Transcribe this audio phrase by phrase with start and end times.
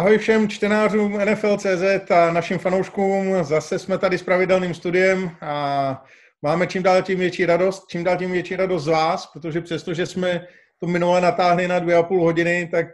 [0.00, 3.44] Ahoj všem čtenářům NFL.cz a našim fanouškům.
[3.44, 6.04] Zase jsme tady s pravidelným studiem a
[6.42, 9.94] máme čím dál tím větší radost, čím dál tím větší radost z vás, protože přesto,
[9.94, 10.46] že jsme
[10.78, 12.86] to minule natáhli na dvě a půl hodiny, tak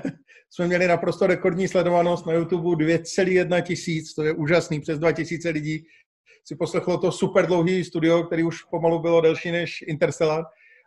[0.50, 5.48] jsme měli naprosto rekordní sledovanost na YouTube 2,1 tisíc, to je úžasný, přes 2 tisíce
[5.48, 5.84] lidí
[6.44, 10.44] si poslechlo to super dlouhý studio, který už pomalu bylo delší než Interstellar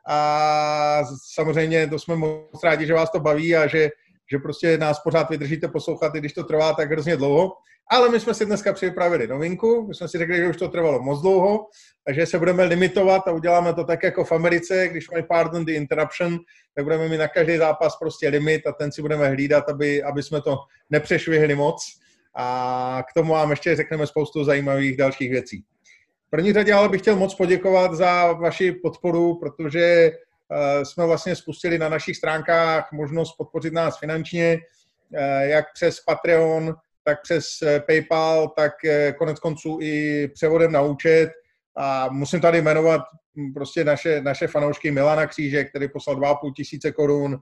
[0.08, 3.90] a samozřejmě to jsme moc rádi, že vás to baví a že
[4.34, 7.52] že prostě nás pořád vydržíte poslouchat, i když to trvá tak hrozně dlouho.
[7.92, 11.02] Ale my jsme si dneska připravili novinku, my jsme si řekli, že už to trvalo
[11.02, 11.68] moc dlouho,
[12.06, 15.72] takže se budeme limitovat a uděláme to tak jako v Americe, když mají pardon the
[15.72, 16.40] interruption,
[16.76, 20.24] tak budeme mít na každý zápas prostě limit a ten si budeme hlídat, aby, aby
[20.24, 20.58] jsme to
[20.90, 21.84] nepřešvihli moc.
[22.36, 25.64] A k tomu vám ještě řekneme spoustu zajímavých dalších věcí.
[26.28, 30.12] V první řadě ale bych chtěl moc poděkovat za vaši podporu, protože
[30.84, 34.60] jsme vlastně spustili na našich stránkách možnost podpořit nás finančně,
[35.16, 38.72] eh, jak přes Patreon, tak přes eh, PayPal, tak
[39.18, 41.32] konec konců i převodem na účet.
[41.78, 43.02] A musím tady jmenovat
[43.38, 47.38] hm, prostě naše, naše fanoušky Milana Kříže, který poslal 2,5 tisíce korun,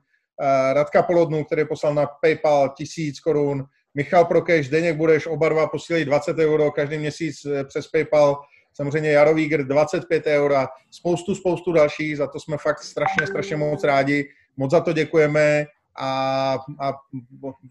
[0.73, 3.65] Radka Polodnu, který poslal na PayPal tisíc korun,
[3.95, 8.41] Michal Prokeš, Deněk Budeš, oba dva posílají 20 euro každý měsíc přes PayPal
[8.73, 13.83] samozřejmě Jarovígr 25 eur a spoustu, spoustu dalších, za to jsme fakt strašně, strašně moc
[13.83, 16.93] rádi, moc za to děkujeme a, a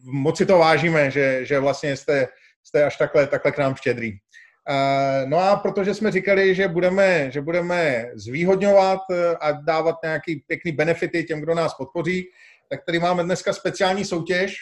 [0.03, 2.29] moc si to vážíme, že, že vlastně jste,
[2.63, 4.19] jste až takhle, takhle k nám štědrý.
[5.27, 10.73] No a protože jsme říkali, že budeme, že budeme zvýhodňovat e, a dávat nějaký pěkný
[10.73, 12.25] benefity těm, kdo nás podpoří,
[12.69, 14.57] tak tady máme dneska speciální soutěž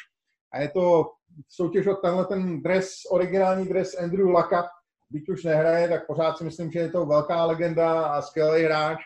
[0.53, 1.11] a je to
[1.49, 4.69] soutěž o tenhle ten dres, originální dres Andrew Laka,
[5.11, 8.99] byť už nehraje, tak pořád si myslím, že je to velká legenda a skvělý hráč,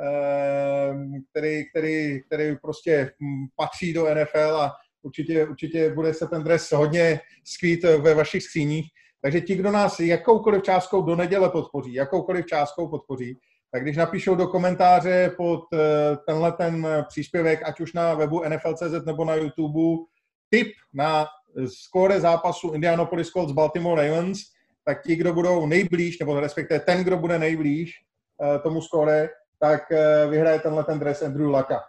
[0.00, 3.12] ehm, který, který, který prostě
[3.56, 8.86] patří do NFL a určitě, určitě bude se ten dres hodně skvít ve vašich skříních.
[9.22, 13.38] Takže ti, kdo nás jakoukoliv částkou do neděle podpoří, jakoukoliv částkou podpoří,
[13.72, 19.04] tak když napíšou do komentáře pod eh, tenhle ten příspěvek, ať už na webu NFL.cz
[19.06, 20.04] nebo na YouTube,
[20.50, 21.26] tip na
[21.66, 24.38] skóre zápasu Indianapolis Colts Baltimore Ravens,
[24.84, 27.92] tak ti, kdo budou nejblíž, nebo respektive ten, kdo bude nejblíž
[28.38, 29.28] uh, tomu skore,
[29.60, 31.80] tak uh, vyhraje tenhle ten dres Andrew Laka.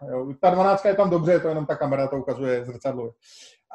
[0.41, 3.11] Ta 12 je tam dobře, to jenom ta kamera to ukazuje zrcadlo.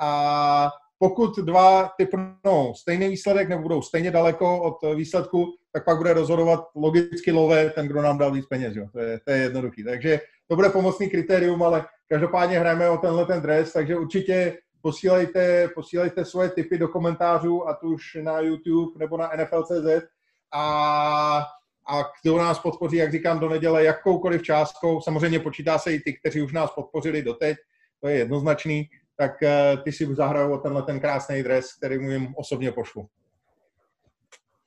[0.01, 6.13] A pokud dva typnou stejný výsledek nebo budou stejně daleko od výsledku, tak pak bude
[6.13, 8.77] rozhodovat logicky lové ten, kdo nám dal víc peněz.
[8.77, 8.87] Jo.
[8.93, 9.85] To, je, to je jednoduchý.
[9.85, 15.69] Takže to bude pomocný kritérium, ale každopádně hrajeme o tenhle ten dres, takže určitě posílejte,
[15.75, 20.07] posílejte svoje tipy do komentářů, ať už na YouTube nebo na NFL.cz
[20.53, 21.47] a,
[21.89, 26.13] a kdo nás podpoří, jak říkám, do neděle jakoukoliv částkou, samozřejmě počítá se i ty,
[26.13, 27.57] kteří už nás podpořili doteď,
[28.01, 32.35] to je jednoznačný, tak uh, ty si zahrajou tenhle ten krásný dres, který mu jim
[32.37, 33.09] osobně pošlu.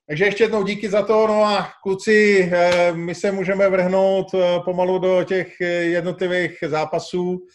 [0.07, 4.59] Takže ještě jednou díky za to, no a kluci, eh, my se můžeme vrhnout eh,
[4.65, 7.47] pomalu do těch jednotlivých zápasů.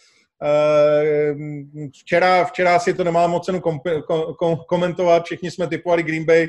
[0.43, 1.34] Eh,
[1.93, 3.81] včera, včera si to nemá moc cenu kom,
[4.38, 6.49] kom, komentovat, všichni jsme typovali Green Bay.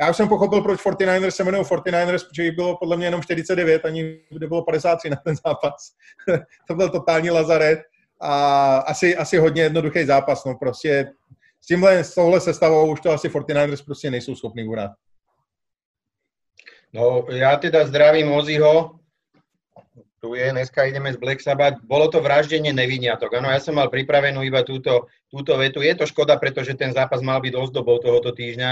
[0.00, 3.22] Já už jsem pochopil, proč 49ers se jmenují 49ers, protože jich bylo podle mě jenom
[3.22, 5.92] 49, ani bylo 53 na ten zápas.
[6.68, 7.80] to byl totální lazaret
[8.20, 10.44] a asi, asi hodně jednoduchý zápas.
[10.44, 11.12] No prostě
[11.60, 14.90] s tímhle, s touhle sestavou už to asi 49ers prostě nejsou schopni urát.
[16.92, 18.98] No, ja teda zdravím Oziho,
[20.20, 21.80] tu je, dneska ideme z Black Sabbath.
[21.80, 23.40] Bolo to vraždenie neviniatok.
[23.40, 25.80] Áno, ja som mal pripravenú iba túto, túto vetu.
[25.80, 28.70] Je to škoda, pretože ten zápas mal byť ozdobou tohoto týždňa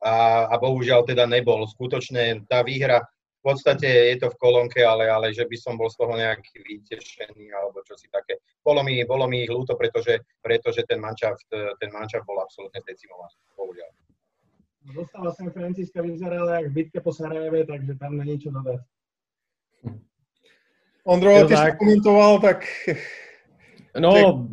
[0.00, 0.14] a,
[0.48, 1.68] a bohužiaľ teda nebol.
[1.68, 3.04] Skutočne tá výhra,
[3.44, 6.64] v podstate je to v kolónke, ale, ale že by som bol z toho nejaký
[6.64, 8.40] vytešený alebo čo si také.
[8.64, 11.46] Bolo mi, bolo mi ich ľúto, pretože, pretože ten manšaft,
[11.78, 13.36] ten manšaft bol absolútne decimovaný.
[13.54, 13.90] Bohužiaľ.
[14.96, 18.80] Dostala San Francisco vyzerala jak v bitke po Sarajeve, takže tam není čo dodať.
[21.06, 21.72] Ondro, ty tak.
[21.72, 22.64] jsi komentoval, tak...
[23.98, 24.46] No,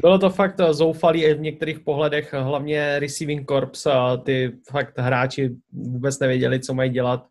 [0.00, 3.86] bylo to fakt zoufalý i v některých pohledech, hlavně receiving corps,
[4.24, 7.26] ty fakt hráči vůbec nevěděli, co mají dělat.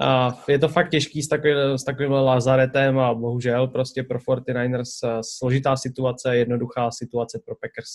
[0.00, 5.20] A je to fakt těžký s, takový, s takovým lazaretem a bohužel prostě pro 49ers
[5.20, 7.90] složitá situace, jednoduchá situace pro Packers.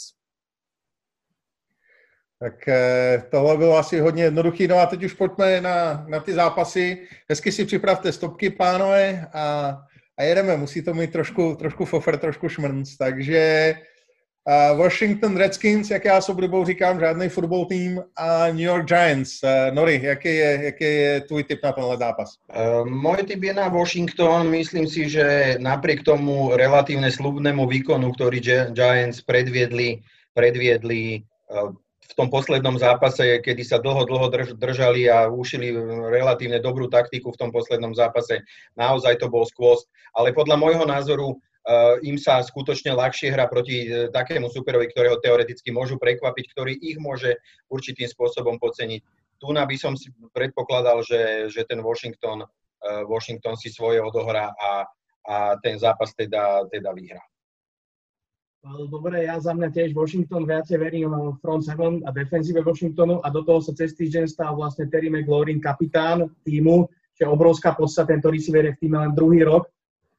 [2.40, 4.68] Tak eh, tohle bylo asi hodně jednoduchý.
[4.68, 6.98] No a teď už pojďme na, na ty zápasy.
[7.30, 9.78] Hezky si připravte stopky, pánové, a,
[10.18, 10.58] a jedeme.
[10.58, 12.98] Musí to mít trošku, trošku fofer, trošku šmrnc.
[12.98, 13.76] Takže
[14.48, 19.44] uh, Washington Redskins, jak já s oblibou říkám, žádný football tým a New York Giants.
[19.44, 22.30] Uh, Nori, jaký je, jaký je tvůj tip na tenhle zápas?
[22.56, 24.48] Uh, môj tip je na Washington.
[24.48, 28.40] Myslím si, že napriek tomu relatívne slubnému výkonu, ktorý
[28.72, 30.00] Giants predviedli
[30.34, 31.26] predviedli
[32.10, 35.70] v tom poslednom zápase, kedy sa dlho, dlho držali a ušili
[36.10, 38.42] relatívne dobrú taktiku v tom poslednom zápase.
[38.74, 39.86] Naozaj to bol skôst.
[40.18, 41.38] Ale podľa môjho názoru
[42.02, 47.38] im sa skutočne ľahšie hrá proti takému superovi, ktorého teoreticky môžu prekvapiť, ktorý ich môže
[47.70, 49.06] určitým spôsobom podceniť.
[49.40, 52.44] Tu by som si predpokladal, že, že ten Washington,
[53.06, 54.90] Washington si svoje odohrá a,
[55.30, 57.22] a ten zápas teda, teda vyhrá.
[58.60, 63.32] Dobre, ja za mňa tiež Washington viacej verím v front seven a defenzíve Washingtonu a
[63.32, 68.12] do toho sa cez týždeň stal vlastne Terry McLaurin, kapitán týmu, čo je obrovská podstata,
[68.12, 69.72] tento receiver je v týme len druhý rok.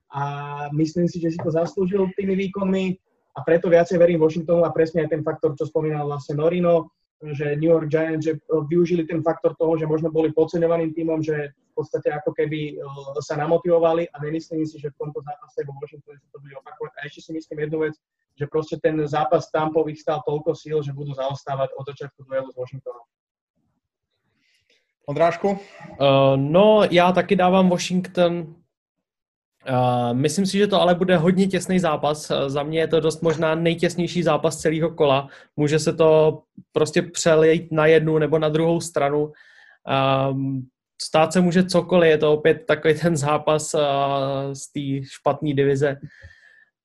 [0.08, 0.24] A
[0.72, 2.96] myslím si, že si to zaslúžil tými výkonmi
[3.36, 6.88] a preto viacej verím Washingtonu a presne aj ten faktor, čo spomínal vlastne Norino,
[7.20, 11.52] že New York Giants že využili ten faktor toho, že možno boli podceňovaným týmom, že
[11.52, 12.80] v podstate ako keby
[13.20, 16.92] sa namotivovali a nemyslím si, že v tomto zápase vo Washingtone sa to bude opakovať.
[16.96, 17.94] A ešte si myslím jednu vec,
[18.36, 22.48] že proste ten zápas Tampov ich stál toľko síl, že budú zaostávať od začiatku duelu
[22.48, 23.04] s Washingtonem.
[25.06, 25.48] Ondrášku?
[25.48, 28.59] Uh, no, já taky dávám Washington.
[29.68, 32.30] Uh, myslím si, že to ale bude hodně těsný zápas.
[32.30, 35.28] Uh, za mě je to dost možná nejtěsnější zápas celého kola.
[35.56, 36.42] Může se to
[36.72, 39.32] prostě přelejt na jednu nebo na druhou stranu.
[40.30, 40.68] Um,
[41.02, 43.80] stát se může cokoliv, je to opět takový ten zápas uh,
[44.52, 45.96] z té špatné divize.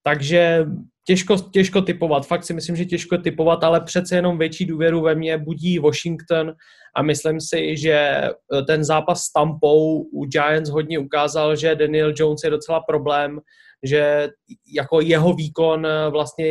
[0.04, 0.66] Takže
[1.06, 5.16] těžko, těžko typovat, fakt si myslím, že těžko typovat, ale přece jenom větší důvěru ve
[5.16, 6.54] mně budí Washington
[6.96, 8.32] a myslím si, že eh,
[8.68, 13.40] ten zápas s Tampou u Giants hodně ukázal, že Daniel Jones je docela problém,
[13.84, 14.30] že
[14.76, 16.46] jako jeho výkon eh, vlastně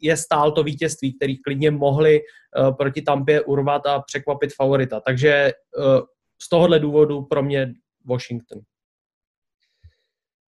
[0.00, 5.00] je stál to vítězství, který klidně mohli eh, proti Tampě urvat a překvapit favorita.
[5.00, 5.52] Takže
[6.42, 7.72] z tohohle důvodu pro mě
[8.04, 8.60] Washington.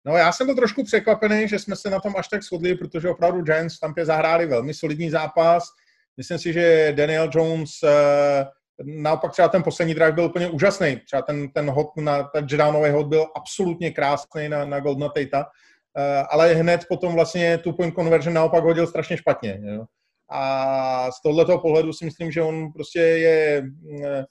[0.08, 3.08] No já jsem byl trošku překvapený, že jsme se na tom až tak shodli, protože
[3.08, 5.64] opravdu Giants tam zahráli velmi solidní zápas.
[6.16, 8.44] Myslím si, že Daniel Jones eh,
[8.84, 10.96] naopak třeba ten poslední drive byl úplně úžasný.
[10.96, 15.44] Třeba ten, ten hod na ten touchdownový hod byl absolutně krásný na, na Goldna Tate,
[15.96, 19.60] eh, ale hned potom vlastně tu point conversion naopak hodil strašně špatně.
[19.62, 19.84] Jo.
[20.30, 23.62] A z tohoto pohledu si myslím, že on prostě je,
[24.04, 24.24] eh,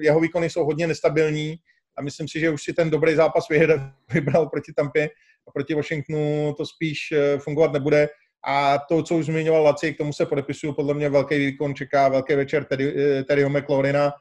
[0.00, 1.56] jeho výkony jsou hodně nestabilní
[1.96, 3.48] a myslím si, že už si ten dobrý zápas
[4.12, 5.10] vybral proti Tampě
[5.48, 8.08] a proti Washingtonu to spíš eh, fungovat nebude.
[8.46, 12.08] A to, co už zmiňoval Laci, k tomu se podepisuju, podle mě velký výkon čeká
[12.08, 14.12] velký večer Terry, eh, Terryho McLaurina.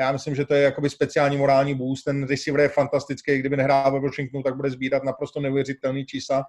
[0.00, 2.04] Já myslím, že to je jakoby speciální morální boost.
[2.04, 6.44] Ten receiver je fantastický, kdyby nehrál ve Washingtonu, tak bude sbírat naprosto neuvěřitelný čísla.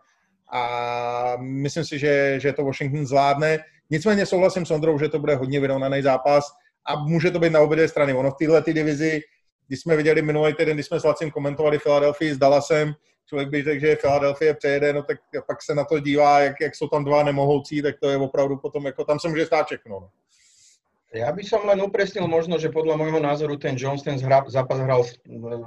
[0.53, 3.59] A myslím si, že, že to Washington zvládne.
[3.89, 6.45] Nicméně souhlasím s Ondrou, že to bude hodně vyrovnaný zápas
[6.87, 8.13] a může to být na obě strany.
[8.13, 9.21] Ono v této divizi
[9.67, 12.93] když jsme viděli minulý týden, když jsme s Lacim komentovali Filadelfii s Dallasem,
[13.27, 15.17] člověk by řekl, že Filadelfie přejede, no tak
[15.47, 18.57] pak se na to dívá, jak, jak jsou tam dva nemohoucí, tak to je opravdu
[18.57, 19.99] potom, jako tam se může stát všechno.
[19.99, 20.09] No.
[21.13, 24.81] Ja by som len upresnil možno, že podľa môjho názoru ten Jones ten zhra, zápas
[24.81, 25.05] hral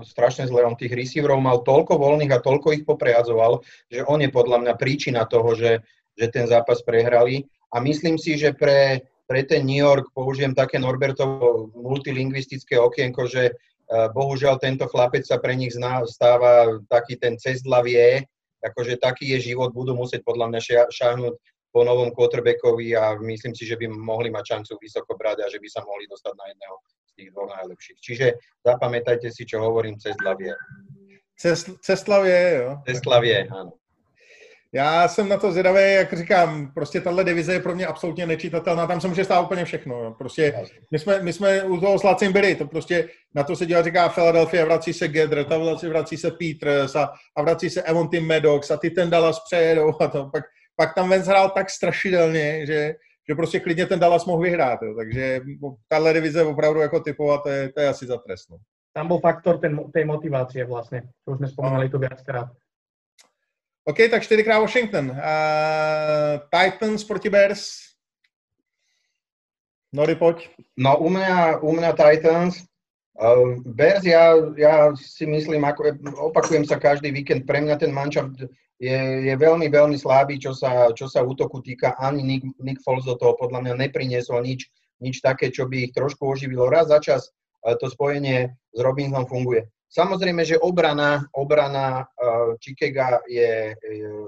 [0.03, 0.67] strašne zle.
[0.67, 4.75] On tých receiverov mal toľko voľných a toľko ich poprehadzoval, že on je podľa mňa
[4.75, 5.87] príčina toho, že,
[6.19, 7.47] že ten zápas prehrali.
[7.71, 13.55] A myslím si, že pre, pre ten New York použijem také Norbertovo multilingvistické okienko, že
[13.87, 15.71] Eh, bohužiaľ tento chlapec sa pre nich
[16.11, 18.19] stáva taký ten cez vie,
[18.59, 20.61] akože taký je život, budú musieť podľa mňa
[20.91, 21.35] šáhnuť
[21.71, 25.63] po novom quarterbackovi a myslím si, že by mohli mať šancu vysoko brať a že
[25.63, 27.99] by sa mohli dostať na jedného z tých dvoch najlepších.
[28.03, 28.27] Čiže
[28.67, 30.55] zapamätajte si, čo hovorím, cez vie.
[31.37, 32.71] Cez, ceslavě, jo.
[32.89, 33.73] Ceslavě, áno.
[34.77, 38.87] Já jsem na to zvědavý, jak říkám, prostě tahle divize je pro mě absolutně nečitatelná,
[38.87, 40.15] tam se může stát úplně všechno.
[40.19, 40.55] Prostě
[40.91, 43.83] my jsme, my jsme u toho s Lacim byli, to prostě na to se dělá,
[43.83, 48.21] říká Philadelphia, vrací se Gedr, ta vrací, vrací se Peters a, a vrací se Emonty
[48.21, 50.31] Maddox a ty ten Dallas přejedou a to.
[50.33, 50.45] Pak,
[50.77, 52.95] pak tam Vance hrál tak strašidelně, že,
[53.29, 54.83] že prostě klidně ten Dallas mohl vyhrát.
[54.83, 54.95] Jo.
[54.95, 55.41] Takže
[55.89, 58.57] tahle divize opravdu jako typovat, to je, to je asi za trestno.
[58.93, 62.49] Tam byl faktor ten, té motivácie vlastně, to už jsme vzpomínali tu viackrát.
[63.89, 65.11] OK, tak čtyřikrát Washington.
[65.11, 65.17] Uh,
[66.51, 67.79] Titans proti Bears.
[69.93, 70.49] Nori, pojď.
[70.77, 72.67] No u mňa, u mňa Titans.
[73.15, 78.43] Uh, Bears, ja, ja si myslím, ako, opakujem sa každý víkend, pre mňa ten mančaft
[78.83, 81.95] je, je veľmi, veľmi slabý, čo sa, čo sa útoku týka.
[82.03, 84.67] Ani Nick, Nick Foles do toho podľa mňa nepriniesol nič,
[84.99, 86.67] nič také, čo by ich trošku oživilo.
[86.67, 87.31] Raz za čas
[87.63, 89.71] uh, to spojenie s Robinsonom funguje.
[89.87, 93.73] Samozrejme, že obrana, obrana uh, Chicago je,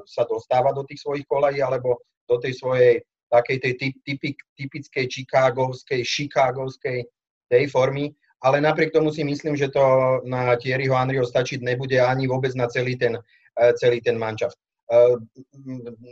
[0.07, 1.99] sa dostáva do tých svojich kolají alebo
[2.31, 3.73] do tej svojej takej tej
[4.07, 7.05] typik, typickej chicagovskej, chicagovskej
[7.53, 9.83] tej formy, ale napriek tomu si myslím, že to
[10.25, 14.57] na Thierryho Henryho stačiť nebude ani vôbec na celý ten, uh, celý ten mančaft.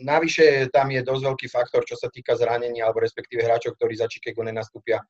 [0.04, 4.04] Navyše tam je dosť veľký faktor, čo sa týka zranení, alebo respektíve hráčov, ktorí za
[4.04, 5.00] Chicago nenastúpia.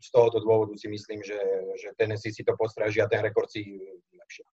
[0.00, 1.40] Z tohoto dôvodu si myslím, že,
[1.80, 3.80] že Tennessee si to postraží a ten rekord si
[4.12, 4.44] lepšie.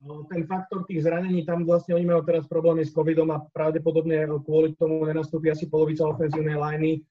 [0.00, 4.28] No, ten faktor tých zranení, tam vlastne oni majú teraz problémy s covidom a pravdepodobne
[4.44, 7.04] kvôli tomu nenastúpi asi polovica ofenzívnej liney.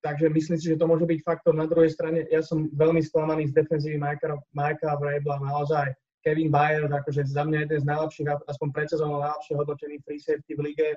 [0.00, 1.52] takže myslím si, že to môže byť faktor.
[1.52, 5.92] Na druhej strane, ja som veľmi sklamaný z defenzívy Majka, Vrabla, naozaj
[6.24, 10.52] Kevin Bayer, akože za mňa jeden z najlepších, aspoň pred sezónou najlepšie hodnotený free safety
[10.56, 10.88] v lige,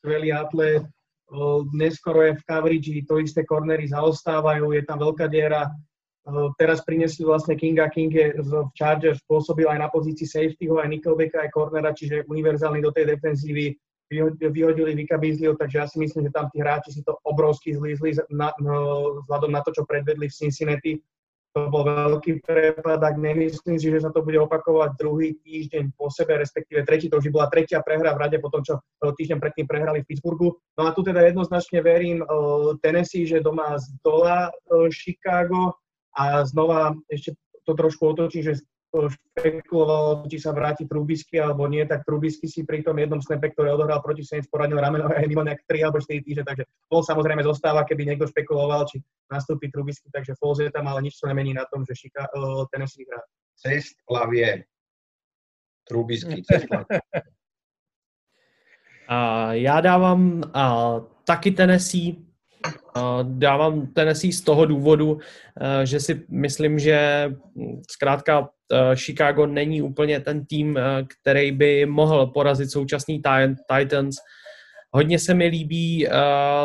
[0.00, 0.84] skvelý atlet,
[1.74, 5.66] neskoro je v coverage, to isté cornery zaostávajú, je tam veľká diera.
[6.58, 11.46] Teraz priniesli vlastne Kinga, King je v Chargers pôsobil aj na pozícii safetyho, aj Nickelbacka,
[11.46, 13.78] aj cornera, čiže univerzálny do tej defenzívy
[14.38, 18.14] vyhodili Vika Beasleyho, takže ja si myslím, že tam tí hráči si to obrovsky zlízli
[18.30, 20.92] no, vzhľadom na to, čo predvedli v Cincinnati
[21.56, 26.12] to bol veľký prepad, ak nemyslím si, že sa to bude opakovať druhý týždeň po
[26.12, 29.64] sebe, respektíve tretí, to už bola tretia prehra v rade po tom, čo týždeň predtým
[29.64, 30.52] prehrali v Pittsburghu.
[30.76, 35.80] No a tu teda jednoznačne verím uh, Tennessee, že doma z dola uh, Chicago
[36.12, 37.32] a znova ešte
[37.64, 38.60] to trošku otočím, že
[39.04, 43.76] špekulovalo, či sa vráti Trubisky alebo nie, tak Trubisky si pri tom jednom snape, ktorý
[43.76, 47.44] odohral proti Saints, poradil rameno aj mimo nejak 3 alebo 4 týždne, takže bol samozrejme
[47.44, 51.52] zostáva, keby niekto špekuloval, či nastúpi Trubisky, takže Foles je tam, ale nič to nemení
[51.52, 53.20] na tom, že Šika, uh, Tennessee hrá.
[53.56, 54.64] Cest hlavie.
[55.84, 56.66] Trubisky, cest
[59.06, 62.26] Uh, já dávám uh, taky Tennessee,
[63.22, 65.18] Dávám Tennessee z toho důvodu,
[65.60, 67.30] eh, že si myslím, že
[67.90, 68.48] zkrátka
[68.94, 73.22] Chicago není úplně ten tým, eh, který by mohl porazit současný
[73.76, 74.16] Titans.
[74.90, 76.08] Hodně se mi líbí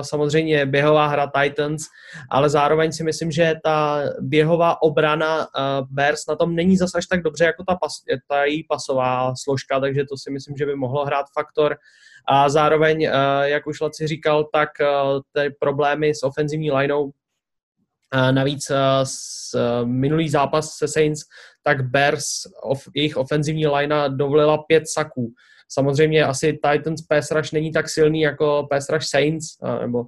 [0.02, 1.84] samozřejmě běhová hra Titans,
[2.30, 5.48] ale zároveň si myslím, že ta běhová obrana
[5.90, 7.92] Bears na tom není zase až tak dobře jako ta, pas,
[8.28, 11.78] ta její pasová složka, takže to si myslím, že by mohlo hrát faktor.
[12.28, 13.10] A zároveň, eh,
[13.44, 14.86] jak už Laci říkal, tak eh,
[15.32, 17.12] ty problémy s ofenzivní lineou
[18.32, 18.76] Navíc eh,
[19.86, 21.22] minulý zápas se Saints,
[21.64, 22.28] tak Bears,
[22.64, 25.34] of, jejich ofenzivní linea dovolila pět saků.
[25.70, 29.46] Samozřejmě asi Titans pass rush není tak silný jako pass rush Saints,
[29.82, 30.08] nebo uh,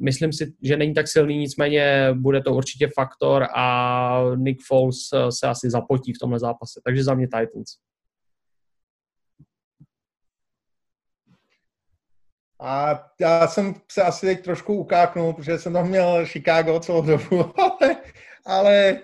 [0.00, 4.96] myslím si, že není tak silný, nicméně bude to určitě faktor a Nick Foles
[5.30, 6.80] se asi zapotí v tomhle zápase.
[6.84, 7.70] Takže za mě Titans.
[12.60, 17.60] A já jsem se asi teď trošku ukáknul, protože jsem tam měl Chicago celou dobu,
[17.60, 17.96] ale,
[18.46, 19.00] ale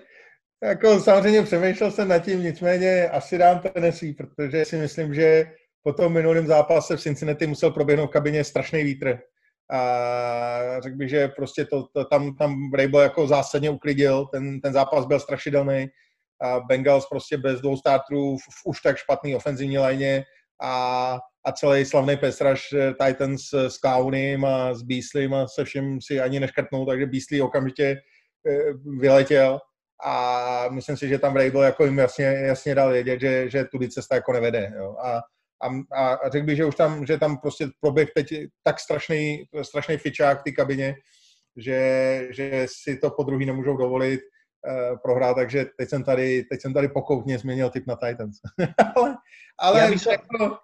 [0.65, 5.51] jako samozřejmě přemýšlel jsem nad tím, nicméně asi dám Tennessee, protože si myslím, že
[5.83, 9.19] po tom minulém zápase v Cincinnati musel proběhnout v kabině strašný vítr.
[9.71, 14.73] A řekl bych, že prostě to, to tam, tam Vrabel jako zásadně uklidil, ten, ten
[14.73, 15.87] zápas byl strašidelný.
[16.41, 20.23] A Bengals prostě bez dvou startů v, v už tak špatný ofenzivní léně
[20.61, 26.01] a a celý slavný pesraž eh, Titans s Clownym a s Beasleym a se všem
[26.01, 27.97] si ani neškrtnul, takže Beasley okamžitě
[28.47, 29.59] eh, vyletěl
[30.03, 33.89] a myslím si, že tam Vrabel jako jim jasně, jasně dal vědět, že, že tudy
[33.89, 34.71] cesta jako nevede.
[34.77, 34.95] Jo.
[35.03, 35.21] A,
[35.93, 38.27] a, a řekl bych, že už tam, že tam prostě proběh teď
[38.63, 40.95] tak strašný, strašný fičák v té kabině,
[41.57, 46.61] že, že si to po druhý nemůžou dovolit uh, prohrát, takže teď jsem tady, teď
[46.61, 48.37] jsem tady pokoutně změnil typ na Titans.
[48.95, 49.15] ale
[49.59, 50.57] ale Já bych jako,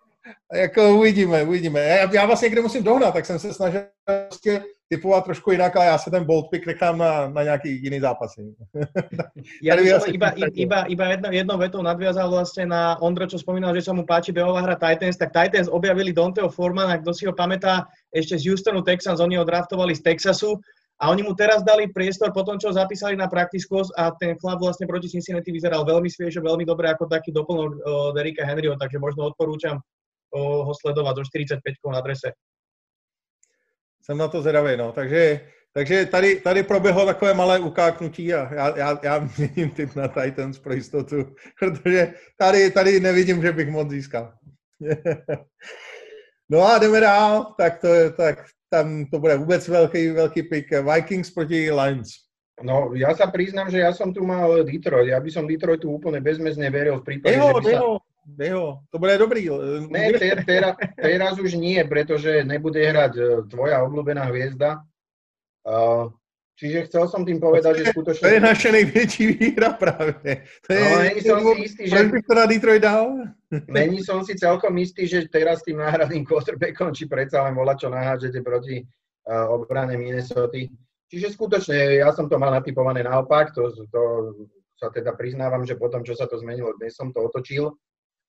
[0.54, 1.80] jako uvidíme, uvidíme.
[1.80, 5.86] Já, já vlastně někde musím dohnat, tak jsem se snažil prostě typovat trošku jinak, ale
[5.86, 8.56] já se ten bold pick nechám na, na nějaký jiný zápasy.
[9.64, 13.72] ja by som iba, iba, iba jedno, jednou vetou nadviazal vlastne na Ondro, čo spomínal,
[13.72, 17.32] že sa mu páči behová hra Titans, tak Titans objavili Donteho Formana, kto si ho
[17.32, 20.60] pamätá, ešte z Houstonu Texans, oni ho draftovali z Texasu
[21.00, 24.36] a oni mu teraz dali priestor po tom, čo zapísali na practice course a ten
[24.44, 27.80] chlap vlastne proti Cincinnati vyzeral veľmi sviežo, veľmi dobre ako taký doplnok
[28.12, 29.80] Derika Henryho, takže možno odporúčam
[30.36, 32.36] ho sledovat do 45 na adrese.
[34.02, 34.92] Jsem na to zvědavý, no.
[34.92, 35.42] Takže,
[35.74, 40.60] takže tady, tady proběhlo takové malé ukáknutí a já, já, já měním typ na Titans
[40.60, 44.34] pro jistotu, protože tady, tady nevidím, že bych moc získal.
[46.50, 50.68] no a jdeme dál, tak to, tak tam to bude vůbec velký, velký pick.
[50.72, 52.10] Vikings proti Lions.
[52.62, 55.10] No, ja sa priznám, že ja som tu mal Detroit.
[55.10, 57.74] Ja by som Detroitu úplne bezmezne veril v prípade, jeho, že by sa...
[57.74, 57.92] Jeho,
[58.90, 59.50] to bude dobrý.
[59.90, 64.86] Ne, ter, teraz, teraz už nie, pretože nebude hrať e, tvoja obľúbená hviezda.
[65.62, 66.10] Uh,
[66.58, 68.26] čiže chcel som tým povedať, že skutočne...
[68.26, 70.50] To je naša největší výhra práve.
[70.66, 72.10] To je, no, není som si istý, že...
[72.10, 73.30] bych to na Detroit dal?
[73.70, 77.94] Není som si celkom istý, že teraz tým náhradným quarterbackom, či predsa len volá, čo
[77.94, 80.58] nahážete proti uh, obrane Minnesota.
[81.14, 84.02] Čiže skutočne, ja som to mal natypované naopak, to, to
[84.82, 87.78] sa teda priznávam, že potom, čo sa to zmenilo, dnes som to otočil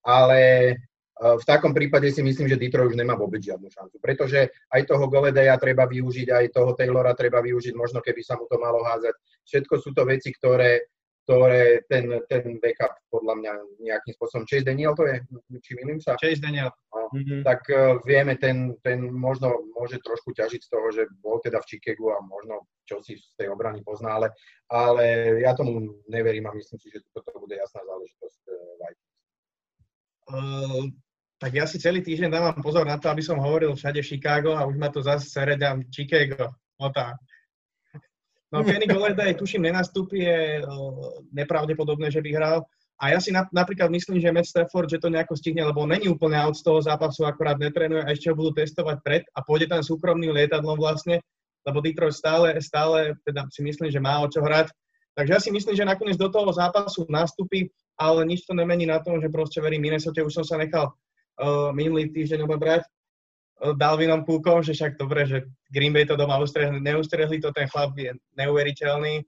[0.03, 0.75] ale
[1.23, 5.07] v takom prípade si myslím, že Detroit už nemá vôbec žiadnu šancu, pretože aj toho
[5.07, 9.15] Goledeja treba využiť, aj toho Taylora treba využiť, možno keby sa mu to malo házať.
[9.47, 10.83] Všetko sú to veci, ktoré,
[11.23, 13.53] ktoré ten, ten backup podľa mňa
[13.87, 14.51] nejakým spôsobom.
[14.51, 15.23] Chase Daniel to je?
[15.63, 16.19] Či milím sa?
[16.19, 16.75] Chase Daniel.
[16.91, 17.41] No, mm-hmm.
[17.47, 21.69] Tak uh, vieme, ten, ten možno môže trošku ťažiť z toho, že bol teda v
[21.71, 24.35] Chicagu a možno čo si z tej obrany pozná, ale,
[24.67, 28.63] ale ja tomu neverím a myslím si, že toto bude jasná záležitosť uh.
[30.33, 30.89] Uh,
[31.37, 34.65] tak ja si celý týždeň dávam pozor na to, aby som hovoril všade Chicago a
[34.65, 36.57] už ma to zase seredám Chicago.
[36.81, 37.21] No tak.
[38.49, 42.59] No Kenny Golladay, tuším, nenastúpi, je uh, nepravdepodobné, že by hral.
[43.03, 46.07] A ja si na, napríklad myslím, že Matt Stafford, že to nejako stihne, lebo není
[46.07, 49.67] úplne out z toho zápasu, akorát netrenuje a ešte ho budú testovať pred a pôjde
[49.67, 51.19] tam súkromným lietadlom vlastne,
[51.67, 54.71] lebo Detroit stále, stále teda si myslím, že má o čo hrať.
[55.19, 58.99] Takže ja si myslím, že nakoniec do toho zápasu nastúpi ale nič to nemení na
[58.99, 64.25] tom, že proste verím Minnesota, už som sa nechal uh, minulý týždeň obabrať uh, Dalvinom
[64.25, 68.17] Púkom, že však dobre, že Green Bay to doma ustrehli, neustrehli to, ten chlap je
[68.37, 69.23] neuveriteľný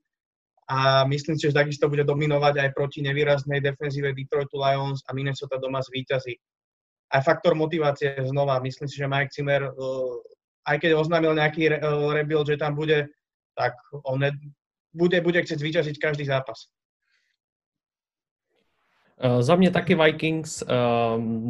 [0.68, 5.60] a myslím si, že takisto bude dominovať aj proti nevýraznej defenzíve Detroitu Lions a Minnesota
[5.60, 6.34] doma zvýťazí.
[7.12, 10.16] Aj faktor motivácie znova, myslím si, že Mike Zimmer, uh,
[10.64, 13.12] aj keď oznámil nejaký re, uh, rebuild, že tam bude,
[13.52, 13.76] tak
[14.08, 14.32] on ne,
[14.96, 16.72] bude, bude chcieť zvýťaziť každý zápas.
[19.22, 20.62] Uh, za mě taky Vikings.
[20.62, 20.68] Uh,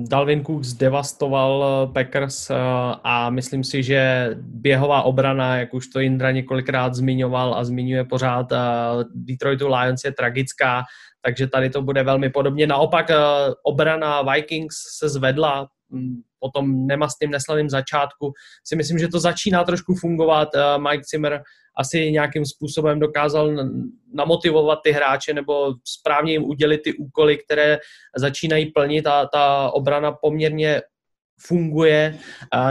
[0.09, 2.57] Dalvin Cook zdevastoval eh, Packers uh,
[3.05, 8.53] a myslím si, že běhová obrana, jak už to Indra několikrát zmiňoval a zmiňuje pořád,
[9.15, 10.83] Detroitu Lions je tragická,
[11.23, 12.67] takže tady to bude velmi podobně.
[12.67, 13.11] Naopak
[13.63, 15.69] obrana Vikings se zvedla
[16.39, 18.33] po tom nemastným neslavným začátku.
[18.65, 20.49] Si myslím, že to začíná trošku fungovat.
[20.79, 21.43] Mike Zimmer
[21.77, 23.53] asi nějakým způsobem dokázal
[24.15, 27.79] namotivovat ty hráče nebo správně jim udělit ty úkoly, které
[28.17, 30.83] začínají plnit a ta obrana poměrně
[31.41, 32.19] funguje.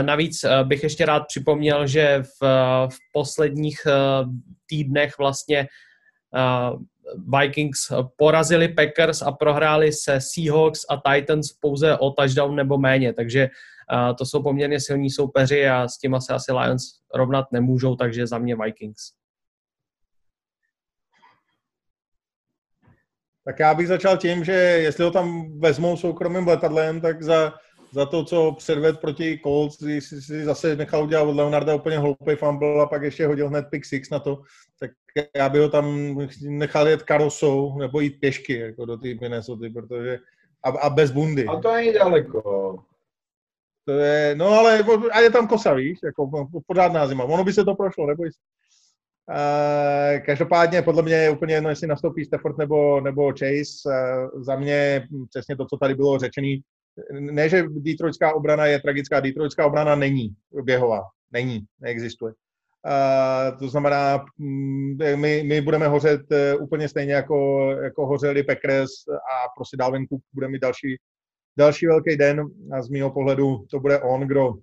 [0.02, 2.46] Navíc eh, bych ještě rád připomněl, že v,
[2.88, 3.92] v posledních eh,
[4.66, 5.58] týdnech vlastně
[6.36, 6.70] eh,
[7.40, 7.78] Vikings
[8.16, 13.48] porazili Packers a prohráli se Seahawks a Titans pouze o touchdown nebo méně, takže
[14.18, 16.82] to jsou poměrně silní soupeři a s tím se asi Lions
[17.14, 19.12] rovnat nemůžou, takže za mě Vikings.
[23.44, 27.54] Tak já bych začal tím, že jestli ho tam vezmou soukromým letadlem, tak za,
[27.94, 31.98] za to, co předved proti Colts, když si, si zase nechal udělat od Leonarda úplně
[31.98, 34.42] hloupý fumble a pak ještě hodil hned pick six na to,
[34.80, 34.90] tak
[35.36, 40.18] já bych ho tam nechal jet karosou nebo jít pěšky jako do té Minnesota, protože
[40.64, 41.46] a, a bez bundy.
[41.46, 42.78] A to není daleko.
[43.84, 47.24] To je, no ale a je tam kosa, víš, jako pořádná zima.
[47.24, 48.38] Ono by se to prošlo, neboj se.
[49.30, 53.88] Uh, každopádně podle mě je úplně jedno, jestli nastoupí Stafford nebo, nebo Chase.
[54.34, 56.62] Uh, za mě přesně to, co tady bylo řečený.
[57.12, 61.02] Ne, že Detroitská obrana je tragická, Detroitská obrana není běhová.
[61.32, 62.32] Není, neexistuje.
[62.32, 68.90] Uh, to znamená, mm, my, my budeme hořet uh, úplně stejně jako, jako hořeli Packers
[69.08, 70.96] a prostě Dalvin Cook bude mít další
[71.58, 74.54] další velký den a z mého pohledu to bude on, kdo,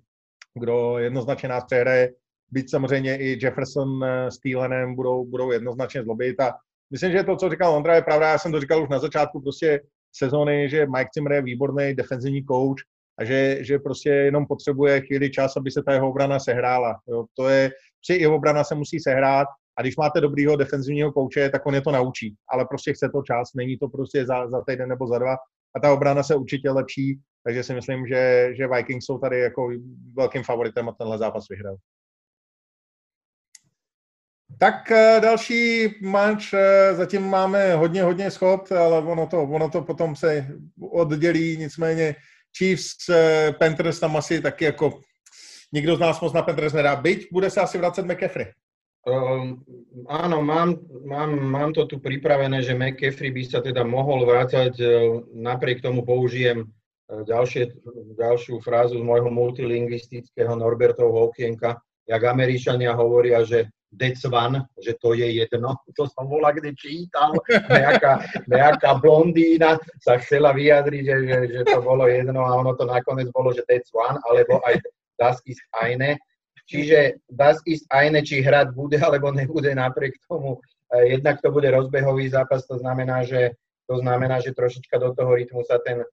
[0.60, 2.12] kdo jednoznačně nás přehraje.
[2.50, 6.52] Byť samozřejmě i Jefferson eh, s Thielenem budou, budou jednoznačně zlobit a
[6.90, 8.28] myslím, že to, co říkal Ondra, je pravda.
[8.28, 9.80] Já jsem to říkal už na začátku prostě
[10.12, 12.78] sezóny, že Mike Zimmer je výborný defenzivní coach
[13.18, 17.00] a že, že prostě jenom potřebuje chvíli čas, aby se ta jeho obrana sehrála.
[17.08, 17.70] Jo, to je,
[18.00, 19.48] při jeho obrana se musí sehrát
[19.78, 22.34] a když máte dobrýho defenzivního kouče, tak on je to naučí.
[22.48, 25.36] Ale prostě chce to čas, není to prostě za, za týden nebo za dva
[25.76, 29.68] a ta obrana se určitě lepší, takže si myslím, že, že Vikings jsou tady jako
[30.16, 31.76] velkým favoritem a tenhle zápas vyhrál.
[34.58, 39.82] Tak eh, další match, eh, zatím máme hodně, hodně schod, ale ono to, ono to
[39.82, 40.46] potom se
[40.90, 42.14] oddělí, nicméně
[42.58, 45.00] Chiefs, eh, Panthers tam asi taky jako
[45.72, 46.96] nikdo z nás moc na Panthers nedá.
[46.96, 48.46] Byť bude se asi vracet McCaffrey.
[49.02, 49.58] Um,
[50.06, 54.78] áno, mám, mám, mám to tu pripravené, že McCaffrey by sa teda mohol vrácať,
[55.34, 56.70] napriek tomu použijem
[57.10, 57.82] ďalšie,
[58.14, 65.12] ďalšiu frázu z môjho multilingvistického Norbertovho okienka, jak Američania hovoria, že that's one, že to
[65.12, 65.76] je jedno.
[65.98, 67.36] To som bola kde čítal,
[67.68, 72.88] nejaká, nejaká blondína sa chcela vyjadriť, že, že, že to bolo jedno a ono to
[72.88, 74.80] nakoniec bolo, že that's one, alebo aj
[75.20, 76.16] das ist eine
[76.66, 80.56] Čiže das ist eine, či hrať bude alebo nebude napriek tomu.
[80.94, 83.52] E, jednak to bude rozbehový zápas, to znamená, že,
[83.90, 86.06] to znamená, že trošička do toho rytmu sa ten e,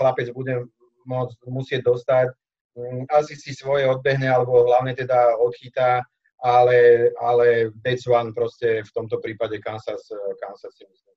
[0.00, 0.66] chlapec bude
[1.04, 2.34] môcť, musieť dostať.
[2.72, 6.00] Mm, asi si svoje odbehne, alebo hlavne teda odchytá,
[6.40, 10.08] ale, ale that's one proste v tomto prípade Kansas,
[10.40, 11.12] Kansas si myslím,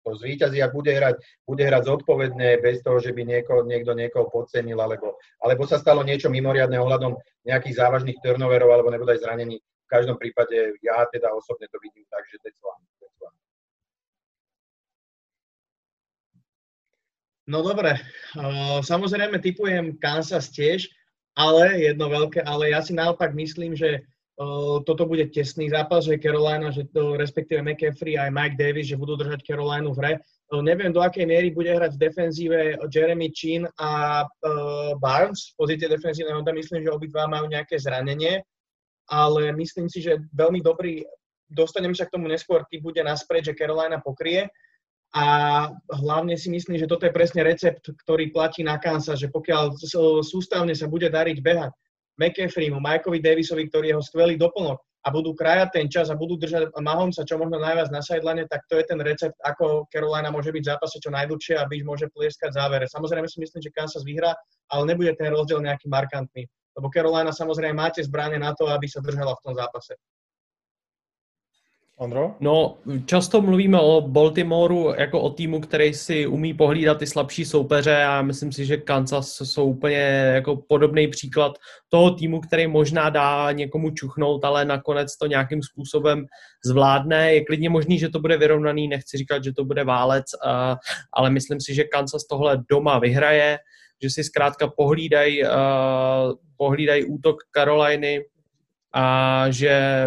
[0.00, 4.32] to zvíťazí, ak bude hrať, bude hrať zodpovedne, bez toho, že by nieko, niekto niekoho
[4.32, 9.60] podcenil, alebo, alebo sa stalo niečo mimoriadne ohľadom nejakých závažných turnoverov, alebo nebude aj zranení.
[9.60, 12.80] V každom prípade ja teda osobne to vidím tak, že that's one.
[17.50, 17.98] No dobre,
[18.38, 20.86] uh, samozrejme typujem Kansas tiež,
[21.34, 24.06] ale jedno veľké, ale ja si naopak myslím, že
[24.88, 29.12] toto bude tesný zápas, že Carolina, že to, respektíve McCaffrey aj Mike Davis, že budú
[29.20, 30.12] držať Carolinu v hre.
[30.64, 32.58] Neviem, do akej miery bude hrať v defenzíve
[32.88, 34.24] Jeremy Chin a
[34.96, 36.56] Barnes v pozície defenzívneho onda.
[36.56, 38.40] Myslím, že obidva majú nejaké zranenie,
[39.12, 41.04] ale myslím si, že veľmi dobrý,
[41.52, 44.48] dostaneme sa k tomu neskôr, ty bude naspäť, že Carolina pokrie
[45.10, 45.24] a
[45.90, 49.74] hlavne si myslím, že toto je presne recept, ktorý platí na Kansas, že pokiaľ
[50.22, 51.74] sústavne sa bude dariť behať
[52.14, 56.36] McCaffreymu, Mikeovi Davisovi, ktorý je jeho skvelý doplnok a budú krajať ten čas a budú
[56.36, 60.52] držať Mahomesa čo možno najviac na sidelane, tak to je ten recept, ako Carolina môže
[60.52, 62.84] byť v zápase čo najdlhšie a byť môže plieskať závere.
[62.84, 64.36] Samozrejme si myslím, že Kansas vyhrá,
[64.68, 66.44] ale nebude ten rozdiel nejaký markantný.
[66.76, 69.96] Lebo Carolina samozrejme máte zbranie na to, aby sa držala v tom zápase.
[72.00, 72.34] Ondro?
[72.40, 78.04] No, často mluvíme o Baltimoreu jako o týmu, který si umí pohlídat ty slabší soupeře
[78.04, 79.98] a myslím si, že Kansas jsou úplně
[80.34, 81.58] jako podobný příklad
[81.88, 86.26] toho týmu, který možná dá někomu čuchnout, ale nakonec to nějakým způsobem
[86.64, 87.34] zvládne.
[87.34, 90.26] Je klidně možný, že to bude vyrovnaný, nechci říkat, že to bude válec,
[91.12, 93.58] ale myslím si, že Kansas tohle doma vyhraje,
[94.02, 95.42] že si zkrátka pohlídají
[96.56, 98.24] pohlídaj útok Caroliny
[98.92, 100.06] a že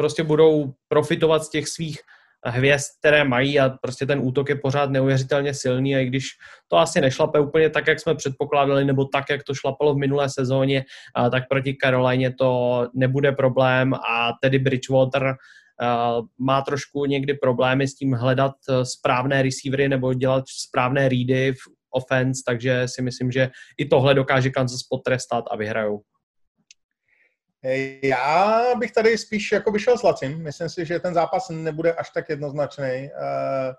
[0.00, 2.00] prostě budou profitovat z těch svých
[2.44, 6.28] hvězd, které mají a prostě ten útok je pořád neuvěřitelně silný a i když
[6.68, 10.28] to asi nešlape úplně tak, jak jsme předpokládali, nebo tak, jak to šlapalo v minulé
[10.28, 10.84] sezóně,
[11.30, 15.34] tak proti Karolajně to nebude problém a tedy Bridgewater
[16.38, 21.62] má trošku někdy problémy s tím hledat správné receivery nebo dělat správné ready v
[21.94, 26.00] offense, takže si myslím, že i tohle dokáže Kansas potrestat a vyhrajou.
[28.02, 30.42] Já bych tady spíš jako vyšel s Lacim.
[30.42, 32.84] Myslím si, že ten zápas nebude až tak jednoznačný.
[32.84, 33.74] Eh,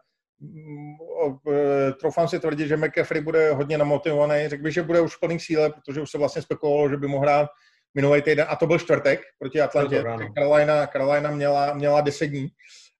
[1.51, 4.47] eh, troufám si tvrdit, že McCaffrey bude hodně namotivovaný.
[4.47, 7.07] Řekl bych, že bude už v plný síle, protože už se vlastně spekulovalo, že by
[7.07, 7.49] mohl hrát
[7.95, 10.03] minulý týden, a to byl čtvrtek proti Atlantě.
[10.37, 12.47] Carolina, Carolina měla, měla 10 dní,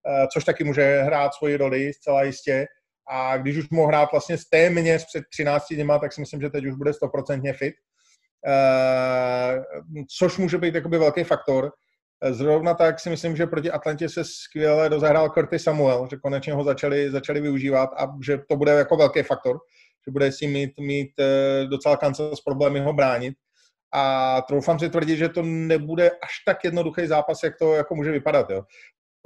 [0.08, 2.68] eh, což taky může hrát svoji roli zcela jistě.
[3.10, 6.50] A když už mohl hrát vlastně z téměř před 13 dněma, tak si myslím, že
[6.50, 7.76] teď už bude 100% fit.
[8.48, 9.62] Eh,
[10.18, 11.72] což může být jakoby velký faktor.
[12.30, 16.64] Zrovna tak si myslím, že proti Atlantě se skvěle rozehrál Curtis Samuel, že konečně ho
[16.64, 19.60] začali, začali využívat a že to bude jako velký faktor,
[20.08, 22.00] že bude si mít, mít eh, docela
[22.34, 23.34] s problémy ho bránit.
[23.94, 28.12] A troufám si tvrdit, že to nebude až tak jednoduchý zápas, jak to jako může
[28.12, 28.50] vypadat.
[28.50, 28.64] Jo.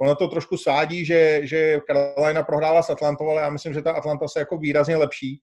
[0.00, 3.92] Ono to trošku svádí, že, že Carolina prohrála s Atlantou, ale já myslím, že ta
[3.92, 5.40] Atlanta se jako výrazně lepší.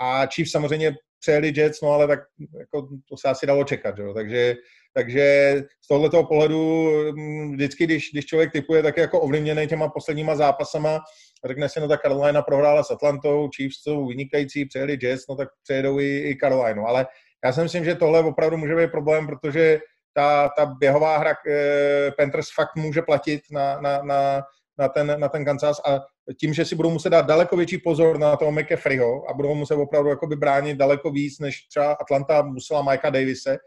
[0.00, 2.20] A Chiefs samozřejmě přejeli Jets, no ale tak
[2.58, 4.02] jako, to se asi dalo čekat, že?
[4.14, 4.54] Takže,
[4.94, 5.54] takže
[5.84, 10.36] z tohoto pohledu mm, vždycky, když, když člověk typuje, tak je jako ovlivněný těma posledníma
[10.36, 11.00] zápasama,
[11.46, 15.48] řekne si, no tak Carolina prohrála s Atlantou, Chiefs jsou vynikající, přejeli Jets, no tak
[15.62, 16.82] přejedou i, i Carolina.
[16.86, 17.06] Ale
[17.44, 19.80] já si myslím, že tohle opravdu může být problém, protože
[20.14, 24.42] ta, ta běhová hra e, Panthers fakt může platit na, na, na,
[24.78, 26.00] na, ten, na ten Kansas a
[26.40, 29.74] tím, že si budou muset dát daleko větší pozor na toho McAfreeho a budou muset
[29.74, 33.58] opravdu jakoby bránit daleko víc, než třeba Atlanta musela Mikea Davise,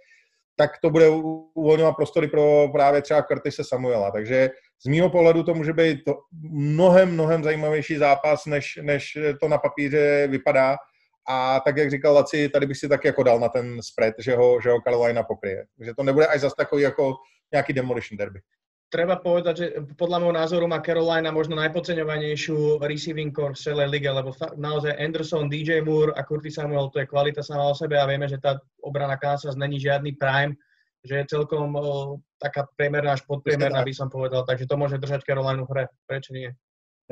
[0.58, 1.10] tak to bude
[1.54, 4.12] uvolňovat prostory pro právě třeba Curtise Samuela.
[4.12, 4.50] Takže
[4.86, 6.18] z mýho pohledu to může být to
[6.52, 10.78] mnohem, mnohem zajímavější zápas, než, než to na papíře vypadá.
[11.30, 14.36] A tak, jak říkal Laci, tady bych si taky jako dal na ten spread, že
[14.36, 15.66] ho, že ho Carolina pokryje.
[15.78, 17.16] Takže to nebude až zase takový jako
[17.54, 18.40] nějaký demolition derby
[18.90, 19.66] treba povedať, že
[19.98, 25.50] podľa môjho názoru má Carolina možno najpodceňovanejšiu receiving core v celej lige, lebo naozaj Anderson,
[25.50, 28.62] DJ Moore a Curtis Samuel, to je kvalita sama o sebe a vieme, že tá
[28.80, 30.56] obrana Kansas není žiadny prime,
[31.06, 31.74] že je celkom
[32.42, 35.86] taká priemerná až podpriemerná, by som povedal, takže to môže držať Carolina v hre.
[36.10, 36.50] Prečo nie?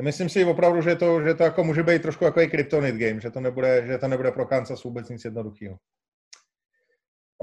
[0.02, 3.30] Myslím si opravdu, že to, že to jako může být trošku jako kryptonit game, že
[3.30, 5.78] to nebude, že to nebude pro Kansas vůbec nic jednoduchého.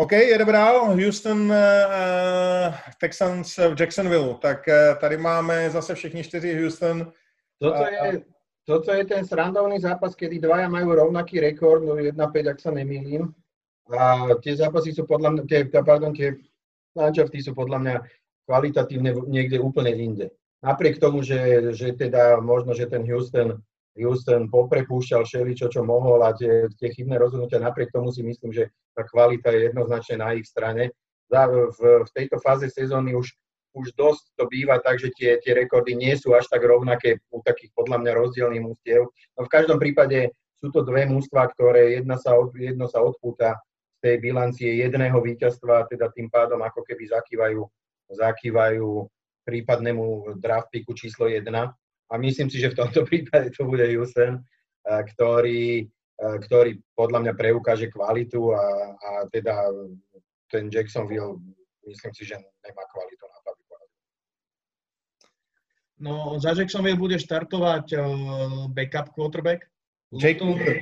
[0.01, 0.97] OK, jedeme dál.
[0.97, 4.35] Houston, uh, Texans v Jacksonville.
[4.35, 7.13] Tak uh, tady máme zase všichni čtyři Houston.
[7.59, 8.23] Toto je,
[8.65, 12.17] toto je ten srandovný zápas, kedy dvaja majú rovnaký rekord, no 1-5,
[12.49, 13.29] ak sa nemýlim.
[13.93, 16.33] A tie zápasy sú podľa mňa, tie, pardon, tie
[16.97, 17.95] manšafty sú podľa mňa
[18.49, 20.27] kvalitatívne niekde úplne inde.
[20.65, 23.61] Napriek tomu, že, že teda možno, že ten Houston
[24.01, 27.61] Houston poprepúšťal všeličo, čo mohol a tie, tie chybné rozhodnutia.
[27.61, 30.93] Napriek tomu si myslím, že tá kvalita je jednoznačne na ich strane.
[31.31, 33.31] V, v tejto fáze sezóny už
[33.71, 37.39] už dosť to býva tak, že tie, tie rekordy nie sú až tak rovnaké u
[37.39, 39.07] takých podľa mňa rozdielných mústiev.
[39.39, 43.63] No v každom prípade sú to dve mústva, ktoré jedna sa, jedno sa odpúta
[43.97, 47.63] z tej bilancie jedného víťazstva, teda tým pádom ako keby zakývajú,
[48.11, 49.07] zakývajú
[49.47, 51.47] prípadnému draft picku číslo 1.
[52.11, 54.43] A myslím si, že v tomto prípade to bude Houston,
[54.85, 55.87] ktorý,
[56.19, 58.65] ktorý podľa mňa preukáže kvalitu a,
[58.97, 59.71] a teda
[60.51, 61.39] ten Jacksonville
[61.87, 63.63] myslím si, že nemá kvalitu na to, aby
[66.01, 68.01] No, za Jacksonville bude štartovať uh,
[68.73, 69.69] backup quarterback.
[70.17, 70.81] Jake Luton.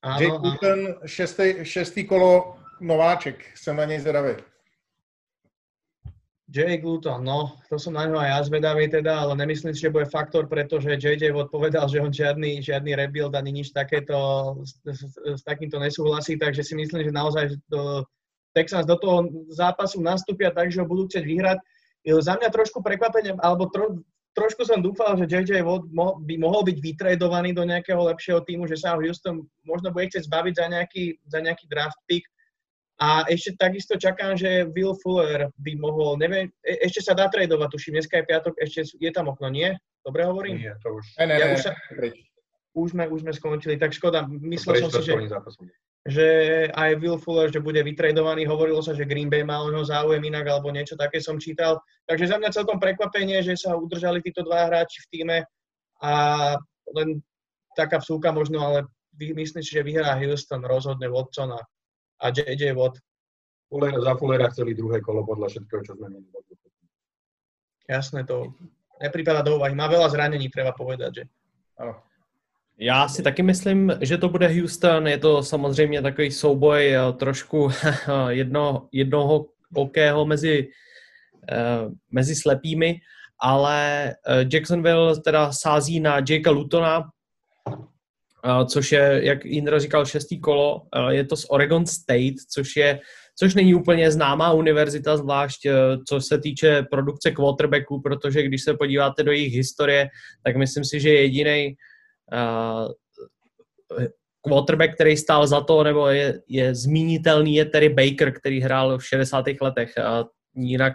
[0.00, 3.52] Áno, Jake Luton, šestý, šestý kolo nováček.
[3.52, 4.34] Jsem na něj zvedavý.
[6.46, 9.90] Jake Luton, no, to som na ňo aj ja zvedavý teda, ale nemyslím si, že
[9.90, 15.02] bude faktor, pretože JJ odpovedal, že on žiadny, žiadny rebuild ani nič takéto s, s,
[15.18, 18.06] s takýmto nesúhlasí, takže si myslím, že naozaj do,
[18.54, 21.58] Texans do toho zápasu nastúpia tak, že ho budú chcieť vyhrať.
[22.06, 24.06] Za mňa trošku prekvapenie, alebo tro,
[24.38, 25.90] trošku som dúfal, že JJ Watt
[26.24, 30.30] by mohol byť vytredovaný do nejakého lepšieho týmu, že sa ho Houston možno bude chcieť
[30.30, 32.22] zbaviť za nejaký, za nejaký draft pick.
[32.96, 37.68] A ešte takisto čakám, že Will Fuller by mohol, neviem, e, ešte sa dá tradovať,
[37.68, 39.68] tuším, dneska je piatok, ešte je tam okno, nie?
[40.00, 40.64] Dobre hovorím?
[40.64, 41.04] Nie, to už...
[41.20, 41.72] Ne, ne, ja už, sa,
[42.72, 45.12] už, sme, už sme skončili, tak škoda, myslel som si, že
[46.06, 46.26] že
[46.70, 50.22] aj Will Fuller, že bude vytredovaný, hovorilo sa, že Green Bay má o neho záujem
[50.22, 51.82] inak alebo niečo také som čítal.
[52.06, 55.38] Takže za mňa celkom prekvapenie, že sa udržali títo dva hráči v týme
[55.98, 56.12] a
[56.94, 57.18] len
[57.74, 58.86] taká vsúka možno, ale
[59.18, 61.60] myslím si, že vyhrá Houston rozhodne Watson a,
[62.20, 62.98] a JJ Watt.
[63.68, 66.26] Fuller, za Fullera chceli druhé kolo podľa všetkého, čo sme mali.
[67.90, 68.54] Jasné, to
[69.02, 69.74] nepripada do úvahy.
[69.74, 71.24] Má veľa zranení, treba povedať, že.
[71.78, 72.02] Áno.
[72.78, 75.06] Já si taky myslím, že to bude Houston.
[75.06, 77.68] Je to samozřejmě takový souboj eh, trošku
[78.28, 80.68] jedno, jednoho okého mezi,
[81.48, 83.00] eh, mezi slepými,
[83.40, 87.10] ale eh, Jacksonville teda sází na Jakea Lutona,
[88.66, 90.82] což je, jak Indra říkal, šestý kolo.
[91.10, 93.00] Je to z Oregon State, což je
[93.38, 95.66] což není úplně známá univerzita, zvlášť
[96.08, 100.08] co se týče produkce quarterbacků, protože když se podíváte do jejich historie,
[100.44, 101.74] tak myslím si, že jediný
[102.32, 102.92] uh,
[104.48, 109.06] quarterback, který stál za to, nebo je, je zmínitelný, je Terry Baker, který hrál v
[109.06, 109.44] 60.
[109.60, 109.98] letech.
[109.98, 110.24] A
[110.56, 110.92] jinak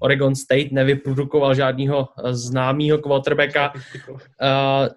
[0.00, 3.72] Oregon State nevyprodukoval žádného známého quarterbacka.
[3.72, 4.88] Uh,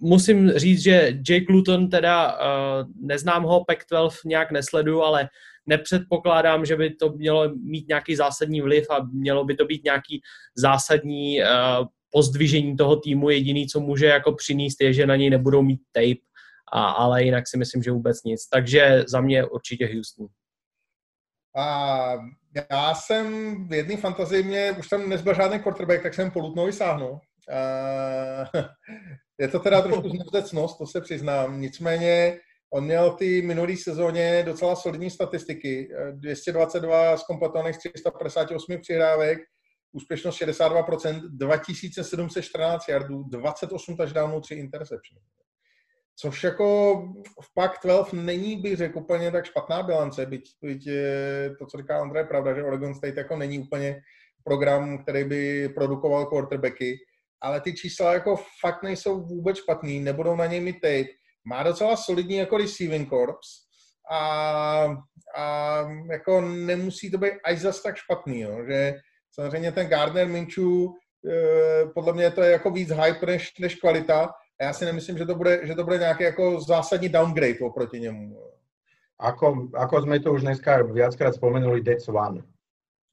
[0.00, 5.28] musím říct, že Jake Luton teda, uh, neznám ho, Pac-12 nějak nesleduju, ale
[5.66, 10.20] nepředpokládám, že by to mělo mít nějaký zásadní vliv a mělo by to být nějaký
[10.56, 13.30] zásadní uh, pozdvižení toho týmu.
[13.30, 16.26] Jediný, co může jako přinést, je, že na něj nebudou mít tape,
[16.72, 18.48] a, ale jinak si myslím, že vůbec nic.
[18.48, 20.26] Takže za mě určitě Houston.
[21.56, 22.12] A
[22.70, 23.28] já jsem
[23.68, 27.20] v jedné fantazii, mě už tam nezbyl žádný quarterback, tak jsem po Lutnovi sáhnul.
[27.52, 28.60] A,
[29.38, 31.60] je to teda trošku znevzdecnost, to se přiznám.
[31.60, 35.88] Nicméně on měl ty minulý sezóně docela solidní statistiky.
[36.12, 39.38] 222 z kompletovaných 358 přihrávek,
[39.92, 45.20] úspěšnost 62%, 2714 yardů, 28 touchdownů, 3 interception.
[46.18, 46.96] Což jako
[47.42, 50.88] v pak 12 není, bych řekl, úplně tak špatná bilance, byť, byť
[51.58, 54.00] to, co říká Andrej, je pravda, že Oregon State jako není úplně
[54.44, 56.96] program, který by produkoval quarterbacky,
[57.40, 61.12] ale ty čísla jako fakt nejsou vůbec špatný, nebudou na něj mít tape.
[61.44, 63.46] Má docela solidní jako receiving corps
[64.10, 64.20] a,
[65.36, 65.78] a
[66.12, 68.94] jako nemusí to být až zas tak špatný, jo, že
[69.40, 70.94] Samozřejmě ten Gardner Minchu,
[71.30, 74.24] eh, podle mě to je jako víc hype než, než kvalita.
[74.60, 78.00] A já si nemyslím, že to bude, že to bude nějaký jako zásadní downgrade oproti
[78.00, 78.36] němu.
[79.16, 82.44] Ako, ako sme to už dneska viackrát spomenuli, that's one.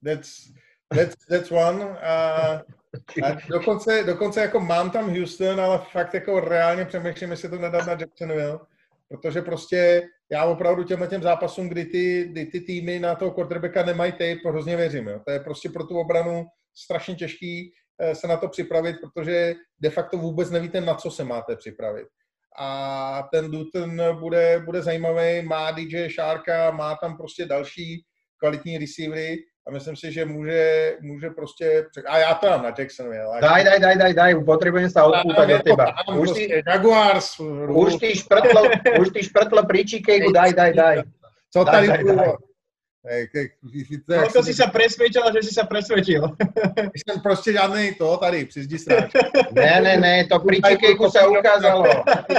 [0.04, 0.52] That's,
[0.92, 1.80] that's, that's one.
[1.80, 2.60] A,
[3.24, 7.88] a dokonce, dokonce jako mám tam Houston, ale fakt jako reálně přemýšlím, jestli to nedat
[7.88, 8.60] na Jacksonville,
[9.08, 13.86] protože prostě já opravdu těmhle těm zápasům, kdy ty, kdy ty týmy na toho quarterbacka
[13.86, 15.08] nemají tape, hrozně věřím.
[15.08, 15.20] Jo.
[15.26, 19.90] To je prostě pro tu obranu strašně těžký eh, se na to připravit, protože de
[19.90, 22.08] facto vůbec nevíte, na co se máte připravit.
[22.60, 28.06] A ten Dutton bude, bude zajímavý, má DJ Šárka, má tam prostě další
[28.38, 31.86] kvalitní receivery, a myslím si, že může, může prostě...
[32.08, 33.42] A já to mám na Jacksonville.
[33.42, 35.86] Daj, daj, daj, daj, daj, potrebujem sa odpútať od teba.
[36.20, 37.40] Už ty, Jaguars.
[37.72, 38.62] Už ty šprtlo,
[39.00, 39.88] už ty šprtlo pri
[40.34, 40.98] daj, daj, daj.
[41.54, 42.32] Co tady daj, daj, daj.
[43.04, 46.24] Koľko si sa presvedčil, že si sa presvedčil?
[46.96, 49.12] Jsem prostě žádný to tady, přizdi sráč.
[49.52, 50.64] Ne, ne, ne, to pri
[51.12, 51.84] sa ukázalo.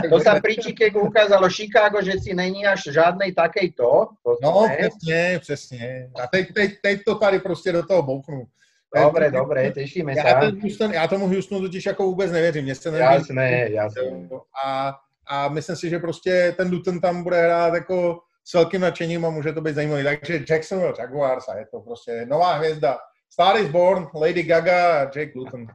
[0.09, 0.57] To sa pri
[0.97, 4.09] ukázalo Chicago, že si není až žádnej takej to.
[4.43, 6.11] No, přesně, přesně.
[6.23, 8.45] A teď, teď, teď to tady prostě do toho bouknu.
[8.97, 10.41] Dobre, dobre, tešíme já, sa.
[10.41, 12.65] ten Houston, já tomu Houstonu totiž jako vůbec nevěřím.
[12.65, 13.15] Mně se nevěřím.
[13.15, 14.29] Jasné, jasné.
[14.65, 14.95] A,
[15.27, 19.31] a myslím si, že prostě ten Luton tam bude hrát jako s velkým nadšením a
[19.31, 20.05] může to být zajímavý.
[20.05, 22.99] Takže Jacksonville Jaguars a je to prostě nová hvězda.
[23.33, 25.67] Star is born, Lady Gaga a Jake Luton.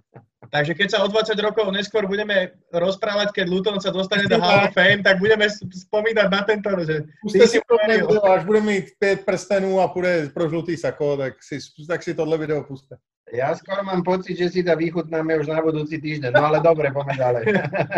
[0.49, 4.65] Takže keď sa o 20 rokov neskôr budeme rozprávať, keď Luton sa dostane do Hall
[4.65, 9.25] of Fame, tak budeme spomínať na tento, že ty si to až bude mít pět
[9.25, 12.97] prstenů a půjde pro žlutý sako, tak si, tak si tohle video puste.
[13.34, 16.34] Ja skoro mám pocit, že si to vychutnáme už na budúci týždeň.
[16.34, 17.44] No ale dobre, poďme ďalej.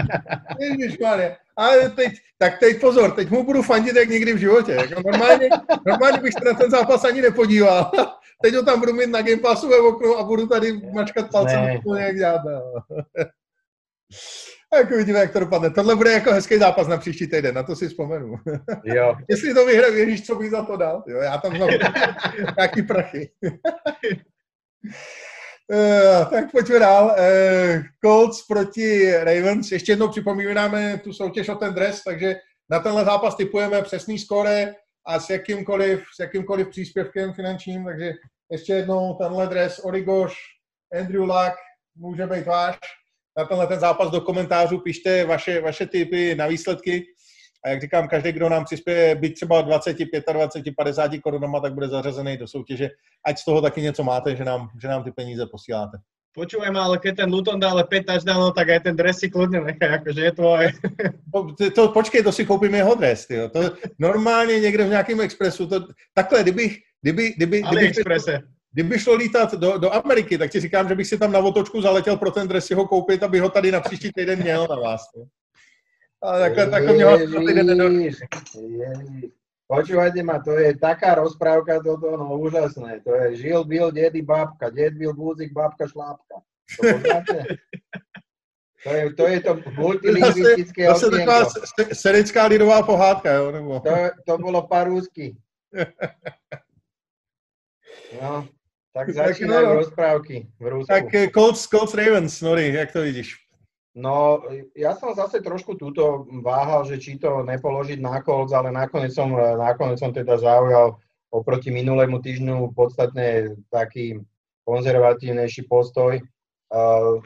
[0.60, 1.39] Ježišmarja.
[1.56, 4.72] Ale teď, tak teď pozor, teď mu budu fandit jak nikdy v životě.
[4.72, 5.50] Jako normálně,
[5.86, 7.91] normálně bych se na ten zápas ani nepodíval.
[8.41, 11.80] Teď ho tam budu mít na Game Passu ve oknu a budu tady mačkat palcem,
[11.98, 12.41] jak dělat.
[14.74, 15.70] Tak uvidíme, jak to dopadne.
[15.70, 18.36] Tohle bude jako hezký zápas na příští týden, na to si vzpomenu.
[18.84, 19.15] Jo.
[19.30, 21.04] Jestli to vyhraje, Ježíš, co bych za to dal?
[21.08, 21.72] Jo, já tam znovu
[22.58, 23.32] nějaký prachy.
[25.71, 27.05] Uh, tak pojďme dál.
[27.05, 29.71] Uh, Colts proti Ravens.
[29.71, 32.36] Ještě jednou připomínáme tu soutěž o ten dres, takže
[32.69, 34.73] na tenhle zápas typujeme přesný skóre
[35.05, 38.13] a s jakýmkoliv, s jakýmkoliv příspěvkem finančním, takže
[38.51, 40.34] ještě jednou tenhle dres Origoš,
[40.99, 41.55] Andrew Luck,
[41.95, 42.77] může být váš.
[43.38, 47.05] Na tenhle ten zápas do komentářů pište vaše, vaše typy na výsledky.
[47.65, 49.97] A jak říkám, každý, kdo nám přispěje byť třeba 20,
[50.34, 52.89] 25, 50 korunama, tak bude zařazený do soutěže.
[53.26, 55.97] Ať z toho taky něco máte, že nám, že nám ty peníze posíláte.
[56.32, 59.67] Počúvaj ale keď ten Luton dá ale 5 touchdownov, tak aj ten dres si kľudne
[59.67, 60.67] nechá, akože je to aj...
[61.60, 63.50] To, to, počkej, to si koupím jeho dres, tyjo.
[63.50, 68.39] To normálně někde v nějakém expresu, to, takhle, kdybych, kdyby, kdyby, kdyby, exprese.
[68.71, 71.82] kdyby šlo lítat do, do Ameriky, tak ti říkám, že bych si tam na otočku
[71.82, 74.76] zaletěl pro ten dres si ho koupit, aby ho tady na příští týden měl na
[74.76, 75.12] vás.
[75.12, 75.26] Tyjo.
[76.21, 77.05] Ale takhle, takhle mě
[79.67, 82.99] Počúvajte ma, to je taká rozprávka toto, no úžasné.
[83.07, 86.36] To je žil, byl, dedy, babka, ded byl, búzik, babka, šlápka.
[86.81, 86.88] To
[88.84, 91.45] To je to, je to multilingvistické To je taková
[91.93, 93.51] serická lidová pohádka, jo?
[93.51, 93.79] Nebo...
[93.79, 93.91] To,
[94.25, 95.38] to bylo parúsky.
[98.21, 98.47] No,
[98.91, 100.91] tak začínajú no, rozprávky v Rusku.
[100.91, 103.40] Tak eh, Colts, Colts Ravens, Nori, jak to vidíš?
[103.91, 109.12] No, ja som zase trošku túto váhal, že či to nepoložiť na Colts, ale nakoniec
[109.12, 110.95] som, nakoniec som teda zaujal
[111.27, 114.23] oproti minulému týždňu podstatne taký
[114.63, 116.23] konzervatívnejší postoj.
[116.71, 117.19] Uh,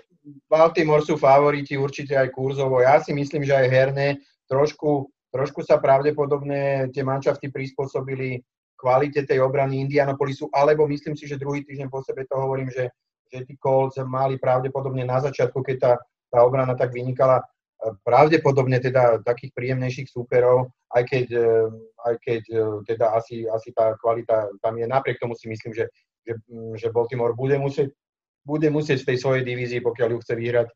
[0.49, 2.81] Baltimore sú favoriti určite aj kurzovo.
[2.81, 4.07] Ja si myslím, že aj herné
[4.49, 8.41] trošku, trošku sa pravdepodobne tie manšafty prispôsobili
[8.73, 12.89] kvalite tej obrany Indianapolisu, alebo myslím si, že druhý týždeň po sebe to hovorím, že,
[13.29, 15.91] že tí Colts mali pravdepodobne na začiatku, keď tá
[16.35, 17.39] tá obrana tak vynikala
[18.01, 21.49] pravdepodobne teda takých príjemnejších súperov, aj keď, e,
[22.07, 24.85] aj keď e, teda asi, asi tá kvalita tam je.
[24.87, 25.85] Napriek tomu si myslím, že,
[26.25, 26.39] že,
[26.79, 27.93] že Baltimore bude musieť,
[28.45, 30.73] bude musieť v tej svojej divízii, pokiaľ ju chce vyhrať, e,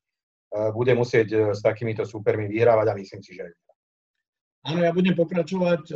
[0.76, 3.48] bude musieť s takýmito súpermi vyhrávať a myslím si, že
[4.68, 5.96] Áno, ja budem pokračovať,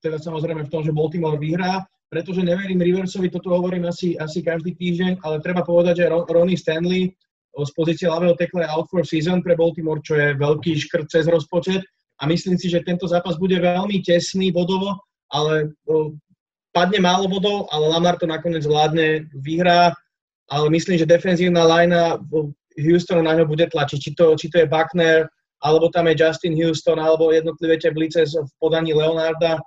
[0.00, 4.72] teda samozrejme v tom, že Baltimore vyhrá, pretože neverím Riversovi, toto hovorím asi, asi každý
[4.72, 7.12] týždeň, ale treba povedať, že Ronnie Stanley
[7.56, 11.82] z pozície ľavého tekla out for season pre Baltimore, čo je veľký škrt cez rozpočet.
[12.18, 14.98] A myslím si, že tento zápas bude veľmi tesný bodovo,
[15.30, 15.70] ale
[16.74, 19.94] padne málo bodov, ale Lamar to nakoniec vládne, vyhrá,
[20.50, 22.18] ale myslím, že defenzívna linea
[22.78, 25.26] Houstonu na ňo bude tlačiť, či to, či to je Buckner,
[25.62, 29.58] alebo tam je Justin Houston, alebo jednotlivé tie blice v podaní Leonarda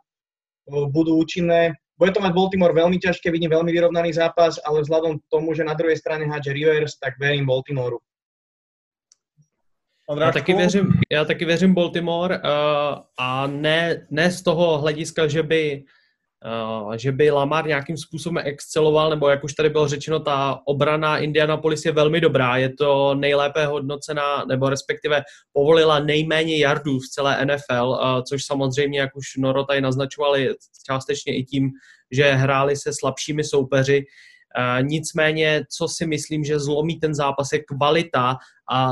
[0.95, 1.75] budú účinné.
[2.01, 5.61] Bude to mať Baltimore veľmi ťažké, vidím veľmi vyrovnaný zápas, ale vzhľadom k tomu, že
[5.61, 8.01] na druhej strane hádže Rivers, tak verím Baltimoreu.
[10.19, 12.43] Já taky věřím, já taky věřím Baltimore uh,
[13.17, 16.00] a ne, ne z toho hlediska, že by Uh,
[16.95, 21.86] že by Lamar nějakým způsobem exceloval, nebo jak už tady bylo řečeno, ta obrana Indianapolis
[21.86, 25.21] je velmi dobrá, je to nejlépe hodnocená, nebo respektive
[25.54, 31.38] povolila nejméně yardů v celé NFL, uh, což samozřejmě, jak už Noro tady naznačovali, částečně
[31.38, 31.69] i tím,
[32.12, 34.30] že hráli se slabšími soupeři, Eh,
[34.81, 38.38] nicméně, co si myslím, že zlomí ten zápas, je kvalita
[38.71, 38.91] a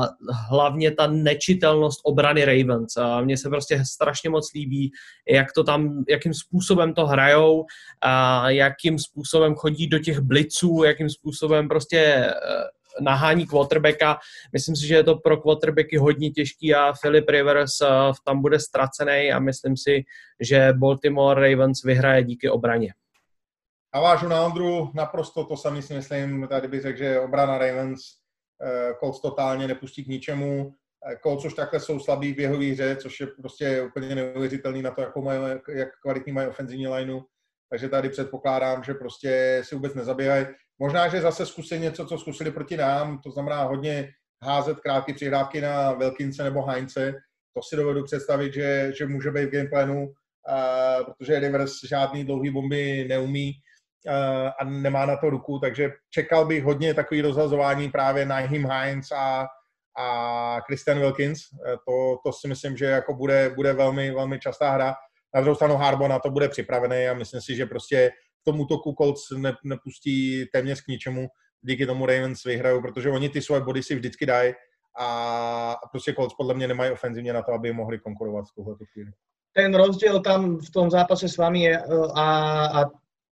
[0.50, 2.96] hlavně ta nečitelnost obrany Ravens.
[2.96, 4.90] A mně se prostě strašně moc líbí,
[5.28, 7.64] jak to tam, jakým způsobem to hrajou,
[8.02, 12.32] a jakým způsobem chodí do těch bliců, jakým způsobem prostě eh,
[13.00, 14.18] nahání quarterbacka.
[14.52, 17.86] Myslím si, že je to pro quarterbacky hodně těžký a Philip Rivers eh,
[18.24, 20.04] tam bude ztracený a myslím si,
[20.40, 22.92] že Baltimore Ravens vyhraje díky obraně.
[23.94, 28.00] Navážu na Ondru, naprosto to samý si myslím, tady bych řekl, že obrana Ravens
[28.62, 30.74] eh, Colts totálně nepustí k ničemu.
[31.10, 34.90] Eh, Colts už takhle jsou slabý v jeho hře, což je prostě úplně neuvěřitelný na
[34.90, 37.20] to, jakou mají, jak kvalitní mají ofenzivní lineu.
[37.70, 40.46] takže tady předpokládám, že prostě si vůbec nezabývají.
[40.78, 44.08] Možná, že zase zkusí něco, co zkusili proti nám, to znamená hodně
[44.42, 47.12] házet krátké přihrávky na Velkince nebo Heinze.
[47.56, 52.50] To si dovedu představit, že, že může být v gameplanu, uh, protože Rivers žádný dlouhý
[52.50, 53.52] bomby neumí
[54.58, 59.12] a nemá na to ruku, takže čekal bych hodně takový rozhazování právě na Him Heinz
[59.12, 59.46] a,
[59.98, 61.40] a Christian Wilkins.
[61.52, 64.94] Uh, to, to si myslím, že jako bude, bude velmi, velmi častá hra.
[65.34, 68.66] Na druhou stranu Harbo na to bude připravený a myslím si, že prostě k tomu
[68.66, 71.28] toku Colts ne, nepustí téměř k ničemu.
[71.62, 74.54] Díky tomu Ravens vyhrajou, protože oni ty svoje body si vždycky dají
[74.98, 79.10] a prostě Colts podle mě nemají ofenzivně na to, aby mohli konkurovat v tuhle chvíli.
[79.52, 81.82] Ten rozdiel tam v tom zápase s vami je,
[82.14, 82.84] a, a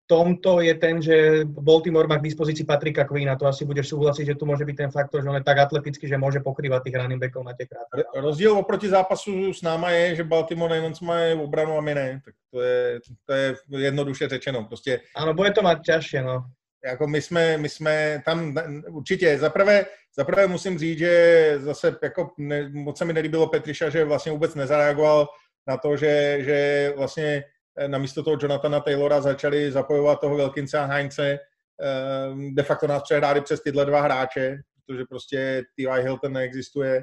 [0.08, 4.38] tomto je ten, že Baltimore má k dispozícii Patrika Queena, to asi budeš súhlasiť, že
[4.40, 7.20] tu môže byť ten faktor, že on je tak atletický, že môže pokrývať tých running
[7.20, 8.08] backov na tie krátke.
[8.16, 12.08] Rozdíl oproti zápasu s náma je, že Baltimore Ravens mají obranu a my ne.
[12.24, 14.64] Tak to je, to je jednoduše řečeno.
[14.64, 15.00] Prostě...
[15.16, 16.44] Ano, bude to mať ťažšie, no.
[16.84, 18.54] Jako my jsme, my jsme tam
[18.88, 19.86] určitě, zaprvé,
[20.16, 24.54] zaprvé musím říct, že zase jako ne, moc se mi nelíbilo Petriša, že vlastně vůbec
[24.54, 25.28] nezareagoval
[25.68, 27.44] na to, že, že vlastně
[27.86, 31.38] namísto toho Jonathana Taylora začali zapojovat toho Wilkinsa a Heinze.
[31.80, 34.56] Ehm, de facto nás přehráli přes tyhle dva hráče,
[34.86, 36.02] protože prostě T.Y.
[36.02, 37.02] Hilton neexistuje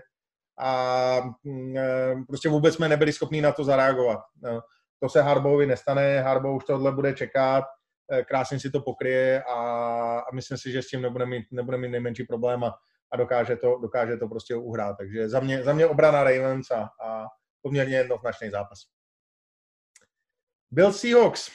[0.60, 4.20] a mm, ehm, prostě vůbec jsme nebyli schopni na to zareagovat.
[4.44, 4.62] No,
[5.00, 7.64] to se Harbovi nestane, Harbo už tohle bude čekat,
[8.12, 9.60] eh, krásně si to pokryje a,
[10.20, 12.76] a myslím si, že s tím nebude mít, nebude mít nejmenší problém a,
[13.12, 14.98] a dokáže, to, dokáže to prostě uhrát.
[14.98, 17.26] Takže za mě, za mě obrana Ravens a, a
[17.62, 18.80] poměrně jednoznačný zápas.
[20.76, 21.48] Bill Seahawks.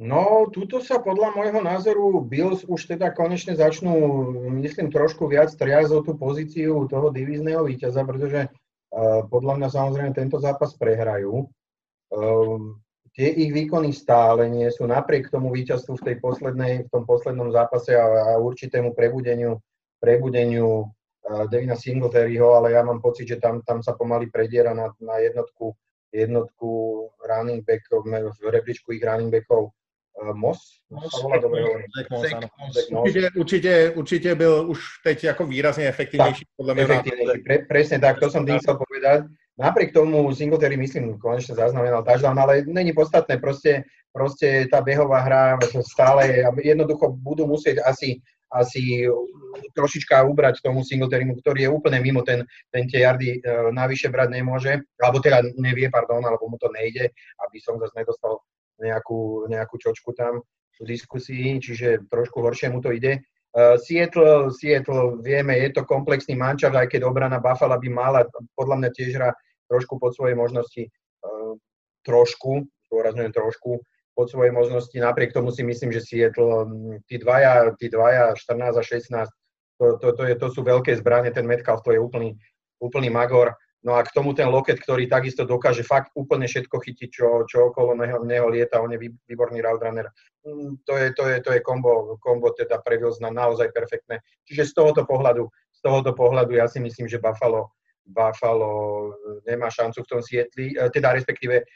[0.00, 3.92] No, tuto sa podľa môjho názoru Bills už teda konečne začnú,
[4.56, 10.10] myslím, trošku viac triať o tú pozíciu toho divízneho víťaza, pretože uh, podľa mňa samozrejme
[10.16, 11.44] tento zápas prehrajú.
[12.08, 12.72] Uh,
[13.12, 17.52] tie ich výkony stále nie sú napriek tomu víťazstvu v, tej poslednej, v tom poslednom
[17.52, 19.60] zápase a, a určitému prebudeniu,
[20.00, 24.88] prebudeniu uh, Devina Singletaryho, ale ja mám pocit, že tam, tam sa pomaly prediera na,
[25.04, 25.76] na jednotku
[26.12, 26.70] jednotku
[27.28, 29.72] running backov, v rebríčku ich running backov
[30.22, 31.12] uh, Moss, Moss
[32.90, 36.44] Určite, určite, určite byl už teď jako výrazne efektívnejší.
[36.44, 39.28] Tak, podľa mňa efektívnejší, pre, presne tak, to som tým chcel povedať.
[39.58, 45.60] Napriek tomu Singletary, myslím, konečne zaznamenal touchdown, ale není podstatné, proste, proste tá behová hra
[45.84, 49.08] stále, jednoducho budú musieť asi asi
[49.72, 54.28] trošička ubrať tomu Singletarymu, ktorý je úplne mimo ten, ten tie jardy uh, navyše brať
[54.36, 57.08] nemôže, alebo teda nevie, pardon, alebo mu to nejde,
[57.48, 58.44] aby som zase nedostal
[58.80, 60.44] nejakú, nejakú čočku tam
[60.80, 63.24] v diskusii, čiže trošku horšie mu to ide.
[63.52, 68.20] Uh, Seattle, Seattle, vieme, je to komplexný mančav, aj keď obrana Buffalo by mala,
[68.56, 69.30] podľa mňa tiež hra
[69.68, 71.52] trošku pod svoje možnosti, uh,
[72.04, 73.80] trošku, zdôrazňujem trošku,
[74.14, 74.94] pod svoje možnosti.
[74.94, 79.28] Napriek tomu si myslím, že Seattle, mm, tí dvaja, tí dvaja 14 a 16,
[79.80, 82.36] to, to, to, je, to sú veľké zbranie, ten Metcalf to je úplný,
[82.78, 83.56] úplný magor.
[83.82, 87.74] No a k tomu ten loket, ktorý takisto dokáže fakt úplne všetko chytiť, čo, čo
[87.74, 90.06] okolo neho, neho lieta, on je výborný route runner.
[90.46, 94.22] Mm, to je, to je, to je kombo, kombo teda pre Wilsona naozaj perfektné.
[94.46, 97.74] Čiže z tohoto pohľadu, z tohoto pohľadu ja si myslím, že Buffalo,
[98.06, 99.10] Buffalo
[99.50, 101.66] nemá šancu v tom Sietli, eh, teda respektíve eh,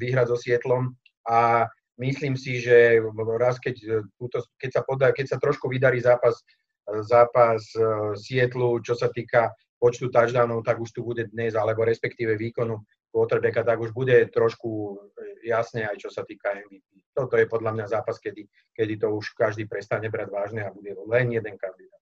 [0.00, 0.96] vyhrať so Sietlom
[1.28, 1.66] a
[1.98, 2.98] myslím si, že
[3.38, 6.40] raz, keď, e, túto, keď, sa, podá, keď sa trošku vydarí zápas,
[6.88, 7.82] e, zápas e,
[8.18, 12.78] Sietlu, čo sa týka počtu touchdownov, tak už tu bude dnes, alebo respektíve výkonu
[13.10, 14.98] quarterbacka, tak už bude trošku
[15.42, 17.12] jasne aj čo sa týka MVP.
[17.12, 20.96] Toto je podľa mňa zápas, kedy, kedy to už každý prestane brať vážne a bude
[21.10, 22.01] len jeden kandidát.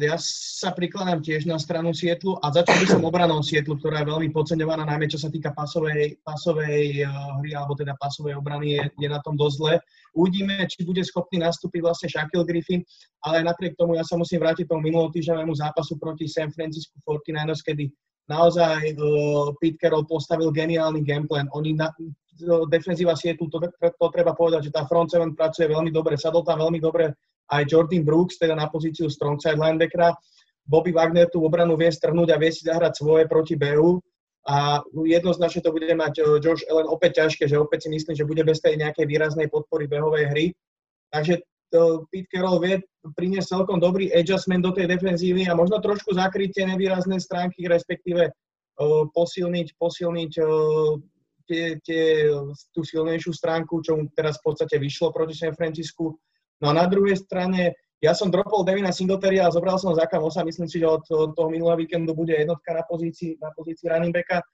[0.00, 4.08] Ja sa prikladám tiež na stranu Sietlu a začal by som obranou Sietlu, ktorá je
[4.08, 7.04] veľmi podceňovaná, najmä čo sa týka pasovej, pasovej
[7.44, 9.74] hry, alebo teda pasovej obrany, je, je na tom dosť zle.
[10.16, 12.80] Uvidíme, či bude schopný nastúpiť vlastne Shaquille Griffin,
[13.20, 17.92] ale napriek tomu ja sa musím vrátiť tomu minulotýždňovému zápasu proti San Francisco 49ers, kedy
[18.32, 21.52] naozaj uh, Pete Carroll postavil geniálny gameplan.
[21.52, 21.92] Oni na,
[22.72, 26.64] defenzíva Sietlu, to, to treba povedať, že tá front seven pracuje veľmi dobre, sadol tam
[26.64, 27.12] veľmi dobre
[27.52, 30.16] aj Jordan Brooks, teda na pozíciu strong side linebackera.
[30.64, 34.00] Bobby Wagner tú obranu vie strhnúť a vie si zahrať svoje proti BU
[34.44, 38.28] a jednoznačne to bude mať eh, Josh Allen opäť ťažké, že opäť si myslím, že
[38.28, 40.46] bude bez tej nejakej výraznej podpory behovej hry.
[41.12, 41.40] Takže
[41.72, 42.80] to Pete Carroll vie
[43.16, 48.30] priniesť celkom dobrý adjustment do tej defenzívy a možno trošku zakryť tie nevýrazné stránky, respektíve
[48.30, 50.94] uh, posilniť, posilniť uh,
[51.50, 52.30] tie, tie,
[52.70, 56.14] tú silnejšiu stránku, čo mu teraz v podstate vyšlo proti San Francisku.
[56.62, 60.44] No a na druhej strane, ja som dropol Devina Singletary a zobral som Zaka Mosa,
[60.44, 64.44] myslím si, že od, toho minulého víkendu bude jednotka na pozícii, na pozícii running backa.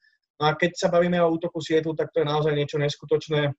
[0.40, 3.53] No a keď sa bavíme o útoku Sietlu, tak to je naozaj niečo neskutočné.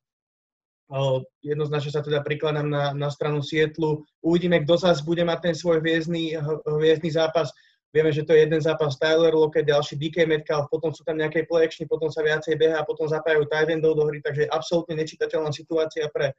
[1.45, 4.03] Jednoznačne sa teda prikladám na, na stranu Sietlu.
[4.25, 6.35] Uvidíme, kto zase bude mať ten svoj hviezdny,
[6.65, 7.53] hviezdny zápas.
[7.91, 11.43] Vieme, že to je jeden zápas Tyler Lockett, ďalší DK Metcalf, potom sú tam nejaké
[11.43, 16.07] play potom sa viacej beha a potom zapájajú tight do hry, takže absolútne nečitateľná situácia
[16.07, 16.31] pre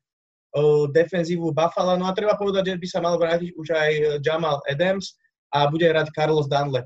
[0.93, 1.97] defenzívu Buffalo.
[1.97, 3.91] No a treba povedať, že by sa mal vrátiť už aj
[4.21, 5.17] Jamal Adams
[5.53, 6.85] a bude hrať Carlos Dunlap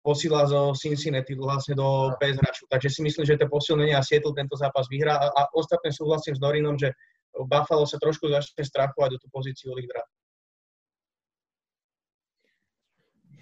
[0.00, 2.40] posila zo Cincinnati vlastne do PS.
[2.68, 6.36] Takže si myslím, že to posilnenie a Seattle tento zápas vyhrá a, a ostatné súhlasím
[6.36, 6.92] s Dorinom, že
[7.36, 10.02] Buffalo sa trošku začne strachovať do tú pozíciu lídra.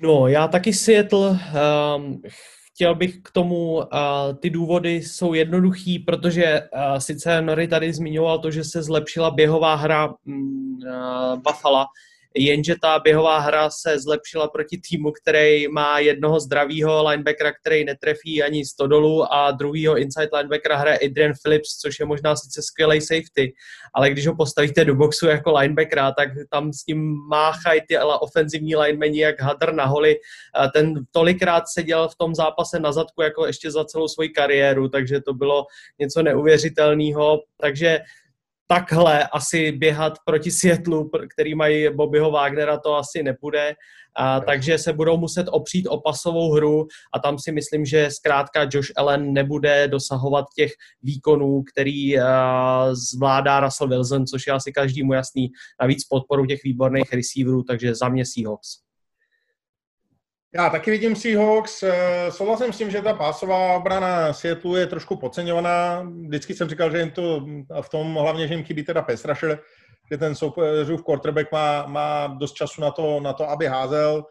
[0.01, 1.39] No, já taky Seattle.
[1.97, 2.23] Um,
[2.79, 3.83] chtěl bych k tomu, uh,
[4.41, 9.75] ty důvody jsou jednoduchý, protože uh, sice Nori tady zmiňoval to, že se zlepšila běhová
[9.75, 11.87] hra um, uh, Buffalo,
[12.39, 18.43] jenže ta běhová hra se zlepšila proti týmu, který má jednoho zdravého linebackera, který netrefí
[18.43, 23.01] ani z dolů a druhýho inside linebackera hraje Adrian Phillips, což je možná sice skvělý
[23.01, 23.53] safety,
[23.95, 28.77] ale když ho postavíte do boxu jako linebackera, tak tam s tím máchají ty ofenzivní
[28.77, 30.17] linemeni jak hadr na holi.
[30.75, 35.21] Ten tolikrát seděl v tom zápase na zadku jako ještě za celou svoji kariéru, takže
[35.21, 35.67] to bylo
[35.99, 37.41] něco neuvěřitelného.
[37.61, 38.01] Takže
[38.71, 43.75] takhle asi běhat proti Světlu, který mají Bobbyho Wagnera, to asi nepůjde.
[44.17, 48.69] A, takže se budou muset opřít o pasovou hru a tam si myslím, že zkrátka
[48.73, 55.13] Josh Allen nebude dosahovat těch výkonů, který a, zvládá Russell Wilson, což je asi každému
[55.13, 55.49] jasný.
[55.81, 58.88] Navíc podporu těch výborných receiverů, takže za mě Seahawks.
[60.55, 61.83] Já taky vidím Seahawks.
[61.83, 66.03] Eh, souhlasím s tím, že ta pásová obrana Seattle je trošku podceňovaná.
[66.27, 67.47] Vždycky jsem říkal, že jim to
[67.81, 69.61] v tom hlavně, že jim chybí teda pass rusher,
[70.13, 74.25] že ten soupeřův quarterback má, má dost času na to, na to, aby házel.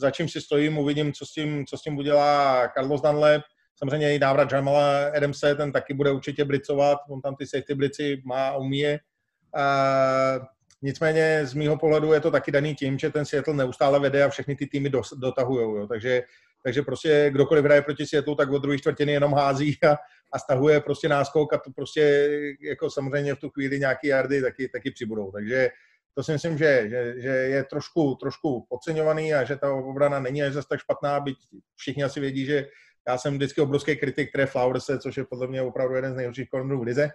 [0.00, 3.42] Za čím si stojím, uvidím, co s tím, co s tím udělá Carlos Dunlap.
[3.78, 6.98] Samozřejmě i návrat Jamala Adamse, ten taky bude určitě blicovat.
[7.10, 9.00] On tam ty safety blici má umí je.
[9.56, 10.46] Uh,
[10.82, 14.28] Nicméně z mýho pohledu je to taky daný tím, že ten Seattle neustále vede a
[14.28, 15.88] všechny ty týmy dotahují.
[15.88, 16.22] Takže,
[16.64, 19.96] takže prostě kdokoliv hraje proti Seattle, tak od druhé čtvrtiny jenom hází a,
[20.32, 22.28] a stahuje prostě náskok a to prostě
[22.60, 25.32] jako samozřejmě v tu chvíli nějaký jardy taky, taky přibudou.
[25.32, 25.70] Takže
[26.14, 30.42] to si myslím, že, že, že je trošku, trošku podceňovaný a že ta obrana není
[30.42, 31.36] až zase tak špatná, byť
[31.76, 32.66] všichni asi vědí, že
[33.08, 36.48] já jsem vždycky obrovský kritik Trey Flowerse, což je podle mě opravdu jeden z nejhorších
[36.48, 37.08] kornerů v lize.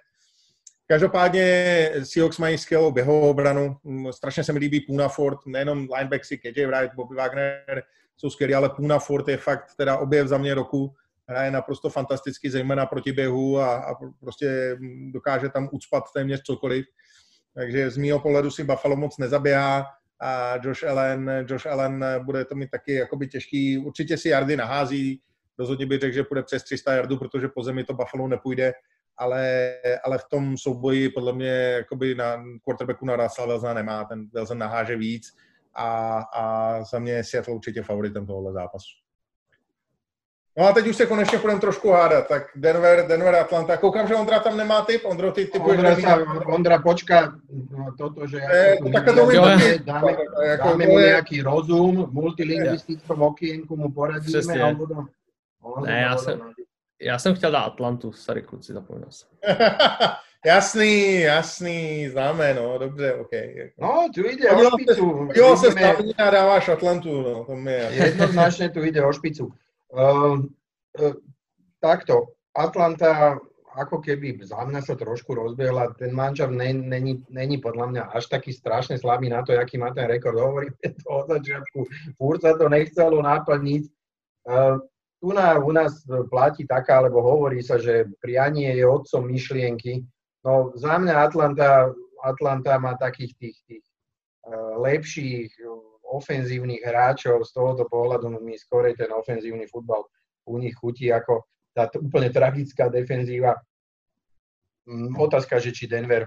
[0.92, 3.78] Každopádně Seahawks mají skvělou běhovou obranu.
[4.12, 7.84] Strašně se mi líbí Puna Ford, nejenom linebacksy, KJ Wright, Bobby Wagner
[8.18, 10.96] jsou skvělí, ale Puna Ford je fakt teda objev za mě roku.
[11.28, 14.78] Hraje naprosto fantasticky, zejména proti běhu a, a prostě
[15.12, 16.86] dokáže tam ucpat téměř cokoliv.
[17.56, 19.86] Takže z mého pohledu si Buffalo moc nezaběhá
[20.22, 23.78] a Josh Allen, Josh Allen bude to mít taky jakoby těžký.
[23.78, 25.22] Určitě si jardy nahází,
[25.60, 28.74] rozhodně bych řekl, že půjde přes 300 jardů, protože po zemi to Buffalo nepůjde
[29.22, 34.28] ale, ale v tom souboji podle mě jakoby na quarterbacku na Russell Wilsona nemá, ten
[34.34, 35.38] Wilson naháže víc
[35.76, 36.43] a, a
[36.84, 39.01] za mě je Seattle určitě favoritem tohohle zápasu.
[40.57, 42.28] No a teď už se konečně budeme trošku hádat.
[42.28, 43.78] Tak Denver, Denver, Atlanta.
[43.78, 45.05] Koukám, že Ondra tam nemá typ.
[45.05, 45.80] Ondro, ty typuješ...
[45.80, 47.32] Ondra, sa, Ondra počká
[47.72, 48.43] no, toto, že...
[48.43, 50.11] E, to takhle to dáme, dáme,
[50.43, 54.61] jako dáme mu nejaký rozum, multilingvistickom okienku mu poradíme Přesně.
[54.61, 55.07] a on budem...
[55.86, 56.41] Ne, já jsem,
[57.02, 59.30] já jsem chtěl dát Atlantu, starý kluci, zapomněl jsem.
[60.45, 63.32] jasný, jasný, známe, no, dobře, OK.
[63.78, 65.30] No, tu ide o špicu.
[65.36, 67.89] Jo, se stavní a dáváš Atlantu, no, to mi je.
[67.91, 69.54] Jednoznačne tu ide o špicu.
[69.91, 70.39] Uh,
[70.99, 71.14] uh,
[71.80, 73.39] takto, Atlanta
[73.72, 78.52] ako keby za mňa sa trošku rozbehla, ten manžel není, není podľa mňa až taký
[78.52, 80.36] strašne slabý na to, aký má ten rekord.
[80.36, 81.80] Hovoríme to od začiatku,
[82.20, 83.84] furt sa to nechcelo naplniť.
[84.41, 84.82] Uh,
[85.22, 86.01] tu na, u nás
[86.34, 90.01] platí taká, alebo hovorí sa, že prianie je otcom myšlienky.
[90.41, 91.93] No za mňa Atlanta,
[92.26, 93.86] Atlanta má takých tých, tých
[94.49, 95.53] uh, lepších
[96.11, 100.09] ofenzívnych hráčov, z tohoto pohľadu mi skorej ten ofenzívny futbal
[100.49, 103.55] u nich chutí ako tá úplne tragická defenzíva.
[104.89, 106.26] Um, otázka, že či Denver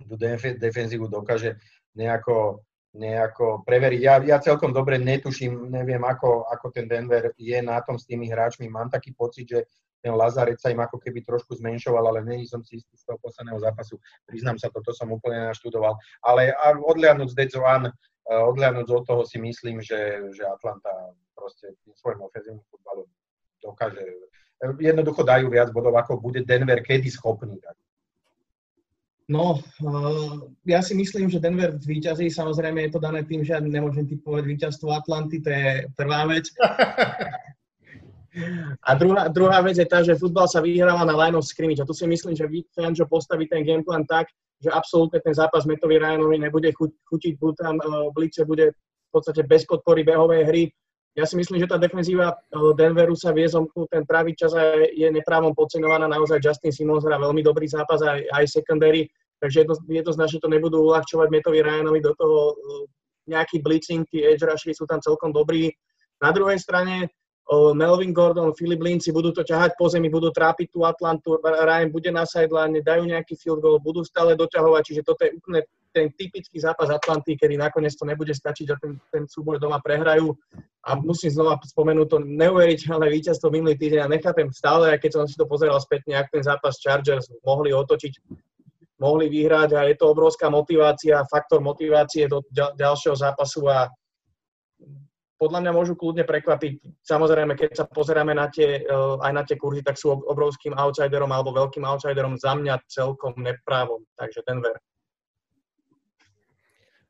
[0.00, 0.16] tú
[0.56, 1.60] defenzívu dokáže
[1.92, 4.00] nejako nejako preveriť.
[4.02, 8.26] Ja, ja celkom dobre netuším, neviem, ako, ako ten Denver je na tom s tými
[8.26, 8.66] hráčmi.
[8.66, 9.58] Mám taký pocit, že
[10.00, 13.20] ten Lazarec sa im ako keby trošku zmenšoval, ale není som si istý z toho
[13.20, 14.00] posledného zápasu.
[14.26, 15.94] Priznám sa, toto som úplne naštudoval.
[16.24, 17.92] Ale odliadnúť z Dead One,
[18.26, 20.90] odliadnúť od toho si myslím, že, že Atlanta
[21.36, 23.06] proste tým svojim ofenzívnym futbalom
[23.60, 24.00] dokáže,
[24.80, 27.60] jednoducho dajú viac bodov, ako bude Denver kedy schopný.
[27.60, 27.76] Tak.
[29.30, 32.34] No, uh, ja si myslím, že Denver zvýťazí.
[32.34, 36.50] Samozrejme je to dané tým, že ja nemôžem typovať víťazstvo Atlanty, to je prvá vec.
[38.86, 41.82] A druhá, druhá vec je tá, že futbal sa vyhráva na line of scrimmage.
[41.82, 44.30] A tu si myslím, že Fangio postaví ten gameplan tak,
[44.62, 46.70] že absolútne ten zápas Metovi Ryanovi nebude
[47.10, 50.62] chutiť, buď tam uh, Blice bude v podstate bez podpory behovej hry.
[51.18, 54.78] Ja si myslím, že tá defenzíva uh, Denveru sa vie zomknúť ten pravý čas a
[54.78, 56.06] je neprávom podceňovaná.
[56.06, 59.10] Naozaj Justin Simons hrá veľmi dobrý zápas aj, aj secondary,
[59.40, 60.02] takže je to, je
[60.38, 62.84] to nebudú uľahčovať Metovi Ryanovi do toho uh,
[63.28, 65.72] nejaký blitzing, tí edge rushy sú tam celkom dobrí.
[66.20, 67.08] Na druhej strane
[67.50, 72.06] Melvin Gordon, Philip Lindsay budú to ťahať po zemi, budú trápiť tú Atlantu, Ryan bude
[72.14, 76.62] na sideline, dajú nejaký field goal, budú stále doťahovať, čiže toto je úplne ten typický
[76.62, 80.30] zápas Atlanty, kedy nakoniec to nebude stačiť a ten, ten súboj doma prehrajú.
[80.86, 85.26] A musím znova spomenúť to neuveriteľné víťazstvo minulý týždeň a nechápem stále, aj keď som
[85.26, 88.22] si to pozeral spätne, ak ten zápas Chargers mohli otočiť,
[89.00, 93.88] mohli vyhrať a je to obrovská motivácia, faktor motivácie do ďalšieho zápasu a
[95.40, 97.00] podľa mňa môžu kľudne prekvapiť.
[97.00, 101.32] Samozrejme, keď sa pozeráme na tie, eh, aj na tie kurzy, tak sú obrovským outsiderom
[101.32, 104.04] alebo veľkým outsiderom za mňa celkom neprávom.
[104.20, 104.76] Takže Denver.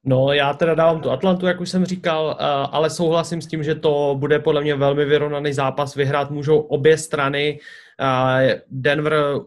[0.05, 3.63] No, já teda dávám tu Atlantu, jak už jsem říkal, eh, ale souhlasím s tím,
[3.63, 5.95] že to bude podle mě velmi vyrovnaný zápas.
[5.95, 7.59] Vyhrát můžou obě strany.
[8.01, 9.41] Eh, Denver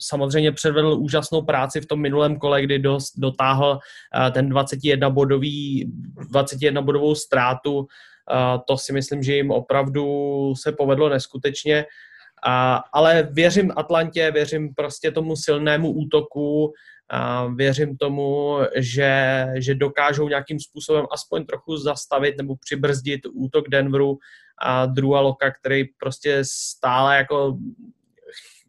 [0.00, 3.78] samozřejmě předvedl úžasnou práci v tom minulém kole, kdy dost, dotáhl
[4.32, 5.92] ten 21 bodový,
[6.30, 7.86] 21 bodovou ztrátu
[8.68, 10.04] to si myslím, že jim opravdu
[10.56, 11.86] se povedlo neskutečně.
[12.92, 16.72] Ale věřím Atlantě, věřím prostě tomu silnému útoku,
[17.54, 24.18] věřím tomu, že, že dokážou nějakým způsobem aspoň trochu zastavit nebo přibrzdit útok Denveru
[24.62, 27.58] a Drua Loka, který prostě stále jako,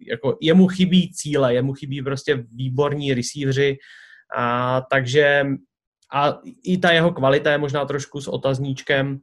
[0.08, 3.78] jako jemu chybí cíle, jemu chybí prostě výborní receivři,
[4.38, 5.45] a, takže
[6.14, 9.20] a i ta jeho kvalita je možná trošku s otazníčkem.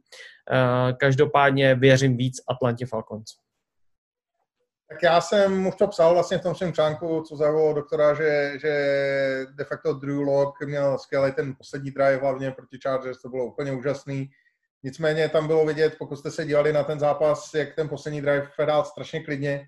[0.51, 3.29] Eh, každopádně věřím víc Atlantě Falcons.
[4.89, 8.51] Tak já jsem mu to psal vlastně v tom svém článku, co zavolal doktora, že,
[8.61, 8.73] že
[9.55, 13.71] de facto Drew Lock měl skvělý ten poslední drive hlavně proti Chargers, to bylo úplně
[13.71, 14.29] úžasný.
[14.83, 18.51] Nicméně tam bylo vidět, pokud jste se dívali na ten zápas, jak ten poslední drive
[18.57, 19.67] hrál strašně klidně,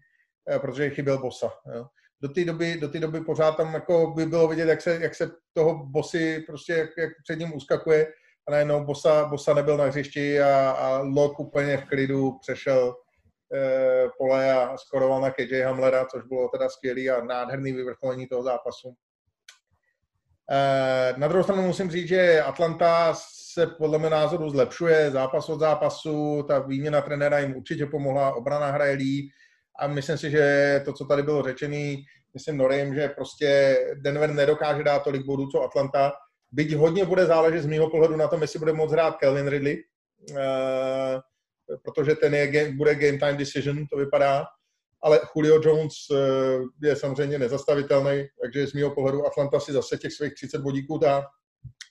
[0.60, 1.52] protože chyběl bosa.
[1.76, 1.86] Jo.
[2.22, 5.16] Do té doby, do té doby pořád tam jako by bylo vidět, jak se, jak
[5.16, 8.08] se toho bosy prostě, jak, jak před ním uskakuje
[8.48, 12.96] a najednou Bosa, Bosa nebyl na hřišti a, a Lok úplně v klidu přešel
[13.54, 18.44] e, pole a skoroval na KJ Hamlera, což bylo teda skvělý a nádherný vyvrcholení toho
[18.44, 18.94] zápasu.
[20.52, 23.14] E, na druhou stranu musím říct, že Atlanta
[23.54, 28.72] se podle mého názoru zlepšuje zápas od zápasu, ta výměna trenéra jim určitě pomohla, obrana
[28.72, 29.32] hraje líp
[29.82, 32.04] a myslím si, že to, co tady bylo řečený,
[32.34, 36.12] myslím Norem, že prostě Denver nedokáže dát tolik bodů, co Atlanta,
[36.52, 39.84] Byť hodně bude záležet z mého pohledu na tom, jestli bude moct hrát Kelvin Ridley,
[40.30, 40.38] uh,
[41.84, 44.46] protože ten je, bude game time decision, to vypadá.
[45.04, 46.18] Ale Julio Jones uh,
[46.84, 51.26] je samozřejmě nezastavitelný, takže z mého pohledu Atlanta si zase těch svých 30 bodíků dá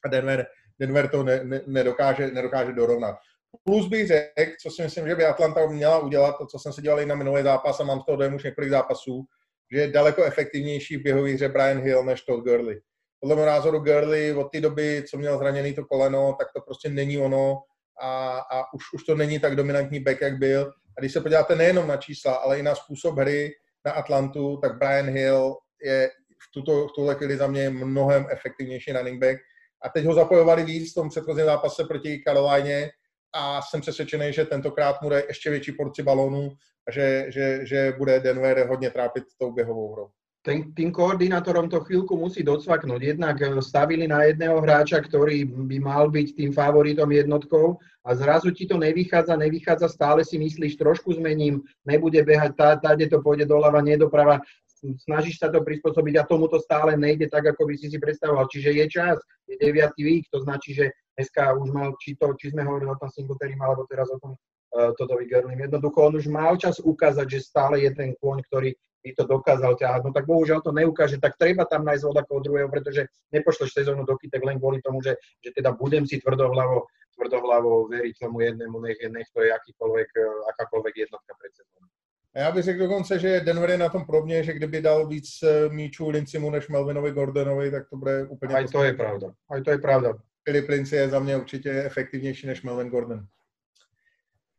[0.05, 0.47] a Denver,
[0.81, 3.17] Denver to ne, ne, nedokáže, nedokáže dorovnat.
[3.65, 6.83] Plus bych řekl, co si myslím, že by Atlanta měla udělat, to, co jsem se
[6.83, 9.25] dělal i na minulý zápas a mám z toho dojem už několik zápasů,
[9.73, 12.81] že je daleko efektivnější v běhový hře Brian Hill než Todd Gurley
[13.21, 16.89] podle mého názoru Gurley od té doby, co měl zraněný to koleno, tak to prostě
[16.89, 17.63] není ono
[18.03, 20.73] a, a už, už to není tak dominantní back, jak byl.
[20.99, 23.53] A když se podíváte nejenom na čísla, ale i na způsob hry
[23.85, 26.11] na Atlantu, tak Brian Hill je
[26.43, 29.39] v, tuto, v tuhle chvíli za mě mnohem efektivnější running back.
[29.83, 32.91] A teď ho zapojovali víc v tom předchozím zápase proti Karolajně
[33.33, 36.53] a jsem přesvědčený, že tentokrát mu dají ještě větší porci balónů
[36.89, 40.11] a že, že, že bude Denver hodně trápit tou běhovou hrou
[40.41, 43.01] ten, tým koordinátorom to chvíľku musí docvaknúť.
[43.17, 48.49] Jednak e, stavili na jedného hráča, ktorý by mal byť tým favoritom jednotkou a zrazu
[48.49, 53.45] ti to nevychádza, nevychádza, stále si myslíš, trošku zmením, nebude behať, tá, táde to pôjde
[53.45, 54.41] doľava, nie doprava,
[54.81, 58.49] snažíš sa to prispôsobiť a tomu to stále nejde tak, ako by si si predstavoval.
[58.49, 59.93] Čiže je čas, je 9.
[60.01, 63.55] vík, to značí, že dneska už mal, či, to, či sme hovorili o tom Singletary,
[63.59, 65.61] alebo teraz o tom uh, Todovi Gerlim.
[65.61, 69.73] Jednoducho on už mal čas ukázať, že stále je ten kôň, ktorý by to dokázal
[69.81, 70.01] ťahať.
[70.05, 74.05] No tak bohužiaľ to neukáže, tak treba tam nájsť od ako druhého, pretože nepošleš sezónu
[74.05, 76.85] do kytek len kvôli tomu, že, že teda budem si tvrdohlavo,
[77.17, 80.09] tvrdohlavo veriť tomu jednému, nech, nech to je akýkoľvek,
[80.53, 81.89] akákoľvek jednotka pred sezónou.
[82.35, 85.69] Já bych řekl dokonce, že Denver je na tom podobně, že kdyby dal víc eh,
[85.69, 88.55] míčů Lincimu než Melvinovi Gordonovi, tak to bude úplně...
[88.55, 89.29] Aj to je pravda.
[89.51, 90.13] Aj to je pravda.
[90.45, 93.27] Filip Linci je za mě určitě efektivnější než Melvin Gordon.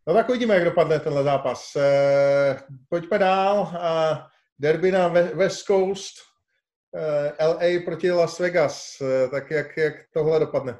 [0.07, 1.75] No tak uvidíme, jak dopadne tenhle zápas.
[1.75, 2.57] Eh,
[2.89, 3.73] pojďme dál.
[4.59, 6.13] Derby na West Coast,
[6.95, 9.01] eh, LA proti Las Vegas.
[9.01, 10.77] Eh, tak jak, jak tohle dopadne?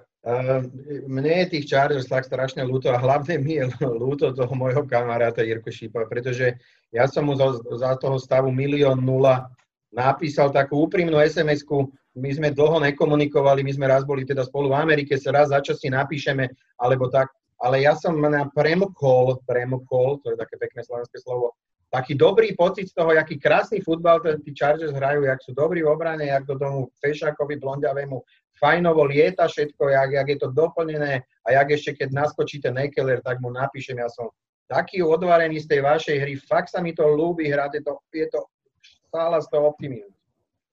[1.10, 3.66] Mne je tých Chargers tak strašne ľúto a hlavne mi je
[4.06, 6.62] ľúto toho môjho kamaráta Jirko Šípa, pretože
[6.94, 9.50] ja som mu za, za toho stavu milión nula
[9.90, 14.80] napísal takú úprimnú SMS-ku, my sme dlho nekomunikovali, my sme raz boli teda spolu v
[14.84, 16.50] Amerike, sa raz za si napíšeme,
[16.80, 17.32] alebo tak,
[17.62, 21.56] ale ja som na premkol, premkol, to je také pekné slovenské slovo,
[21.92, 25.92] taký dobrý pocit z toho, aký krásny futbal tí Chargers hrajú, jak sú dobrí v
[25.92, 28.18] obrane, jak do tomu Fešákovi blondiavému
[28.56, 33.42] fajnovo lieta všetko, jak, jak je to doplnené a jak ešte keď naskočíte Nekeller, tak
[33.44, 34.30] mu napíšem, ja som
[34.70, 38.28] taký odvarený z tej vašej hry, fakt sa mi to ľúbi hrať, je to, je
[38.32, 38.40] to
[39.12, 40.16] stála z toho optimizmu.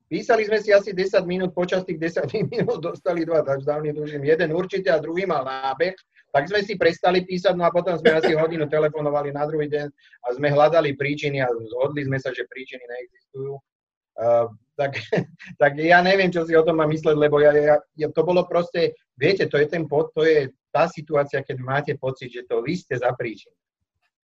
[0.09, 4.57] Písali sme si asi 10 minút, počas tých 10 minút dostali dva touchdowny, tužím, jeden
[4.57, 5.93] určite a druhý mal nábeh,
[6.33, 9.87] tak sme si prestali písať, no a potom sme asi hodinu telefonovali na druhý deň
[10.25, 13.61] a sme hľadali príčiny a zhodli sme sa, že príčiny neexistujú.
[14.19, 14.51] Uh,
[14.81, 14.97] tak,
[15.63, 18.49] tak ja neviem, čo si o tom mám mysleť, lebo ja, ja, ja, to bolo
[18.49, 22.65] proste, viete, to je ten pod, to je tá situácia, keď máte pocit, že to
[22.65, 23.53] vy ste za príčin.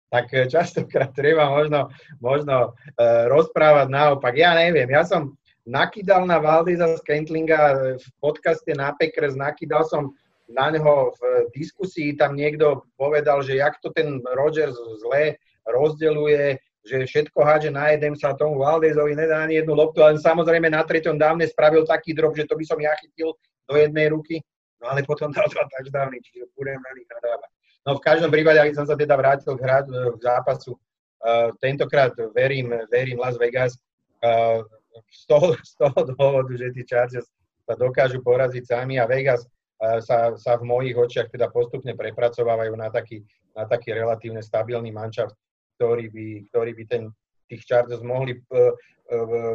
[0.07, 4.33] Tak eh, častokrát treba možno, možno uh, rozprávať naopak.
[4.37, 10.15] Ja neviem, ja som nakydal na Valdeza Skentlinga eh, v podcaste na Pekres, nakydal som
[10.47, 15.35] na neho v diskusii, tam niekto povedal, že jak to ten Rogers zle
[15.67, 16.55] rozdeluje,
[16.87, 20.87] že všetko hádže na jeden sa tomu Valdezovi nedá ani jednu loptu, ale samozrejme na
[20.87, 23.35] treťom dávne spravil taký drop, že to by som ja chytil
[23.67, 24.39] do jednej ruky,
[24.79, 27.51] no ale potom dal dva touchdowny, čiže budem na nich nadávať.
[27.83, 32.15] No v každom prípade, ak som sa teda vrátil k, hrať, k zápasu, uh, tentokrát
[32.31, 33.75] verím, verím Las Vegas,
[34.23, 34.63] uh,
[35.05, 37.27] z, toho, z toho dôvodu, že tí Chargers
[37.67, 42.73] sa dokážu poraziť sami a Vegas uh, sa, sa v mojich očiach teda postupne prepracovávajú
[42.79, 43.21] na taký,
[43.53, 45.35] na taký relatívne stabilný manšaft,
[45.77, 47.03] ktorí by, ktorí by ten,
[47.47, 48.71] tých Chargers mohli, uh,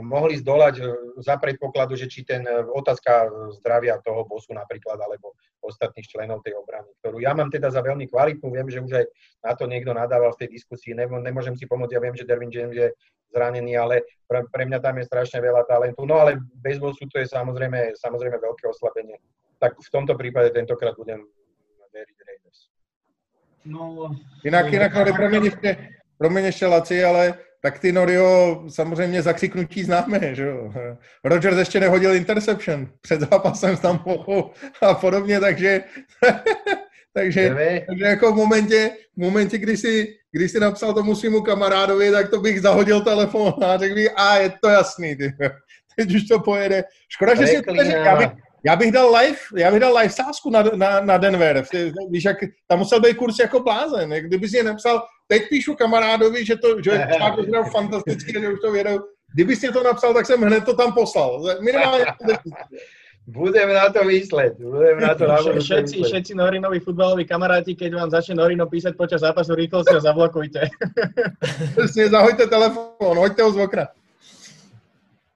[0.00, 0.86] mohli zdolať uh,
[1.20, 2.40] za predpokladu, že či ten
[2.72, 3.28] otázka
[3.60, 8.08] zdravia toho bosu napríklad, alebo ostatných členov tej obrany, ktorú ja mám teda za veľmi
[8.08, 9.06] kvalitnú, viem, že už aj
[9.44, 12.74] na to niekto nadával v tej diskusii, nemôžem si pomôcť, ja viem, že Dervin James
[12.74, 12.88] je
[13.32, 16.04] zranený, ale pre, pre mňa tam je strašne veľa talentu.
[16.04, 19.16] No ale baseball sú to je samozrejme, samozrejme veľké oslabenie.
[19.56, 21.24] Tak v tomto prípade tentokrát budem
[21.92, 22.60] veriť Raiders.
[23.64, 24.10] No,
[24.44, 25.70] jinak, jinak, ale promiň ještě,
[26.18, 30.72] promiň ještě Laci, ale tak ty Norio samozřejmě zakřiknutí známe, že jo.
[31.24, 34.50] Rodgers ještě nehodil interception před zápasem s Tampochou
[34.82, 35.84] a podobně, takže,
[37.14, 37.56] takže,
[37.88, 42.30] takže jako v momentě, v momentě, kdy si, kdy si napsal tomu svýmu kamarádovi, tak
[42.30, 45.32] to bych zahodil telefon a řekl bych, a je to jasný, ty.
[45.96, 46.84] teď už to pojede.
[47.08, 48.30] Škoda, že si to já bych,
[48.66, 51.64] já bych dal live, já bych dal live sázku na, na, na Denver,
[52.10, 52.36] víš, jak,
[52.68, 55.02] tam musel být kurz jako blázen, kdyby si je napsal,
[55.32, 56.90] teď píšu kamarádovi, že to, že
[57.36, 58.96] to hrál fantasticky, že už to vědou,
[59.34, 61.40] kdyby si to napsal, tak jsem hned to tam poslal.
[61.60, 62.04] Minimálně
[63.22, 64.58] Budem na to mysleť.
[64.58, 65.30] Budem na to
[65.62, 70.02] všetci, všetci Norinovi futbaloví kamaráti, keď vám začne Norino písať počas zápasu, rýchlo si ho
[70.02, 70.66] zablokujte.
[71.78, 73.86] Presne, zahojte telefón, hoďte ho z okna.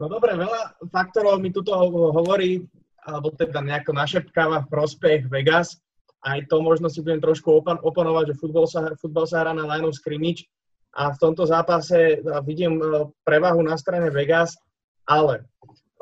[0.02, 1.78] No dobre, veľa faktorov mi tuto
[2.10, 2.66] hovorí
[3.06, 5.78] alebo teda nejako našepkáva v prospech Vegas.
[6.26, 9.62] Aj to možno si budem trošku opan- oponovať, že futbal sa, futbal sa hrá na
[9.62, 10.50] line of scrimmage
[10.98, 14.58] a v tomto zápase vidím e, prevahu na strane Vegas,
[15.06, 15.46] ale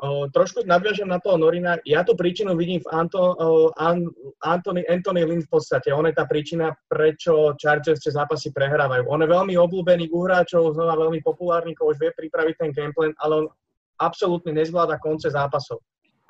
[0.01, 1.77] o, trošku nadviažem na toho Norina.
[1.85, 4.09] Ja tú príčinu vidím v Anto, o, An,
[4.41, 5.93] Anthony, Anthony Lynn v podstate.
[5.93, 9.05] On je tá príčina, prečo Chargers tie zápasy prehrávajú.
[9.05, 13.45] On je veľmi obľúbený u hráčov, znova veľmi populárny, už vie pripraviť ten gameplan, ale
[13.45, 13.47] on
[14.01, 15.79] absolútne nezvláda konce zápasov.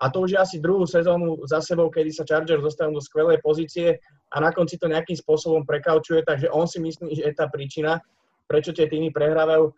[0.03, 3.39] A to už je asi druhú sezónu za sebou, kedy sa Chargers dostanú do skvelej
[3.39, 3.95] pozície
[4.35, 8.03] a na konci to nejakým spôsobom prekaučuje, takže on si myslí, že je tá príčina,
[8.43, 9.71] prečo tie týmy prehrávajú.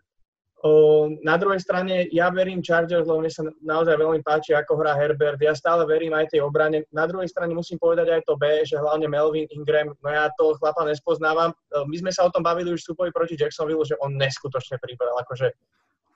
[1.22, 5.38] Na druhej strane, ja verím Chargers, lebo mne sa naozaj veľmi páči, ako hrá Herbert.
[5.38, 6.82] Ja stále verím aj tej obrane.
[6.90, 10.58] Na druhej strane musím povedať aj to B, že hlavne Melvin Ingram, no ja to
[10.58, 11.54] chlapa nespoznávam.
[11.86, 15.14] My sme sa o tom bavili už súpoji proti Jacksonville, že on neskutočne pribral.
[15.22, 15.54] Akože.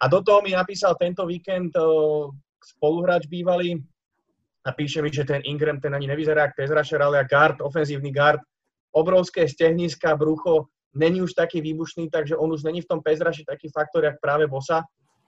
[0.02, 1.70] A do toho mi napísal tento víkend
[2.66, 3.78] spoluhráč bývalý,
[4.64, 8.40] a píše mi, že ten Ingram, ten ani nevyzerá ako Tezrašer, ale guard, ofenzívny guard,
[8.94, 13.68] obrovské stehniska, brucho, není už taký výbušný, takže on už není v tom pezraši taký
[13.68, 14.84] faktor, jak práve Bosa.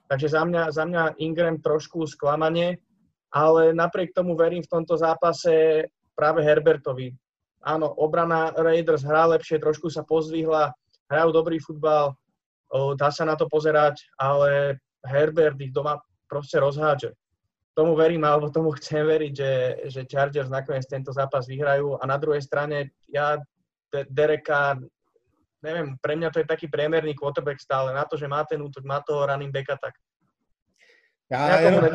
[0.07, 2.77] Takže za mňa, za mňa Ingram trošku sklamanie,
[3.33, 5.83] ale napriek tomu verím v tomto zápase
[6.15, 7.11] práve Herbertovi.
[7.65, 10.69] Áno, obrana Raiders hrá lepšie, trošku sa pozvihla,
[11.09, 12.13] hrajú dobrý futbal,
[12.93, 15.97] dá sa na to pozerať, ale Herbert ich doma
[16.29, 17.17] proste rozhádže
[17.75, 19.51] tomu verím, alebo tomu chcem veriť, že,
[19.91, 21.99] že Chargers nakoniec tento zápas vyhrajú.
[21.99, 23.35] A na druhej strane, ja
[23.91, 24.79] Dereka,
[25.59, 27.91] neviem, pre mňa to je taký priemerný quarterback stále.
[27.91, 29.93] Na to, že má ten útok, má toho running backa, tak
[31.29, 31.85] já, já tomu.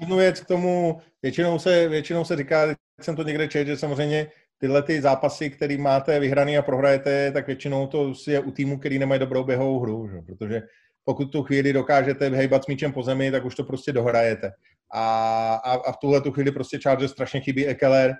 [0.00, 2.66] Jednu věc k tomu, většinou se, většinou se říká,
[3.00, 4.26] jsem to někde četl, že samozřejmě
[4.58, 8.98] tyhle ty zápasy, které máte vyhraný a prohrajete, tak většinou to je u týmu, který
[8.98, 10.22] nemají dobrou běhovou hru, že?
[10.22, 10.62] protože
[11.04, 14.52] pokud tu chvíli dokážete hejbat s míčem po zemi, tak už to prostě dohrajete.
[14.92, 15.04] A,
[15.64, 18.14] a, a v tuhle tu chvíli prostě Charger strašně chybí Ekeler,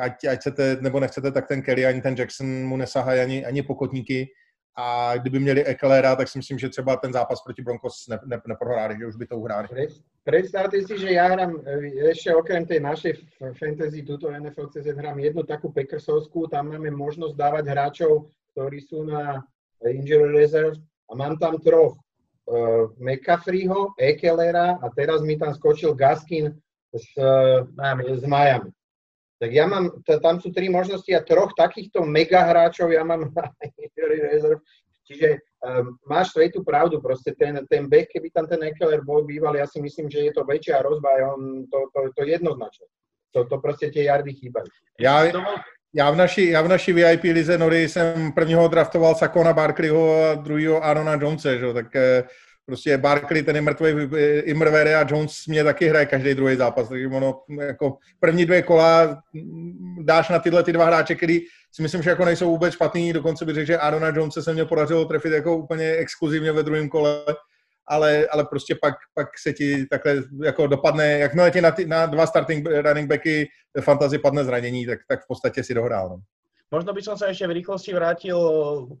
[0.00, 3.62] ať, ať chcete nebo nechcete, tak ten Kelly ani ten Jackson mu nesahají ani, ani
[3.62, 4.26] pokotníky.
[4.80, 8.40] A kdyby měli Ekelera, tak si myslím, že třeba ten zápas proti Broncos ne, ne,
[8.48, 9.68] neprohráli, že už by to uhráli.
[10.24, 11.64] Predstavte si, že ja hrám
[12.12, 13.16] ešte okrem tej našej
[13.58, 19.02] fantasy, túto NFL CZ hrám jednu takú Packersovskú, tam máme možnosť dávať hráčov, ktorí sú
[19.08, 19.42] na
[19.82, 20.78] injury reserve
[21.10, 21.96] a mám tam troch.
[22.48, 26.48] Uh, McCaffreyho, Ekelera a teraz mi tam skočil Gaskin
[26.96, 27.68] z, uh,
[28.16, 28.72] z Miami.
[29.38, 33.52] Tak ja mám, tam sú tri možnosti a troch takýchto mega hráčov ja mám na
[34.00, 34.58] rezerv.
[35.08, 39.56] Čiže um, máš svetú pravdu, proste ten, ten beh, keby tam ten Ekeler bol býval,
[39.56, 42.84] ja si myslím, že je to väčšia hrozba, on to, to, to jednoznačne.
[43.32, 44.68] To, to prostě tie jardy chýbají.
[45.00, 45.24] Já,
[45.94, 50.34] já v, naší, já v naší VIP lize Nory jsem prvního draftoval Sakona Barkleyho a
[50.34, 51.72] druhého Arona Jonese, že?
[51.72, 52.24] tak eh,
[52.66, 53.92] prostě Barkley, ten je mrtvý,
[54.44, 59.22] Imrvere a Jones mě taky hraje každý druhý zápas, takže ono jako první dvě kola
[60.00, 61.40] dáš na tyhle ty dva hráče, který
[61.72, 64.64] si myslím, že jako nejsou vůbec špatný, dokonce bych řekl, že Arona Jonesa se mě
[64.64, 67.24] podařilo trefit jako úplně exkluzivně ve druhém kole,
[67.88, 72.06] ale, ale prostě pak, pak se ti takhle jako dopadne, jakmile ti na, ty, na
[72.06, 73.48] dva starting running backy
[73.80, 76.08] fantasy padne zranění, tak, tak v podstatě si dohrál.
[76.08, 76.18] No.
[76.68, 78.36] Možno by som sa ešte v rýchlosti vrátil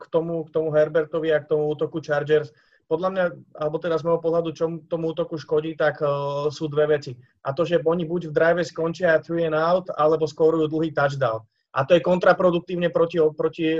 [0.00, 2.48] k tomu, k tomu Herbertovi a k tomu útoku Chargers
[2.88, 3.24] podľa mňa,
[3.60, 7.12] alebo teda z môjho pohľadu, čo tomu útoku škodí, tak uh, sú dve veci.
[7.44, 11.44] A to, že oni buď v drive skončia three and out, alebo skorujú dlhý touchdown.
[11.76, 13.76] A to je kontraproduktívne proti, proti,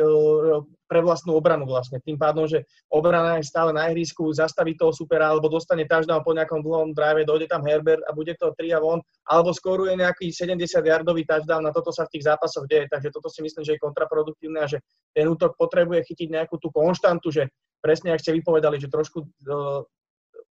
[0.85, 2.01] pre vlastnú obranu vlastne.
[2.05, 6.37] Tým pádom, že obrana je stále na ihrisku, zastaví toho supera, alebo dostane touchdown po
[6.37, 10.29] nejakom dlhom drive, dojde tam Herbert a bude to 3 a von, alebo skoruje nejaký
[10.29, 12.93] 70-yardový touchdown, na toto sa v tých zápasoch deje.
[12.93, 14.85] Takže toto si myslím, že je kontraproduktívne a že
[15.17, 17.49] ten útok potrebuje chytiť nejakú tú konštantu, že
[17.81, 19.81] presne, ak ste vypovedali, že trošku uh,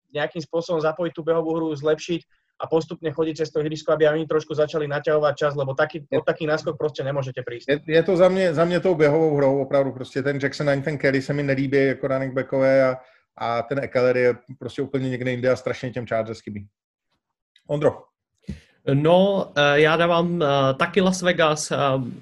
[0.10, 2.22] nejakým spôsobom zapojiť tú behovú hru, zlepšiť
[2.60, 6.20] a postupne chodiť cez to ihrisko, aby oni trošku začali naťahovať čas, lebo taký, je,
[6.26, 7.70] taký náskok prostě nemůžete prísť.
[7.70, 10.82] Je, je to za mě, za mě tou běhovou hrou opravdu, prostě ten Jackson ani
[10.82, 12.98] ten Kelly se mi nelíbí jako running backové a,
[13.38, 16.68] a ten Ekeler je prostě úplně někde jinde a strašně těm Chargers chybí.
[17.68, 18.04] Ondro.
[18.94, 21.76] No, eh, já dávám eh, taky Las Vegas, eh,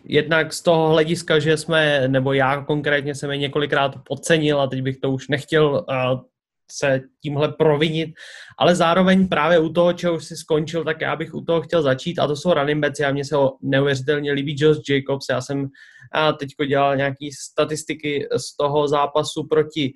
[0.05, 4.81] jednak z toho hlediska, že jsme, nebo já konkrétně jsem je několikrát podcenil a teď
[4.81, 5.85] bych to už nechtěl
[6.71, 8.09] se tímhle provinit,
[8.59, 11.81] ale zároveň právě u toho, čeho už si skončil, tak já bych u toho chtěl
[11.81, 12.99] začít a to jsou running backs.
[12.99, 15.67] Já mě se ho neuvěřitelně líbí Josh Jacobs, já jsem
[16.39, 19.93] teďko dělal nějaký statistiky z toho zápasu proti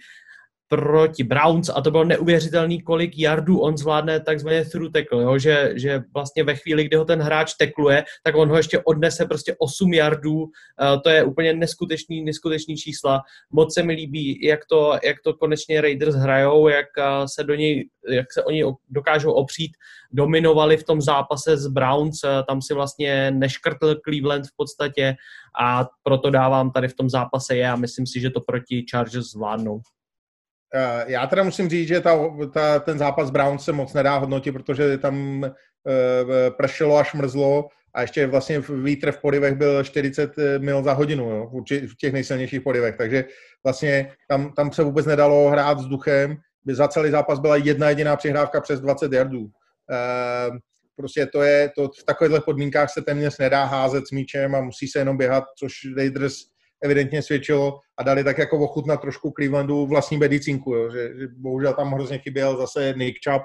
[0.70, 5.38] proti Browns a to bylo neuvěřitelný, kolik yardů on zvládne takzvaně through tackle, jo?
[5.38, 9.26] Že, že vlastně ve chvíli, kdy ho ten hráč tekluje, tak on ho ještě odnese
[9.26, 10.50] prostě 8 yardů, uh,
[11.04, 13.22] to je úplně neskutečný, neskutečný čísla.
[13.52, 17.56] Moc se mi líbí, jak to, jak to konečně Raiders hrajou, jak uh, se do
[17.56, 19.72] něj, jak se oni dokážou opřít,
[20.12, 25.16] dominovali v tom zápase s Browns, uh, tam si vlastně neškrtl Cleveland v podstatě
[25.62, 29.32] a proto dávám tady v tom zápase je a myslím si, že to proti Chargers
[29.32, 29.82] zvládnou.
[30.76, 32.20] Eh, já teda musím říct, že ta,
[32.54, 35.50] ta, ten zápas Brown se moc nedá hodnotit, protože tam uh,
[36.58, 41.30] pršelo až mrzlo a ještě vlastně vítr v podivech byl 40 eh, mil za hodinu
[41.30, 43.26] jo, v těch nejsilnějších podivech, takže
[43.64, 48.16] vlastně tam, tam se vůbec nedalo hrát vzduchem, by za celý zápas byla jedna jediná
[48.16, 49.50] přihrávka přes 20 yardů.
[50.96, 54.88] Prostě to je, to v takovýchhle podmínkách se téměř nedá házet s míčem a musí
[54.88, 56.36] se jenom běhat, což Raiders
[56.84, 61.74] evidentně svědčilo a dali tak jako ochutnat trošku Clevelandu vlastní medicínku, jo, že, že bohužel
[61.74, 63.44] tam hrozně chyběl zase Nick Chubb,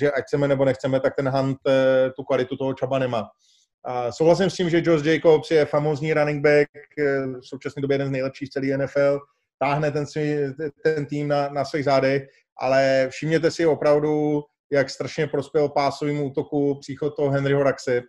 [0.00, 3.28] že ať chceme nebo nechceme, tak ten Hunt eh, tu kvalitu toho Chuba nemá.
[3.84, 6.68] A souhlasím s tím, že Josh Jacobs je famózní running back,
[6.98, 9.20] eh, v současné době jeden z nejlepších celý NFL,
[9.58, 10.36] táhne ten, svý,
[10.82, 12.22] ten tým na, na svých zádech,
[12.58, 18.02] ale všimněte si opravdu, jak strašně prospěl pásovému útoku příchod toho Henryho Raxe,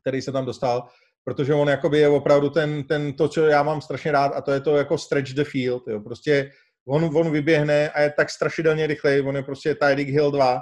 [0.00, 0.88] který se tam dostal
[1.24, 4.52] protože on jakoby je opravdu ten, ten, to, co já mám strašně rád a to
[4.52, 6.00] je to jako stretch the field, jo.
[6.00, 6.50] prostě
[6.88, 10.60] on, on vyběhne a je tak strašidelně rychlej, on je prostě Tyreek Hill 2,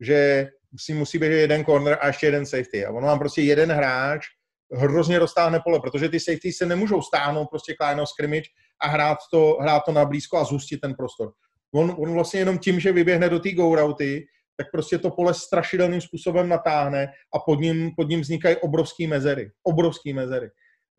[0.00, 0.48] že
[0.80, 4.26] si musí být jeden corner a ještě jeden safety a on mám prostě jeden hráč,
[4.72, 8.48] hrozně roztáhne pole, protože ty safety se nemůžou stáhnout prostě k line scrimmage
[8.82, 11.32] a hrát to, hrát to na blízko a zhustit ten prostor.
[11.74, 14.26] On, on vlastně jenom tím, že vyběhne do té go routy,
[14.60, 19.50] tak prostě to pole strašidelným způsobem natáhne a pod ním, pod ním vznikají obrovský mezery.
[19.64, 20.50] Obrovský mezery.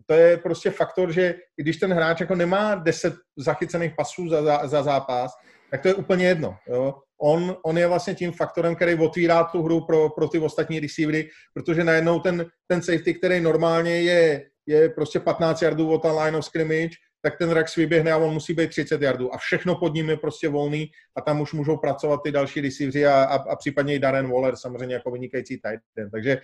[0.05, 4.67] To je prostě faktor, že když ten hráč jako nemá 10 zachycených pasů za, za,
[4.67, 5.31] za zápas,
[5.71, 6.55] tak to je úplně jedno.
[6.67, 6.93] Jo?
[7.21, 11.29] on, on je vlastně tím faktorem, který otvírá tu hru pro, pro ty ostatní receivery,
[11.53, 16.45] protože najednou ten, ten safety, který normálně je, je prostě 15 yardů od line of
[16.45, 20.09] scrimmage, tak ten Rax vyběhne a on musí být 30 yardů a všechno pod ním
[20.09, 23.95] je prostě volný a tam už můžou pracovat ty další receivery a, a, a případně
[23.95, 26.11] i Darren Waller samozřejmě jako vynikající tight end.
[26.11, 26.37] Takže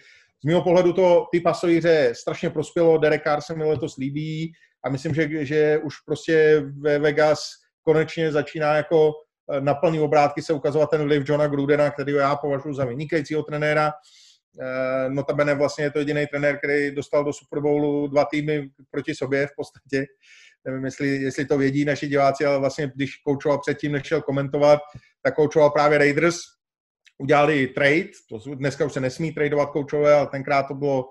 [0.43, 4.51] z mého pohledu to ty pasovýře strašně prospělo, Derek Carr se mi letos líbí
[4.83, 7.39] a myslím, že, že už prostě ve Vegas
[7.81, 9.13] konečně začíná jako
[9.51, 13.43] eh, na plný obrátky se ukazovat ten vliv Johna Grudena, který já považuji za vynikajícího
[13.43, 13.91] trenéra.
[14.61, 19.15] Eh, notabene vlastně je to jediný trenér, který dostal do Super Bowlu dva týmy proti
[19.15, 20.05] sobě v podstatě.
[20.67, 24.79] Nevím, jestli, jestli to vědí naši diváci, ale vlastně když koučoval předtím, než šel komentovat,
[25.23, 26.37] tak koučoval právě Raiders.
[27.17, 31.05] Udělali trade, to dneska už se nesmí tradovat koučové, ale tenkrát to bylo,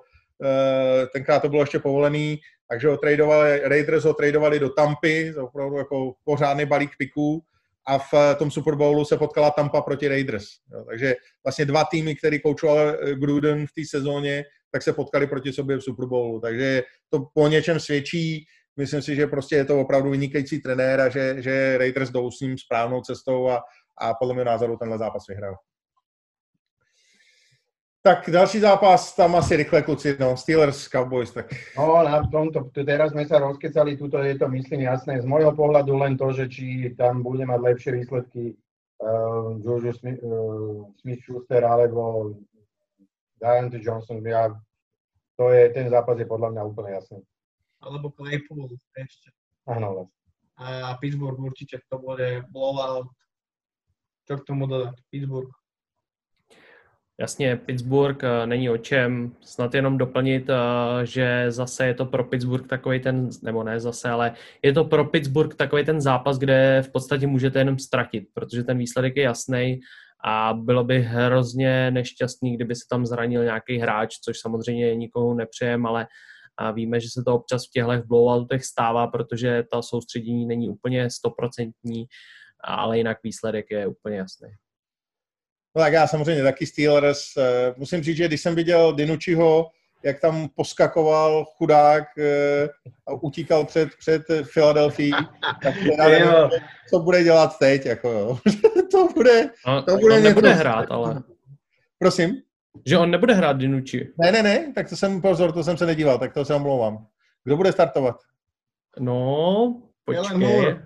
[0.45, 2.39] eh, tenkrát to bylo ještě povolený,
[2.71, 7.45] takže ho tradovali, Raiders ho tradovali do Tampy, opravdu jako pořádný balík piků
[7.87, 10.47] a v tom Super Bowlu se potkala Tampa proti Raiders.
[10.73, 15.27] Jo, takže vlastně dva týmy, který koučoval eh, Gruden v té sezóně, tak se potkali
[15.27, 16.41] proti sobě v Super Bowlu.
[16.41, 18.47] Takže to po něčem svědčí.
[18.77, 22.41] Myslím si, že prostě je to opravdu vynikající trenér a že, že Raiders jdou s
[22.41, 23.63] ním správnou cestou a,
[23.99, 25.57] a podle mého názoru tenhle zápas vyhrál.
[28.03, 31.47] Tak další zápas, tam asi rychle kluci, no, Steelers, Cowboys, tak.
[31.77, 35.19] No, na tomto, teraz sme sa rozkecali, tuto je to myslím jasné.
[35.19, 38.55] Z môjho pohľadu len to, že či tam bude mať lepšie výsledky
[39.03, 42.31] uh, Juju Smith, uh, Smith-Schuster alebo
[43.43, 44.55] Diante Johnson, ja,
[45.35, 47.27] to je, ten zápas je podľa mňa úplne jasný.
[47.87, 48.67] Alebo Claypool
[48.99, 49.31] ešte.
[49.71, 50.11] Áno.
[50.59, 53.13] A Pittsburgh určite to bude blowout.
[54.27, 54.99] Čo k tomu dodať?
[55.11, 55.55] Pittsburgh.
[57.21, 62.25] Jasně, Pittsburgh eh, není o čem, snad jenom doplnit, eh, že zase je to pro
[62.25, 66.83] Pittsburgh takový ten, nebo ne zase, ale je to pro Pittsburgh takový ten zápas, kde
[66.87, 69.81] v podstatě můžete jenom ztratit, protože ten výsledek je jasný
[70.25, 75.87] a bylo by hrozně nešťastný, kdyby se tam zranil nějaký hráč, což samozřejmě nikomu nepřejem,
[75.87, 76.07] ale
[76.59, 81.11] a víme, že se to občas v těchto blowoutech stává, protože ta soustředění není úplně
[81.11, 82.07] stoprocentní,
[82.65, 84.49] ale jinak výsledek je úplně jasný.
[85.77, 87.37] No tak já samozřejmě taky Steelers.
[87.37, 89.71] Eh, musím říct, že když jsem viděl Dinučiho,
[90.05, 92.69] jak tam poskakoval chudák eh,
[93.07, 95.13] a utíkal před, před Filadelfií,
[95.63, 96.29] tak já nevím,
[96.91, 97.87] co bude dělat teď.
[97.87, 98.39] Jako, jo.
[98.91, 101.23] to bude, no, to bude on nebude hrát, ale...
[101.99, 102.46] Prosím?
[102.87, 104.13] Že on nebude hrát Dinuči.
[104.19, 107.07] Ne, ne, ne, tak to jsem, pozor, to jsem se nedíval, tak to se omlouvám.
[107.45, 108.17] Kdo bude startovat?
[108.99, 110.77] No, počkej.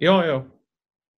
[0.00, 0.44] Jo, jo.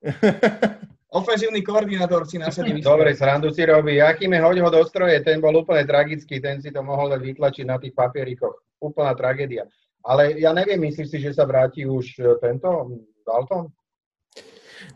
[1.14, 3.94] ofenzívny koordinátor si nasadí Dobre, srandu si robí.
[3.94, 7.22] Jakým je hoď ho do stroje, ten bol úplne tragický, ten si to mohol dať
[7.22, 8.58] vytlačiť na tých papierikoch.
[8.82, 9.62] Úplná tragédia.
[10.04, 12.68] Ale ja neviem, myslíš si, že sa vráti už e, tento
[13.24, 13.70] Dalton?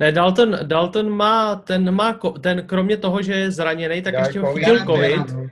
[0.01, 4.41] Ne, Dalton, Dalton má, ten má, ten kromě toho, že je zraněný, tak já ještě
[4.41, 5.31] ho chytil covid.
[5.31, 5.45] Uh,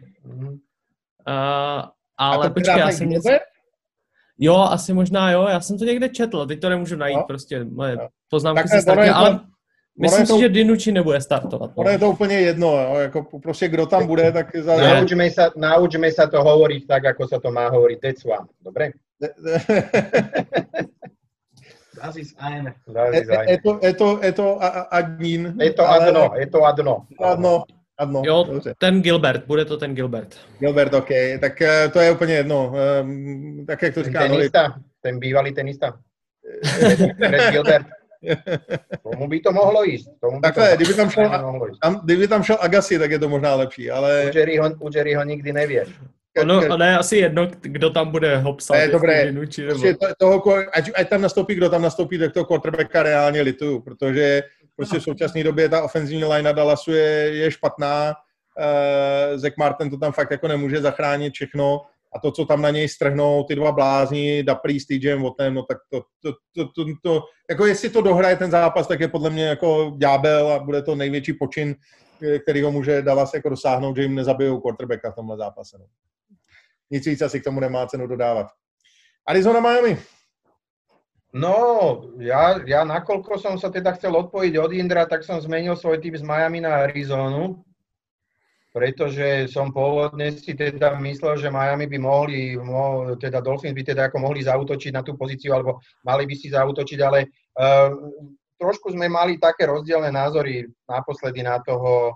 [2.18, 3.30] ale počkej, já jsem něco...
[4.38, 7.24] Jo, asi možná jo, já jsem to někde četl, teď to nemůžu najít, no.
[7.28, 8.08] prostě moje no.
[8.30, 9.40] poznámky se ztratily, ale
[9.98, 11.70] Myslím si, to, že Dinucci nebude startovat.
[11.70, 11.80] No.
[11.80, 14.56] Ono je to úplně jedno, jo, jako prostě kdo tam bude, tak...
[14.56, 14.76] Za...
[14.94, 17.98] Naučme sa, naučme sa to hovoriť tak, ako sa to má hovoriť.
[18.00, 18.44] That's one.
[21.96, 22.06] Dobre?
[22.06, 22.74] Das ist eine.
[23.48, 24.58] Je to, je to, je to
[24.90, 25.54] admin.
[25.60, 27.06] Je to adno, je to adno.
[27.20, 27.64] Adno,
[27.98, 28.22] adno.
[28.26, 28.74] Jo, dobře.
[28.78, 30.36] ten Gilbert, bude to ten Gilbert.
[30.58, 31.08] Gilbert, OK,
[31.40, 32.72] tak eh, to je úplně jedno.
[33.00, 34.18] Um, tak jak to říká...
[34.18, 35.98] Ten tenista, ten bývalý tenista.
[37.18, 37.86] Red Gilbert.
[39.02, 40.06] Tomu by to mohlo jít.
[40.20, 41.30] Tomu by Takhle, to kdyby, tam šel,
[41.82, 44.30] tam, kdyby tam šel Agassi, tak je to možná lepší, ale...
[44.32, 45.88] U Jerryho, u Jerryho nikdy nevíš.
[46.40, 48.76] Ono, ale je asi jedno, kdo tam bude ho psát.
[48.76, 49.34] Je dobré.
[49.48, 49.80] Či nebo...
[49.80, 54.42] Prostě toho, ať, ať, tam nastoupí, kdo tam nastoupí, tak toho quarterbacka reálně lituju, protože
[54.76, 58.14] prostě v současné době ta ofenzivní line Dallasu je, je špatná.
[58.58, 61.80] Uh, Zach Martin to tam fakt jako nemůže zachránit všechno
[62.16, 65.62] a to, co tam na něj strhnou ty dva blázni, Daprý s TJem Wattem, no
[65.62, 69.30] tak to, to, to, to, to, jako jestli to dohraje ten zápas, tak je podle
[69.30, 71.74] mě jako ďábel a bude to největší počin,
[72.42, 75.76] který ho může Dallas jako dosáhnout, že jim nezabijou quarterbacka v tomhle zápase.
[75.80, 75.84] No.
[76.90, 78.50] Nic víc asi k tomu nemá cenu dodávat.
[79.26, 79.98] Arizona, Miami.
[81.34, 81.56] No,
[82.22, 86.16] ja, ja nakoľko som sa teda chcel odpojiť od Indra, tak som zmenil svoj typ
[86.16, 87.66] z Miami na Arizonu
[88.76, 94.12] pretože som pôvodne si teda myslel, že Miami by mohli, mo, teda Dolphins by teda
[94.12, 97.88] ako mohli zautočiť na tú pozíciu, alebo mali by si zautočiť, ale uh,
[98.60, 102.12] trošku sme mali také rozdielne názory naposledy na toho,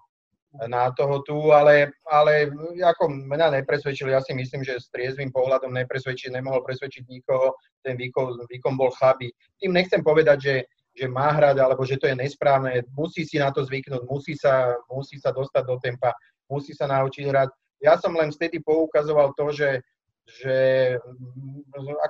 [0.66, 2.50] na toho tu, ale, ale
[2.82, 7.54] ako mňa nepresvedčili, ja si myslím, že s triezvým pohľadom nepresvedčiť, nemohol presvedčiť nikoho,
[7.86, 9.30] ten výkon, výkon bol chabý.
[9.62, 10.54] Tým nechcem povedať, že
[10.90, 12.82] že má hrať, alebo že to je nesprávne.
[12.92, 16.10] Musí si na to zvyknúť, musí sa, musí sa dostať do tempa,
[16.50, 17.48] musí sa naučiť hrať.
[17.80, 19.80] Ja som len vtedy poukazoval to, že,
[20.26, 20.56] že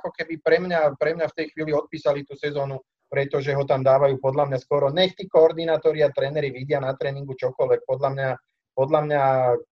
[0.00, 2.80] ako keby pre mňa, pre mňa v tej chvíli odpísali tú sezónu,
[3.10, 4.94] pretože ho tam dávajú podľa mňa skoro.
[4.94, 7.82] Nech tí koordinátori a tréneri vidia na tréningu čokoľvek.
[7.82, 8.28] Podľa mňa,
[8.78, 9.22] podľa mňa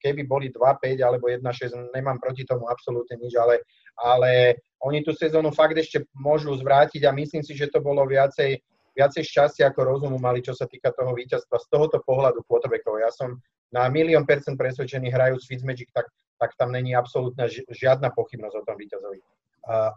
[0.03, 3.63] keby boli 2-5 alebo 1-6, nemám proti tomu absolútne nič, ale,
[3.95, 8.59] ale oni tú sezónu fakt ešte môžu zvrátiť a myslím si, že to bolo viacej
[8.99, 12.99] viacej šťastia ako rozumu mali, čo sa týka toho víťazstva z tohoto pohľadu quarterbackov.
[12.99, 13.39] Ja som
[13.71, 16.11] na milión percent presvedčený, hrajú s Fitzmagic, tak,
[16.43, 19.23] tak tam není absolútna žiadna pochybnosť o tom víťazovi.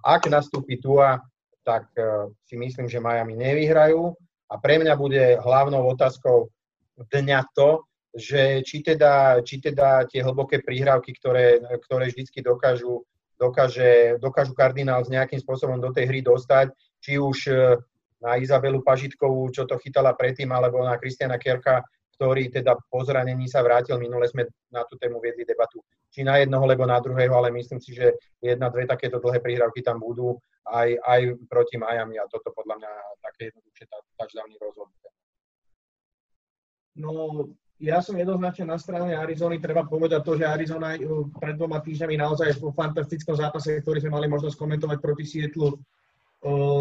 [0.05, 1.17] Ak nastúpi Tua,
[1.63, 4.13] tak e, si myslím, že Miami nevyhrajú.
[4.51, 6.51] A pre mňa bude hlavnou otázkou
[7.07, 13.07] dňa to, že či teda, či teda tie hlboké príhrávky, ktoré, ktoré vždycky dokážu,
[13.39, 17.53] dokáže, dokážu kardinál s nejakým spôsobom do tej hry dostať, či už e,
[18.21, 21.81] na Izabelu Pažitkovú, čo to chytala predtým, alebo na Kristiana Kerka,
[22.21, 23.97] ktorý teda po zranení sa vrátil.
[23.97, 25.81] Minule sme na tú tému viedli debatu,
[26.13, 29.81] či na jednoho, alebo na druhého, ale myslím si, že jedna, dve takéto dlhé príhrávky
[29.81, 30.37] tam budú
[30.69, 32.91] aj, aj proti Miami a toto podľa mňa
[33.25, 33.85] také jednoduchšie
[34.21, 35.09] touchdowny rozhodnuté.
[37.01, 37.11] No,
[37.81, 39.57] ja som jednoznačne na strane Arizony.
[39.57, 40.93] Treba povedať to, že Arizona
[41.41, 45.73] pred dvoma týždňami naozaj v fantastickom zápase, ktorý sme mali možnosť komentovať proti Sietlu,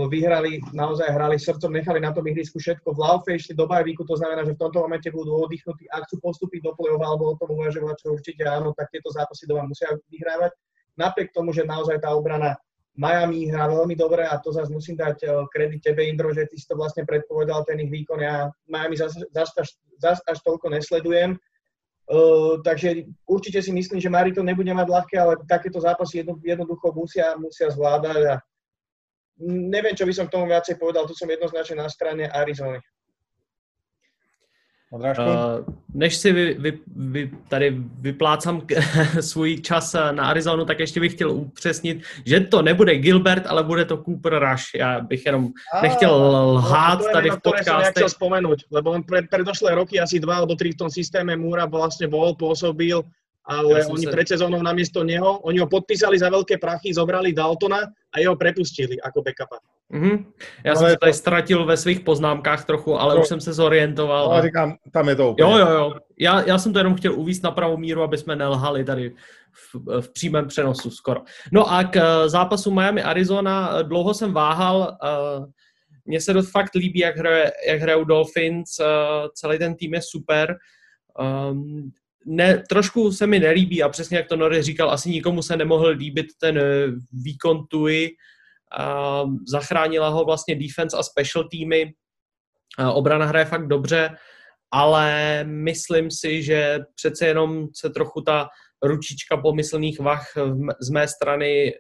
[0.09, 2.97] vyhrali, naozaj hrali srdcom, nechali na tom ihrisku všetko.
[2.97, 5.85] V laufe išli do bajvíku, to znamená, že v tomto momente budú oddychnutí.
[5.93, 9.45] Ak chcú postúpiť do play alebo o tom uvažovať, čo určite áno, tak tieto zápasy
[9.45, 10.57] doma musia vyhrávať.
[10.97, 12.57] Napriek tomu, že naozaj tá obrana
[12.97, 16.65] Miami hrá veľmi dobre a to zase musím dať kredit tebe, Indro, že ty si
[16.65, 18.21] to vlastne predpovedal, ten ich výkon.
[18.21, 21.37] Ja Miami zase zas, zas, zas až toľko nesledujem.
[22.11, 26.35] Uh, takže určite si myslím, že Mari to nebude mať ľahké, ale takéto zápasy jedno,
[26.43, 28.35] jednoducho musia, musia zvládať a
[29.47, 32.81] neviem, čo by som k tomu viacej povedal, tu som jednoznačne na strane Arizony.
[34.91, 35.63] Uh,
[35.95, 38.67] než si vy, vy, vy tady vyplácám
[39.21, 43.85] svůj čas na Arizonu, tak ještě bych chtěl upřesnit, že to nebude Gilbert, ale bude
[43.85, 44.75] to Cooper Rush.
[44.75, 45.49] Já bych jenom
[45.83, 46.15] nechtěl
[46.47, 47.83] lhát no, tady v podcaste.
[47.83, 51.71] Nechtěl vzpomenout, lebo on pred, predošlé roky asi dva alebo tri v tom systéme Múra
[51.71, 53.07] vlastne bol, pôsobil
[53.51, 54.15] ale ja oni sa...
[54.15, 57.83] pred sezónou namiesto neho, oni ho podpísali za veľké prachy, zobrali Daltona
[58.15, 59.59] a jeho prepustili ako backupa.
[59.91, 60.25] Mm-hmm.
[60.65, 61.19] Já no, jsem se tady to...
[61.19, 64.29] ztratil ve svých poznámkách trochu, ale no, už jsem se zorientoval.
[64.29, 65.51] No, a říkám, tam je to úplně.
[65.53, 65.95] Jo, jo, jo.
[66.19, 69.15] Já, já jsem to jenom chtěl uvíct na pravou míru, aby jsme nelhali tady
[69.53, 71.21] v, v přímém přenosu skoro.
[71.53, 74.99] No a k eh, zápasu Miami-Arizona eh, dlouho jsem váhal.
[75.05, 75.47] Eh,
[76.05, 78.81] mně se dost fakt líbí, jak, hraje, jak hrajou Dolphins.
[79.35, 80.57] Celý ten tým je super.
[81.51, 81.93] Um,
[82.27, 85.89] ne, trošku se mi nelíbí a přesně jak to Nori říkal, asi nikomu se nemohl
[85.89, 88.11] líbit ten eh, výkon Tui.
[88.79, 91.93] A zachránila ho vlastně defense a special týmy.
[92.79, 94.17] A obrana hraje fakt dobře,
[94.71, 98.49] ale myslím si, že přece jenom se trochu ta
[98.83, 100.27] ručička pomyslných vach
[100.81, 101.73] z mé strany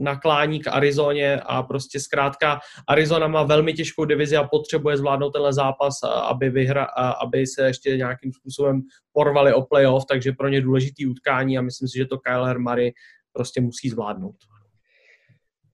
[0.00, 5.52] naklání k Arizoně a prostě zkrátka Arizona má velmi těžkou divizi a potřebuje zvládnout tenhle
[5.52, 5.94] zápas,
[6.28, 6.84] aby, vyhra,
[7.22, 8.82] aby se ještě nějakým způsobem
[9.12, 12.92] porvali o playoff, takže pro ně důležitý utkání a myslím si, že to Kyler Murray
[13.32, 14.36] prostě musí zvládnout.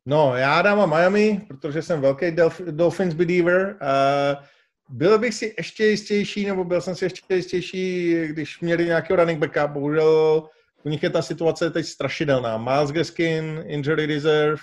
[0.06, 2.26] No, já dám Miami, protože jsem velký
[2.70, 3.76] Dolphins believer.
[3.82, 4.44] Uh,
[4.88, 9.38] byl bych si ještě jistější, nebo byl jsem si ještě jistější, když měli nějakého running
[9.38, 9.66] backa.
[9.66, 10.48] Bohužel
[10.86, 12.58] u nich je ta situace teď strašidelná.
[12.58, 14.62] Miles Gaskin, injury reserve,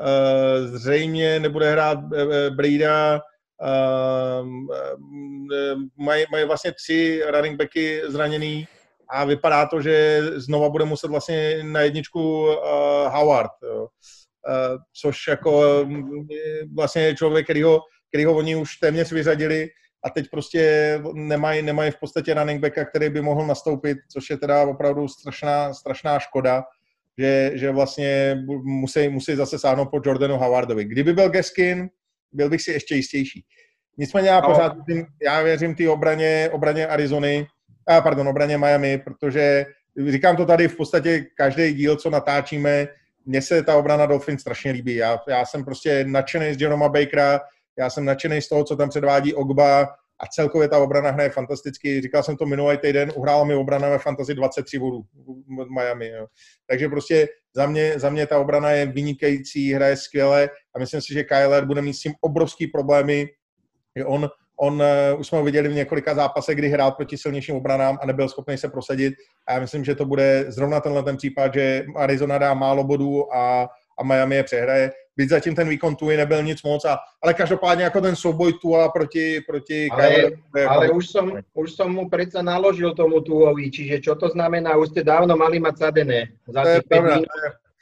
[0.00, 3.20] uh, zřejmě nebude hrát uh, Breda,
[3.62, 4.46] uh,
[5.96, 8.68] mají, mají vlastně tři running backy zraněný
[9.10, 12.46] a vypadá to, že znova bude muset vlastně na jedničku
[13.08, 13.88] Howard, jo.
[15.00, 15.84] Což jako
[16.74, 19.68] vlastně člověk, který ho, který ho oni už téměř vyřadili,
[20.06, 20.62] a teď prostě
[21.14, 25.74] nemají, nemají v podstatě running backa, který by mohl nastoupit, což je teda opravdu strašná,
[25.74, 26.64] strašná škoda,
[27.18, 30.84] že, že vlastně musí, musí zase sáhnout po Jordanu Howardovi.
[30.84, 31.88] Kdyby byl Geskin,
[32.32, 33.44] byl bych si ještě jistější.
[33.98, 34.48] Nicméně já no.
[34.48, 34.72] pořád
[35.22, 37.46] já věřím té obraně, obraně Arizony,
[37.88, 39.66] a pardon, obraně Miami, protože
[40.08, 42.88] říkám to tady v podstatě každý díl, co natáčíme,
[43.26, 44.94] mně se ta obrana Dolphin strašně líbí.
[44.94, 47.40] Já, já jsem prostě nadšený z Jeroma Bakera,
[47.78, 49.88] já jsem nadšený z toho, co tam předvádí Ogba
[50.18, 52.00] a celkově ta obrana hraje fantasticky.
[52.00, 55.02] Říkal jsem to minulý týden, uhrála mi obrana ve fantasy 23 bodů
[55.46, 56.08] v Miami.
[56.08, 56.26] Jo.
[56.66, 61.14] Takže prostě za mě, za mě ta obrana je vynikající, hraje skvěle a myslím si,
[61.14, 63.28] že Kyler bude mít s tím obrovský problémy.
[63.96, 67.56] Že on, on uh, už jsme ho viděli v několika zápasech, kdy hrál proti silnějším
[67.56, 69.14] obranám a nebyl schopný se prosadit.
[69.48, 73.34] A já myslím, že to bude zrovna tenhle ten případ, že Arizona dá málo bodů
[73.34, 77.34] a, a Miami je přehraje byť zatím ten výkon Tui nebyl nic moc, a, ale
[77.34, 80.32] každopádně jako ten souboj Tua proti, proti ale, Kyler,
[80.68, 84.88] ale už, som, už som mu predsa naložil tomu Tuovi, čiže čo to znamená, už
[84.88, 87.28] ste dávno mali mať sadené za tých 5 minút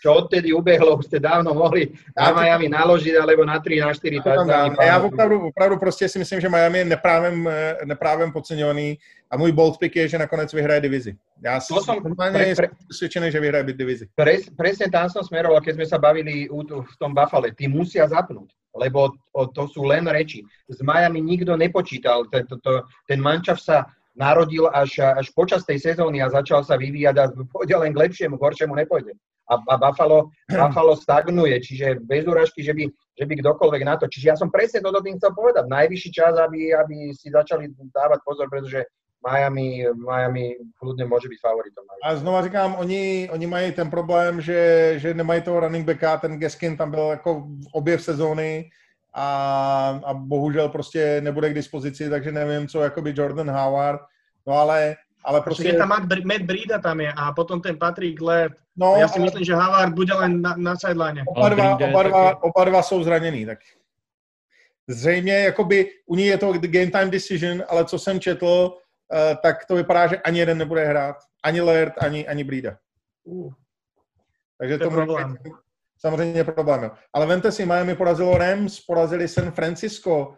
[0.05, 4.21] čo odtedy ubehlo, už ste dávno mohli na Miami naložit, alebo na 3, na 4
[4.21, 4.77] touchdowny.
[4.77, 7.49] Já opravdu, opravdu prostě si myslím, že Miami je neprávem,
[7.85, 8.99] neprávem podceňovaný
[9.31, 11.17] a můj bold pick je, že nakonec vyhraje divizi.
[11.45, 11.81] Já to
[12.57, 14.09] pre, přesvědčený, že vyhraje divizi.
[14.15, 17.49] Pres, presne tam som smeroval, keď sme sa bavili v tom Buffalo.
[17.57, 19.17] Tí musia zapnúť, lebo
[19.57, 20.45] to sú len reči.
[20.69, 22.29] Z Miami nikto nepočítal.
[22.29, 27.17] Ten, to, ten mančav sa narodil až, až počas tej sezóny a začal sa vyvíjať
[27.17, 27.25] a
[27.57, 29.17] pôjde len k lepšiemu, k horšiemu nepôjde
[29.51, 32.89] a, a Buffalo, Buffalo stagnuje, čiže bez úražky, že by,
[33.19, 34.09] že by kdokoľvek na to.
[34.09, 35.69] Čiže ja som presne toto tým chcel povedať.
[35.69, 38.85] Najvyšší čas, aby, aby si začali dávať pozor, pretože
[39.25, 41.85] Miami, Miami kľudne môže byť favoritom.
[42.05, 46.39] A znova říkám, oni, oni mají ten problém, že, že nemají toho running backa, ten
[46.39, 48.71] Geskin tam byl jako objev sezóny
[49.15, 49.29] a,
[50.05, 54.01] a bohužel prostě nebude k dispozici, takže nevím, co jakoby Jordan Howard,
[54.47, 55.69] no ale ale prostě...
[55.69, 58.53] Je tam Matt, Matt Brida tam je a potom ten Patrick Laird.
[58.77, 59.25] No, ja si ale...
[59.31, 61.23] myslím, že Havard bude len na, na sideline.
[61.31, 63.59] Oba dva, oba, dva, oba dva jsou zraněný, tak
[64.89, 69.65] zřejmě jakoby u ní je to game time decision, ale co jsem četl, uh, tak
[69.65, 71.17] to vypadá, že ani jeden nebude hrát.
[71.45, 72.77] Ani Laird, ani, ani Brida.
[73.25, 73.53] Uh.
[74.59, 75.37] Takže to, to problém.
[75.99, 76.91] samozřejmě problém.
[77.13, 80.35] Ale vente si, Miami porazilo Rams, porazili San Francisco,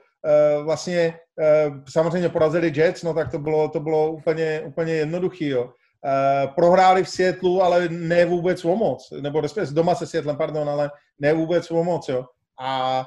[0.65, 5.73] vlastně eh, samozřejmě porazili Jets, no tak to bylo, to bylo úplně, úplně jednoduchý, jo.
[6.05, 10.69] Uh, prohráli v Světlu, ale ne vůbec o moc, nebo respektive doma se Světlem, pardon,
[10.69, 12.25] ale ne vůbec o moc, jo.
[12.61, 13.05] A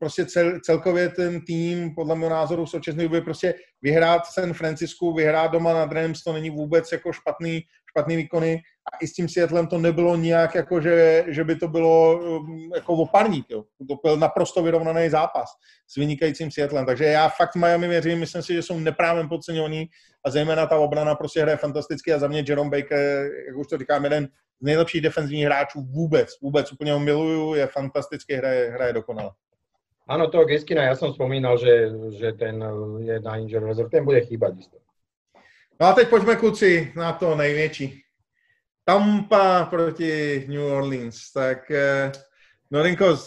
[0.00, 5.14] prostě cel, celkově ten tým, podle mého názoru, v současné době prostě vyhrát San Francisku,
[5.14, 8.62] vyhrát doma na Rams, to není vůbec jako špatný, špatný výkony
[8.92, 12.70] a i s tím Seattlem to nebylo nijak jako, že, že by to bylo um,
[12.74, 13.64] jako oparník, jo.
[13.88, 15.48] To byl naprosto vyrovnaný zápas
[15.86, 19.88] s vynikajícím Seattlem, takže já fakt Miami věřím, myslím si, že jsou neprávem podceňovaný
[20.24, 23.78] a zejména ta obrana prostě hraje fantasticky a za mě Jerome Baker, jak už to
[23.78, 24.28] říkám, jeden
[24.60, 29.30] z nejlepších defenzivních hráčů vůbec, vůbec úplně ho miluju, je fantasticky, hraje, hraje dokonale.
[30.06, 32.62] Áno, toho Geskina ja som spomínal, že, že ten
[33.02, 34.78] je na injury reserve, ten bude chýbať isto.
[35.80, 38.05] No a teď pojďme kluci na to největší.
[38.86, 41.32] Tampa proti New Orleans.
[41.32, 42.12] Tak eh,
[42.70, 43.18] Norinko,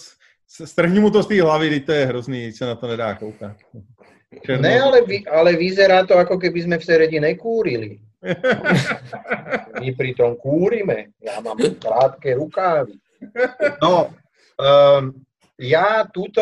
[0.47, 3.57] strhni mu to z té hlavy, teď to je hrozný, se na to nedá koukat.
[4.45, 4.61] Černo.
[4.61, 7.99] Ne, ale, vy, ale vyzerá to, ako keby sme v Seredi nekúrili.
[9.81, 11.11] My pritom kúrime.
[11.19, 12.95] Ja mám krátke rukávy.
[13.83, 14.15] No,
[14.55, 15.11] um,
[15.59, 16.39] ja túto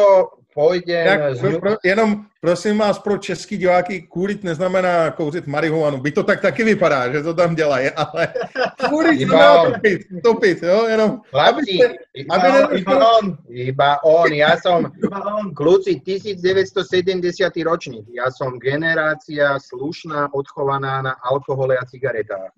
[0.57, 1.05] pôjdem...
[1.05, 6.01] Tak, pro, pro, jenom prosím vás pro český diváky, kůrit neznamená kouřit marihuanu.
[6.01, 8.33] By to tak taky vypadá, že to tam dělají, ale
[8.89, 11.21] kůrit znamená topit, topit, jo, jenom...
[11.29, 11.79] Chlapci,
[12.13, 14.89] iba, aby on, iba on, iba on, ja som,
[15.53, 22.49] kľúci 1970 ročník, ja som generácia slušná, odchovaná na alkohole a cigaretách.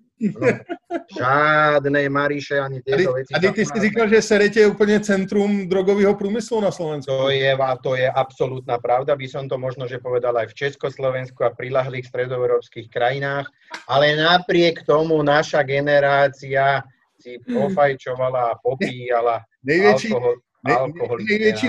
[1.18, 3.34] Žádné Mariše ani tieto veci.
[3.34, 7.12] A ty si říkal, že Serete je úplně centrum drogového průmyslu na Slovensku.
[7.12, 11.44] To je, to je absolútna pravda, by som to možno, že povedal aj v Československu
[11.44, 13.46] a prilahlých stredoeurópskych krajinách,
[13.88, 16.82] ale napriek tomu naša generácia
[17.20, 20.34] si pofajčovala a popíjala největší, alkohol,
[20.64, 21.68] alkohol největší,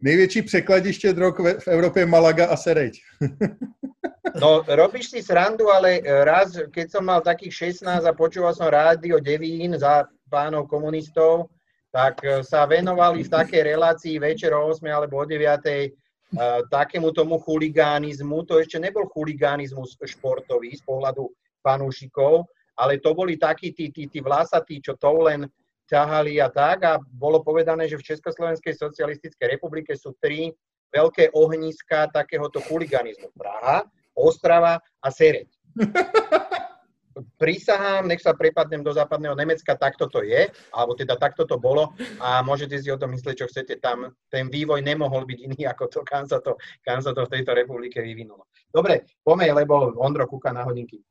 [0.00, 2.94] největší překladiště drog v Európe Malaga a Sereď.
[4.40, 9.20] No, robíš si srandu, ale raz, keď som mal takých 16 a počúval som rádio
[9.20, 11.52] Devín za pánov komunistov,
[11.92, 15.60] tak sa venovali v takej relácii večer o 8 alebo o 9
[16.72, 18.42] takému tomu chuligánizmu.
[18.48, 21.28] To ešte nebol chuligánizmus športový z pohľadu
[21.62, 22.48] fanúšikov,
[22.80, 25.46] ale to boli takí tí, tí, tí vlasatí, čo to len
[25.86, 26.82] ťahali a tak.
[26.82, 30.50] A bolo povedané, že v Československej socialistickej republike sú tri
[30.90, 33.30] veľké ohniska takéhoto chuliganizmu.
[33.38, 35.50] Praha, Ostrava a Sereď.
[37.38, 41.94] Prisahám, nech sa prepadnem do západného Nemecka, takto to je, alebo teda takto to bolo
[42.18, 43.78] a môžete si o tom myslieť, čo chcete.
[43.78, 47.38] Tam ten vývoj nemohol byť iný ako to, kam sa to, kam sa to v
[47.38, 48.50] tejto republike vyvinulo.
[48.66, 50.98] Dobre, poďme, lebo Ondro kúka na hodinky.
[50.98, 51.04] E,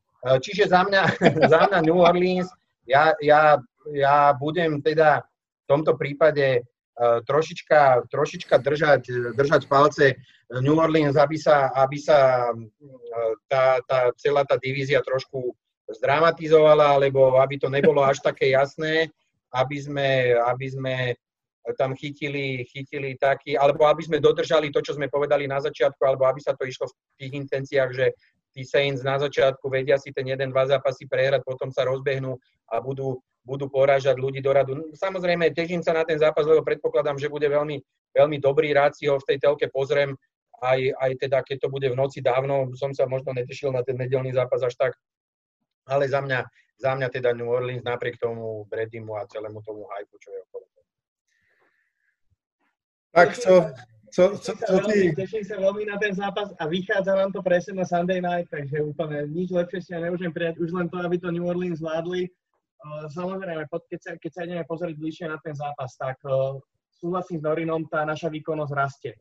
[0.43, 1.03] čiže za mňa,
[1.53, 2.51] za mňa New Orleans,
[2.83, 3.55] ja, ja,
[3.95, 6.67] ja budem teda v tomto prípade
[6.99, 10.17] trošička, trošička držať, držať palce.
[10.61, 12.61] New Orleans, aby sa, aby sa e,
[13.49, 15.57] tá, tá, celá tá divízia trošku
[15.89, 19.09] zdramatizovala, alebo aby to nebolo až také jasné,
[19.49, 20.95] aby sme, aby sme
[21.79, 26.27] tam chytili, chytili taký, alebo aby sme dodržali to, čo sme povedali na začiatku, alebo
[26.27, 28.05] aby sa to išlo v tých intenciách, že
[28.53, 32.37] tí Saints na začiatku vedia si ten jeden, dva zápasy prehrať, potom sa rozbehnú
[32.69, 34.91] a budú budú porážať ľudí do radu.
[34.95, 37.77] Samozrejme, teším sa na ten zápas, lebo predpokladám, že bude veľmi,
[38.15, 40.15] veľmi dobrý, rád si ho v tej telke pozriem,
[40.63, 43.99] aj, aj teda, keď to bude v noci dávno, som sa možno netešil na ten
[43.99, 44.95] nedelný zápas až tak,
[45.83, 46.39] ale za mňa,
[46.79, 50.65] za mňa teda New Orleans napriek tomu Bradymu a celému tomu hypu, čo je okolo.
[53.13, 53.53] Tak co,
[54.09, 55.13] co, co, co ty?
[55.13, 58.81] Teším sa veľmi na ten zápas a vychádza nám to presne na Sunday night, takže
[58.81, 62.31] úplne nič lepšie si ja nemôžem prijať, už len to, aby to New Orleans zvládli.
[62.83, 66.19] Samozrejme, keď sa, keď sa ideme pozrieť bližšie na ten zápas, tak
[66.91, 69.13] súhlasím s Norinom, tá naša výkonnosť rastie.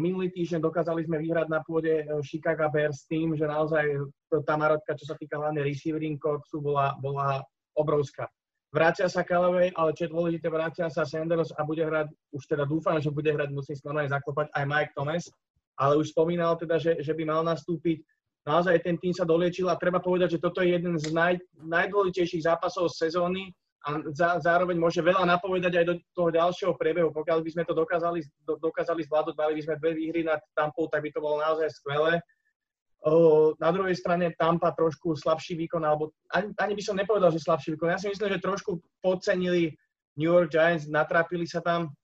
[0.00, 4.08] Minulý týždeň dokázali sme vyhrať na pôde Chicago Bears tým, že naozaj
[4.48, 7.44] tá marotka, čo sa týka hlavne receiving corpsu, bola, bola
[7.76, 8.24] obrovská.
[8.72, 12.64] Vrácia sa Callaway, ale čo je dôležité, vrácia sa Sanders a bude hrať, už teda
[12.64, 15.28] dúfam, že bude hrať, musím normálne zaklopať aj Mike Thomas,
[15.76, 18.00] ale už spomínal teda, že, že by mal nastúpiť
[18.46, 22.46] naozaj ten tým sa doliečil a treba povedať, že toto je jeden z naj, najdôležitejších
[22.46, 23.50] zápasov sezóny
[23.86, 27.10] a za, zároveň môže veľa napovedať aj do toho ďalšieho priebehu.
[27.14, 30.90] Pokiaľ by sme to dokázali, do, dokázali zvládnuť, mali by sme dve výhry nad Tampou,
[30.90, 32.18] tak by to bolo naozaj skvelé.
[33.06, 37.38] O, na druhej strane Tampa trošku slabší výkon, alebo ani, ani by som nepovedal, že
[37.38, 37.94] slabší výkon.
[37.94, 39.70] Ja si myslím, že trošku podcenili
[40.18, 41.94] New York Giants, natrápili sa tam.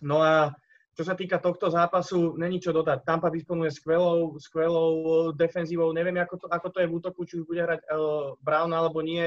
[0.00, 0.56] No a
[0.94, 3.02] čo sa týka tohto zápasu, není čo dodať.
[3.02, 5.90] Tampa disponuje skvelou, skvelou defenzívou.
[5.90, 9.02] Neviem, ako to, ako to je v útoku, či už bude hrať uh, Brown alebo
[9.02, 9.26] nie,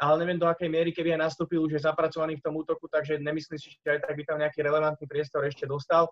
[0.00, 3.20] ale neviem do akej miery, keby aj nastúpil, už je zapracovaný v tom útoku, takže
[3.20, 6.08] nemyslím si, že aj tak by tam nejaký relevantný priestor ešte dostal.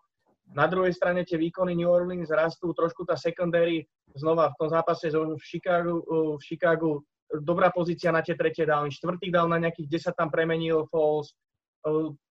[0.53, 5.11] Na druhej strane tie výkony New Orleans rastú, trošku tá secondary, znova v tom zápase
[5.11, 6.03] v Chicagu,
[6.37, 7.03] v Chicagu
[7.39, 8.91] dobrá pozícia na tie tretie downy.
[8.91, 11.31] Štvrtý down na nejakých 10 tam premenil Falls,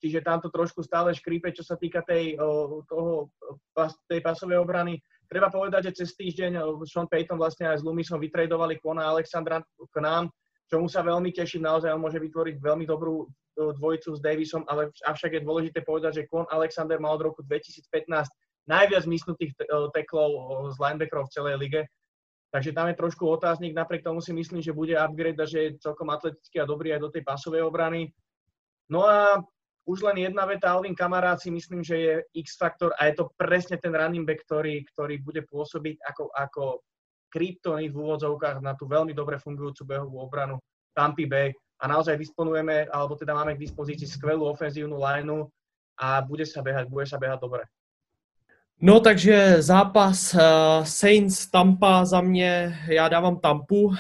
[0.02, 2.38] čiže tam to trošku stále škrípe, čo sa týka tej,
[2.90, 3.34] toho,
[4.06, 5.02] tej pasovej obrany.
[5.30, 6.58] Treba povedať, že cez týždeň
[6.90, 10.30] Sean Payton vlastne aj s Lumisom vytredovali Kona Alexandra k nám,
[10.70, 15.36] čomu sa veľmi teším, naozaj on môže vytvoriť veľmi dobrú dvojicu s Davisom, ale avšak
[15.36, 18.08] je dôležité povedať, že Kon Alexander mal od roku 2015
[18.70, 19.58] najviac mysnutých
[19.92, 20.30] teklov
[20.72, 21.82] z linebackerov v celej lige.
[22.50, 25.78] Takže tam je trošku otáznik, napriek tomu si myslím, že bude upgrade a že je
[25.86, 28.10] celkom atletický a dobrý aj do tej pasovej obrany.
[28.90, 29.38] No a
[29.90, 32.14] už len jedna veta, Alvin Kamarát si myslím, že je
[32.46, 36.64] X-faktor a je to presne ten running back, ktorý, ktorý bude pôsobiť ako, ako
[37.34, 40.62] kryptonit v úvodzovkách na tú veľmi dobre fungujúcu behovú obranu
[40.94, 45.48] Tampa Bay a naozaj disponujeme, alebo teda máme k dispozícii skvelú ofenzívnu lineu
[45.98, 47.64] a bude sa behať, bude sa behať dobre.
[48.82, 50.40] No takže zápas uh,
[50.84, 53.84] Saints Tampa za mě, já dávám Tampu.
[53.84, 53.94] Uh,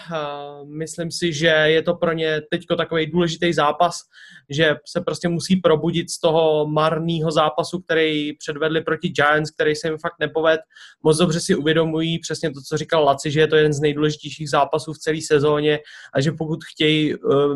[0.65, 4.01] myslím si, že je to pro ně teďko takový důležitý zápas,
[4.49, 9.87] že se prostě musí probudit z toho marného zápasu, který předvedli proti Giants, který se
[9.87, 10.59] jim fakt nepoved.
[11.03, 14.49] Moc dobře si uvědomují přesně to, co říkal Laci, že je to jeden z nejdůležitějších
[14.49, 15.79] zápasů v celé sezóně
[16.13, 17.55] a že pokud chtějí uh,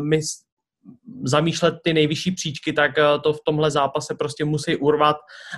[1.24, 5.16] zamýšlet ty nejvyšší příčky, tak eh, to v tomhle zápase prostě musí urvat.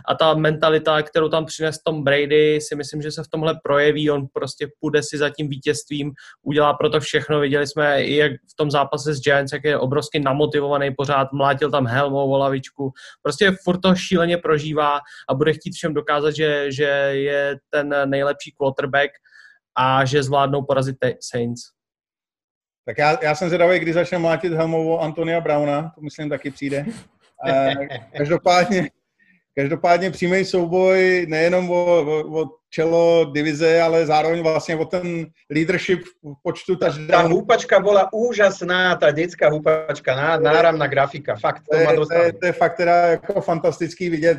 [0.09, 4.11] A ta mentalita, kterou tam přines Tom Brady, si myslím, že se v tomhle projeví,
[4.11, 6.13] on prostě půjde si za tím vítězstvím,
[6.43, 9.79] udělá pro to všechno, viděli jsme i jak v tom zápase s Giants, jak je
[9.79, 12.93] obrovsky namotivovaný pořád, mlátil tam helmovou lavičku,
[13.23, 18.53] prostě furt to šíleně prožívá a bude chtít všem dokázat, že, že je ten nejlepší
[18.53, 19.11] quarterback
[19.79, 21.76] a že zvládnou porazit Saints.
[22.87, 26.87] Tak já, já jsem zvědavý, kdy začne mlátit helmovou Antonia Brauna, to myslím taky přijde.
[27.49, 27.75] E,
[28.17, 28.91] každopádně,
[29.57, 36.05] každopádně přímý souboj nejenom o, o, o čelo divize, ale zároveň vlastně o ten leadership
[36.05, 37.09] v počtu touchdownů.
[37.09, 41.63] Ta húpačka byla úžasná, ta dětská húpačka, ná, náramná grafika, fakt.
[41.71, 44.39] To, to, je, to je fakt teda jako fantastický vidět,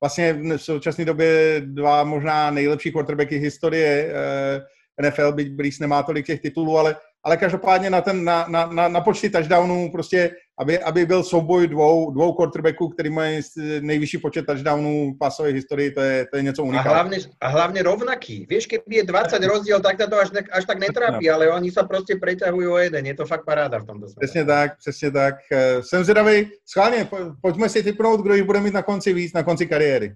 [0.00, 6.26] vlastně v současné době dva možná nejlepší quarterbacky historie eh, NFL, byť Brees nemá tolik
[6.26, 10.78] těch titulů, ale ale každopádně na, ten, na, na, na, na počty touchdownů, prostě, aby,
[10.78, 13.40] aby byl souboj dvou, dvou quarterbacků, který mají
[13.80, 16.94] nejvyšší počet touchdownů v pasové historii, to je, to je něco unikátního.
[16.94, 18.46] A hlavně, a hlavně rovnaký.
[18.50, 21.82] Víš, kdyby je 20 rozdíl, tak to až, ne, až tak netrápí, ale oni se
[21.82, 23.06] prostě preťahují o jeden.
[23.06, 24.20] Je to fakt paráda v tomto smyslu.
[24.20, 25.34] Přesně tak, přesně tak.
[25.52, 26.50] Eh, jsem zvědavý.
[26.66, 27.08] Schválně,
[27.42, 30.14] pojďme si typnout, kdo jich bude mít na konci víc, na konci kariéry.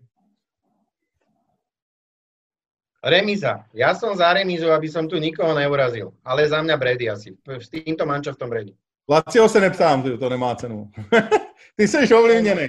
[3.05, 3.69] Remíza.
[3.77, 6.17] Ja som za remízu, aby som tu nikoho neurazil.
[6.25, 7.37] Ale za mňa Brady asi.
[7.45, 8.73] S týmto mančaftom Brady.
[9.05, 10.91] Lacio se neptám, to nemá cenu.
[11.77, 12.69] Ty jsi ovlivněný.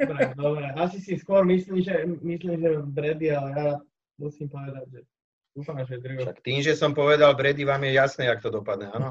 [0.00, 0.66] Dobre, dobre.
[0.76, 3.78] Asi si skôr myslím, že, myslím, že Brady, ale ja
[4.18, 5.00] musím povedať, že
[5.56, 6.18] dúfam, že Drew.
[6.18, 9.08] Však tým, že som povedal Brady, vám je jasné, jak to dopadne, áno?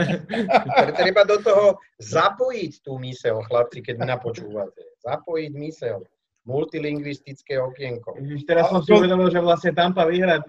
[1.00, 4.82] Treba do toho zapojiť tú mysel, chlapci, keď mi napočúvate.
[5.04, 6.02] Zapojiť mysel
[6.44, 8.16] multilingvistické okienko.
[8.20, 10.42] Ježiš, teraz som si uvedomil, že vlastne Tampa vyhrať.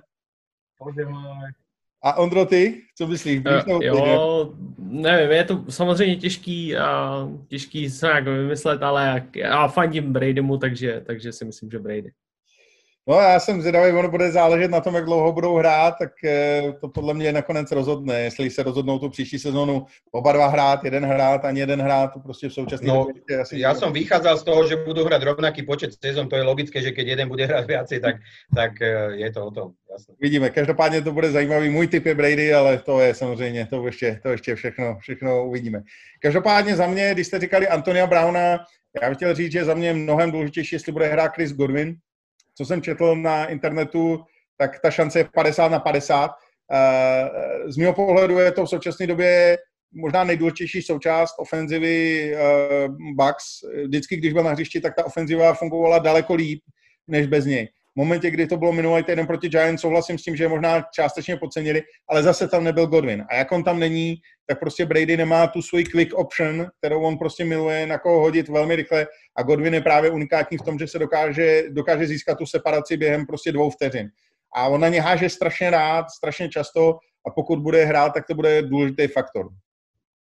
[2.01, 2.81] A Ondro, ty?
[2.97, 3.41] Co myslíš?
[3.45, 10.13] Uh, jo, nevím, je to samozřejmě těžký, a těžký se nějak vymyslet, ale já fandím
[10.13, 12.11] Bradymu, takže, takže si myslím, že Brady.
[13.11, 16.73] No já jsem zvědavý, ono bude záležet na tom, jak dlouho budou hrát, tak eh,
[16.81, 18.21] to podle mě nakonec rozhodne.
[18.21, 22.19] Jestli se rozhodnou tu příští sezónu oba dva hrát, jeden hrát, ani jeden hrát, to
[22.19, 23.59] prostě v současné no, době asi...
[23.59, 26.95] Ja som vychádzal z toho, že budú hrať rovnaký počet sezón, to je logické, že
[26.95, 28.15] keď jeden bude hrát viacej, tak,
[28.55, 29.67] tak eh, je to o tom.
[29.91, 30.15] Jasné.
[30.19, 31.69] Vidíme, každopádně to bude zajímavý.
[31.69, 35.83] Můj typ je Brady, ale to je samozřejmě, to ještě, to ještě všechno, všechno uvidíme.
[36.21, 38.63] Každopádně za mě, když jste říkali Antonia Browna,
[39.01, 41.95] já bych chtěl říct, že za mě je mnohem důležitější, jestli bude hrát Chris Godwin,
[42.61, 44.23] co jsem četl na internetu,
[44.57, 46.31] tak ta šance je 50 na 50.
[46.73, 47.29] Eh,
[47.71, 49.57] z mého pohledu je to v současné době
[49.93, 53.45] možná nejdůležitější součást ofenzivy uh, Bucks.
[53.85, 56.63] Vždycky, když byl na hřišti, tak ta ofenziva fungovala daleko líp
[57.07, 57.67] než bez něj.
[57.95, 60.83] V momentě, kdy to bylo minulý týden proti Giants, souhlasím s tím, že je možná
[60.93, 63.25] částečně podcenili, ale zase tam nebyl Godwin.
[63.29, 64.15] A jak on tam není,
[64.47, 68.49] tak prostě Brady nemá tu svůj quick option, kterou on prostě miluje, na koho hodit
[68.49, 69.07] velmi rychle.
[69.37, 73.25] A Godwin je právě unikátní v tom, že se dokáže, dokáže získat tu separaci během
[73.25, 74.09] prostě dvou vteřin.
[74.55, 76.97] A on na ně háže strašně rád, strašně často
[77.27, 79.49] a pokud bude hrát, tak to bude důležitý faktor.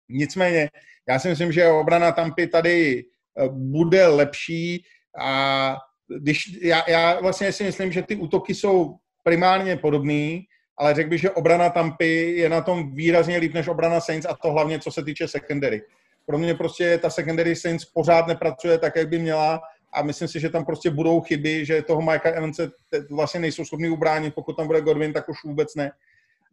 [0.10, 0.70] Nicméně,
[1.10, 4.84] já si myslím, že obrana Tampy tady eh, bude lepší
[5.20, 5.78] a
[6.18, 10.46] když já, já vlastně si myslím, že ty útoky jsou primárně podobný,
[10.78, 14.36] ale řekl bych, že obrana Tampy je na tom výrazně líp než obrana Saints a
[14.36, 15.82] to hlavně co se týče secondary.
[16.26, 19.62] Pro mě prostě ta secondary Saints pořád nepracuje tak, jak by měla
[19.94, 22.72] a myslím si, že tam prostě budou chyby, že toho Mikea Evanse
[23.12, 25.92] vlastně nejsou schopni ubránit, pokud tam bude Godwin, tak už vůbec ne.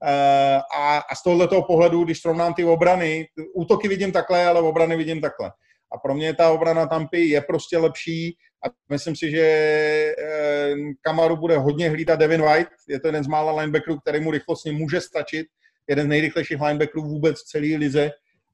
[0.02, 4.96] Uh, a, a z tohoto toho když srovnám ty obrany, útoky vidím takhle, ale obrany
[4.96, 5.52] vidím takhle.
[5.92, 11.36] A pro mě ta obrana Tampy je prostě lepší a myslím si, že eh, Kamaru
[11.36, 12.68] bude hodně hlídat Devin White.
[12.88, 15.46] Je to jeden z mála linebackerů, který mu rychlostně může stačit.
[15.88, 18.10] Jeden z nejrychlejších linebackerů vůbec v celé lize.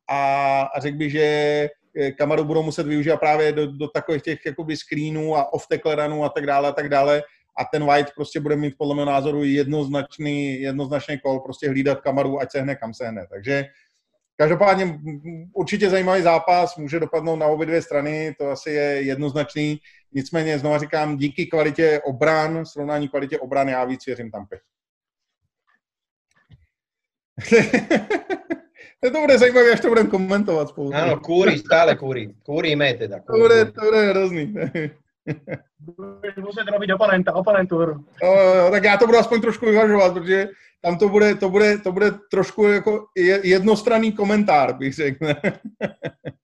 [0.08, 1.24] A, a řekl bych, že
[1.96, 6.24] eh, Kamaru budou muset využít právě do, do takových těch jakoby screenů a off runů
[6.24, 7.22] a tak dále a tak dále.
[7.58, 12.40] A ten White prostě bude mít podle mého názoru jednoznačný, jednoznačný kol, prostě hlídat Kamaru,
[12.40, 13.26] ať se hne, kam se hne.
[13.30, 13.64] Takže
[14.36, 14.98] Každopádně
[15.52, 19.80] určitě zajímavý zápas, může dopadnout na obě dvě strany, to asi je jednoznačný.
[20.12, 24.60] Nicméně znovu říkám, díky kvalitě obran, srovnání kvalitě obran, já víc věřím Tampě.
[29.12, 30.94] to bude zajímavé, až to budeme komentovat spolu.
[30.94, 32.34] Ano, kůry, stále kůry.
[32.42, 33.20] Kúrime teda.
[33.20, 33.38] Kúry.
[33.38, 34.54] To bude, to bude hrozný.
[36.38, 38.04] Muset robiť oponenta, oponentúru.
[38.22, 40.48] No, tak já to budu aspoň trošku vyvažovat, protože
[40.82, 43.06] tam to bude, to bude, to bude trošku jako
[43.42, 45.26] jednostranný komentár, bych řekl.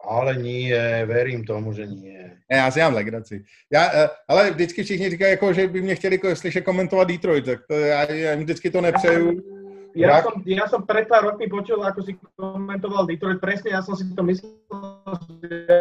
[0.09, 2.36] ale nie, verím tomu, že nie.
[2.51, 3.44] Ne, já si mám legraci.
[3.73, 7.44] Já, eh, ale vždycky všichni říkají, jako, že by mě chtěli jako, slyšet komentovat Detroit,
[7.44, 9.59] tak to, já, já jim vždycky to nepřeju.
[9.97, 13.82] Ja, ja, som, ja som pred pár rokmi počul, ako si komentoval Detroit, presne ja
[13.82, 14.52] som si to myslel,
[15.43, 15.74] že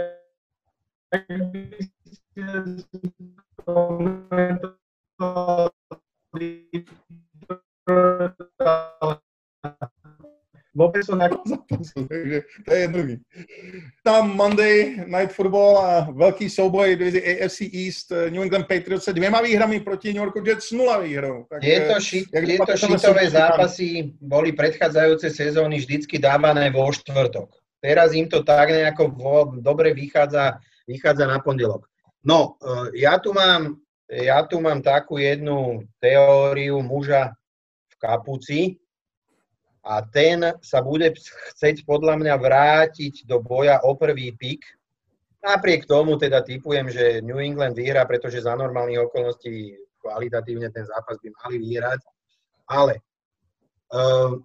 [3.68, 5.70] komentoval
[10.78, 11.34] Vôbec som nejak...
[12.10, 13.16] Takže to je jednoduchý.
[14.06, 19.42] Tam Monday Night Football a velký souboj divizi AFC East New England Patriots se dvěma
[19.42, 21.46] výhrami proti New Yorku Jets nula výhrou.
[21.50, 27.50] Tak, tieto šit, tieto šitové zápasy boli predchádzajúce sezóny vždycky dávané vo štvrtok.
[27.82, 31.90] Teraz im to tak nejako vo, dobre vychádza, vychádza na pondelok.
[32.22, 37.36] No, eh, ja tu mám ja tu mám takú jednu teóriu muža
[37.98, 38.78] kapuci
[39.88, 44.68] a ten sa bude chceť podľa mňa vrátiť do boja o prvý pik.
[45.40, 51.16] Napriek tomu teda typujem, že New England vyhrá, pretože za normálnych okolností kvalitatívne ten zápas
[51.24, 52.04] by mali vyhrať.
[52.68, 53.00] Ale
[53.96, 54.36] uh,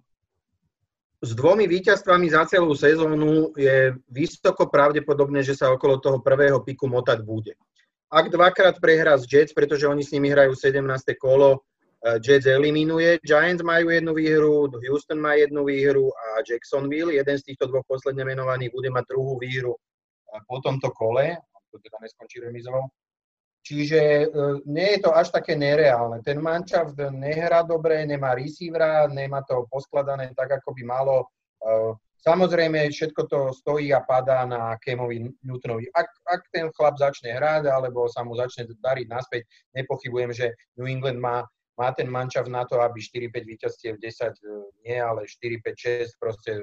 [1.23, 6.87] s dvomi víťazstvami za celú sezónu je vysoko pravdepodobné, že sa okolo toho prvého piku
[6.87, 7.55] motať bude.
[8.07, 10.83] Ak dvakrát prehrá z Jets, pretože oni s nimi hrajú 17.
[11.15, 11.63] kolo,
[12.03, 13.19] Jets eliminuje.
[13.23, 18.27] Giants majú jednu výhru, Houston má jednu výhru a Jacksonville, jeden z týchto dvoch posledne
[18.27, 21.39] menovaných, bude mať druhú výhru eh, po tomto kole,
[21.71, 22.91] to teda neskončí remizou.
[23.63, 24.27] Čiže eh,
[24.67, 26.19] nie je to až také nereálne.
[26.27, 31.31] Ten manšaft nehrá dobre, nemá receivera, nemá to poskladané tak, ako by malo.
[32.23, 35.91] Samozrejme, všetko to stojí a padá na Kemovi Newtonovi.
[35.91, 39.43] Ak, ak ten chlap začne hrať, alebo sa mu začne dariť naspäť,
[39.75, 41.43] nepochybujem, že New England má
[41.79, 44.33] má ten mančav na to, aby 4-5 víťazstiev 10 e,
[44.85, 46.61] nie, ale 4-5-6 proste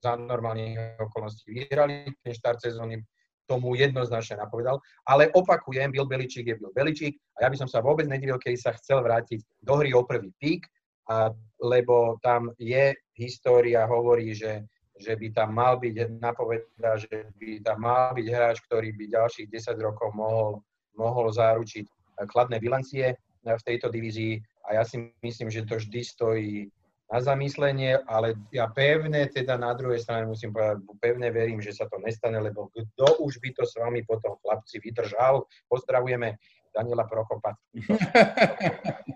[0.00, 2.08] za normálnych okolností vyhrali.
[2.24, 3.00] Ten štart sezóny
[3.46, 4.82] tomu jednoznačne napovedal.
[5.06, 8.54] Ale opakujem, Bill Beličík je Bill Beličík a ja by som sa vôbec nedivil, keď
[8.58, 10.66] sa chcel vrátiť do hry o prvý pík,
[11.06, 11.30] a,
[11.62, 14.66] lebo tam je história, hovorí, že
[14.96, 19.48] že by tam mal byť, napoveda, že by tam mal byť hráč, ktorý by ďalších
[19.52, 20.64] 10 rokov mohol,
[20.96, 21.84] mohol zaručiť
[22.32, 23.12] kladné bilancie
[23.54, 26.66] v tejto divízii a ja si myslím, že to vždy stojí
[27.06, 31.86] na zamyslenie, ale ja pevne teda na druhej strane musím povedať, pevne verím, že sa
[31.86, 36.34] to nestane, lebo kto už by to s vami potom chlapci vydržal, pozdravujeme
[36.76, 37.56] Daniela Prokopa,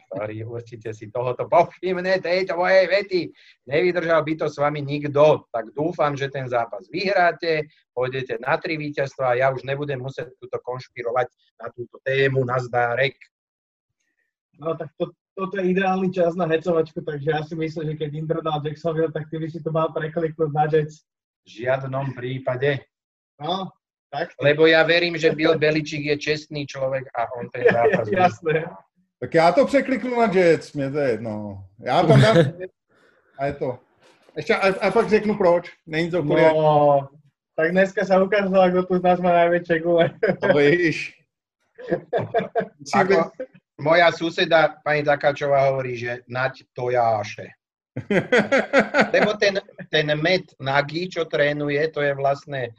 [0.08, 3.20] ktorý určite si tohoto povšimne, tejto mojej vety.
[3.68, 8.80] Nevydržal by to s vami nikto, tak dúfam, že ten zápas vyhráte, pôjdete na tri
[8.80, 11.28] víťazstva a ja už nebudem musieť túto konšpirovať
[11.60, 13.18] na túto tému, na zdárek.
[14.60, 18.10] No tak to, toto je ideálny čas na hecovačku, takže ja si myslím, že keď
[18.14, 21.08] Indra dal Jacksonville, tak ty by si to mal prekliknúť na Jets.
[21.48, 22.84] V žiadnom prípade.
[23.40, 23.72] No,
[24.12, 24.36] tak.
[24.36, 28.08] Lebo ja verím, že Bill Beličík je čestný človek a on ten zápas...
[28.12, 28.68] Jasné.
[29.20, 31.64] Tak já to překliknu na Jets, mě to je jedno.
[31.84, 32.36] Já tam dám
[33.38, 33.78] a je to.
[34.36, 35.72] Ještě a, a fakt řeknu proč.
[35.86, 36.42] Není to kvůli...
[36.42, 37.08] No,
[37.60, 40.16] tak dneska sa ukázalo, kto tu z nás má najväčšie gule.
[40.40, 41.12] No, víš.
[42.96, 43.36] Ako,
[43.80, 47.48] moja suseda, pani Takáčová, hovorí, že nať tojáše.
[49.14, 49.58] Lebo ten,
[49.90, 52.70] ten Met Nagy, čo trénuje, to je vlastne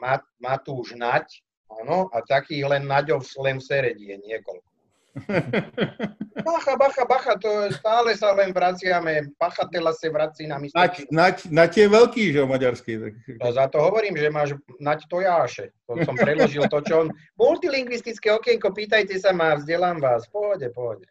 [0.00, 4.71] Mat, Matúš Nať, áno, a takých len Naďov len v Seredi je niekoľko.
[6.44, 10.74] Bacha, bacha, bacha, to stále sa len vraciame, pachatela sa vrací na místo.
[10.74, 12.92] Nať, nať, nať je veľký, že jo, maďarský.
[12.98, 13.12] Tak...
[13.40, 15.70] To za to hovorím, že máš nať tojáše.
[15.86, 17.08] To som preložil to, čo on...
[17.36, 20.24] Multilingvistické okienko, pýtajte sa ma, vzdelám vás.
[20.32, 21.04] Pohode, pohode.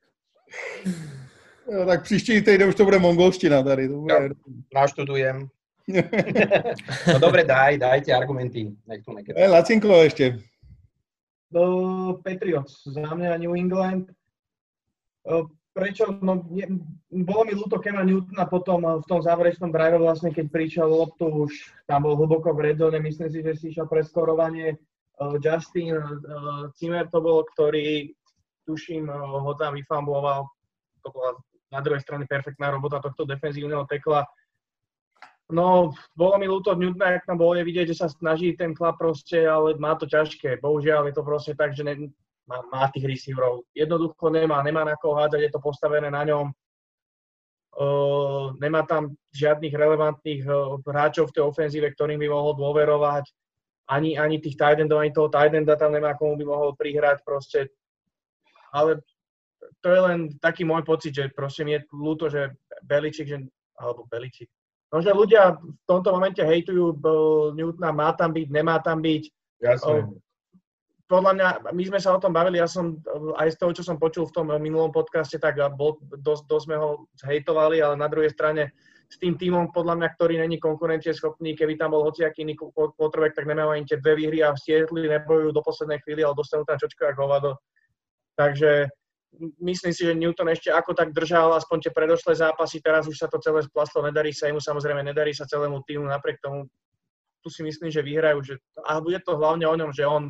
[1.69, 3.87] Jo, tak příští týden už to bude mongolština tady.
[3.87, 4.13] To bude...
[4.13, 4.29] Jo,
[4.73, 5.47] naštudujem.
[7.13, 8.71] no dobre, daj, dajte argumenty.
[8.87, 10.39] Nech tu E, Lacinko ešte.
[11.51, 11.63] Do
[12.23, 14.07] Patriots, za mňa New England.
[15.27, 16.19] O, Prečo?
[16.19, 16.67] No, je,
[17.23, 21.51] bolo mi ľúto Kema Newtona potom v tom záverečnom drive vlastne, keď prišiel loptu, už
[21.87, 24.75] tam bol hlboko v redzone, myslím si, že si išiel preskorovanie.
[25.15, 28.11] Uh, Justin uh, Zimmer to bol, ktorý
[28.67, 30.43] tuším, ho tam vyfamboval.
[31.03, 31.39] To bola
[31.71, 34.27] na druhej strane perfektná robota tohto defenzívneho tekla.
[35.51, 38.95] No, bolo mi ľúto Newtona, jak tam bolo je vidieť, že sa snaží ten chlap
[38.95, 40.63] proste, ale má to ťažké.
[40.63, 42.07] Bohužiaľ je to proste tak, že ne,
[42.47, 43.67] má, má tých receiverov.
[43.75, 46.47] Jednoducho nemá, nemá na koho hádzať, je to postavené na ňom.
[47.71, 53.31] Uh, nemá tam žiadnych relevantných uh, hráčov v tej ofenzíve, ktorým by mohol dôverovať.
[53.91, 57.23] Ani, ani tých tight endov, ani toho tight enda tam nemá komu by mohol prihrať
[57.27, 57.71] proste.
[58.71, 59.03] Ale
[59.83, 63.39] to je len taký môj pocit, že proste mi je ľúto, že Beličik, že,
[63.79, 64.51] alebo Beličik,
[64.91, 66.99] No, že ľudia v tomto momente hejtujú
[67.55, 69.23] Newtona, má tam byť, nemá tam byť.
[69.63, 70.19] Jasne.
[71.07, 72.99] Podľa mňa, my sme sa o tom bavili, ja som
[73.35, 76.75] aj z toho, čo som počul v tom minulom podcaste, tak bol, dosť, dosť sme
[76.79, 78.71] ho zhejtovali, ale na druhej strane
[79.11, 83.43] s tým týmom, podľa mňa, ktorý není konkurencieschopný, keby tam bol hociaký iný quarterback, tak
[83.43, 86.79] nemajú ani tie dve výhry a v Sietli nebojujú do poslednej chvíli, ale dostanú tam
[86.79, 87.51] čočko ako hovado.
[88.39, 88.87] Takže
[89.39, 93.31] myslím si, že Newton ešte ako tak držal aspoň tie predošlé zápasy, teraz už sa
[93.31, 96.67] to celé splaslo, nedarí sa jemu, samozrejme nedarí sa celému týmu, napriek tomu
[97.41, 98.53] tu si myslím, že vyhrajú, že,
[98.85, 100.29] a bude to hlavne o ňom, že on,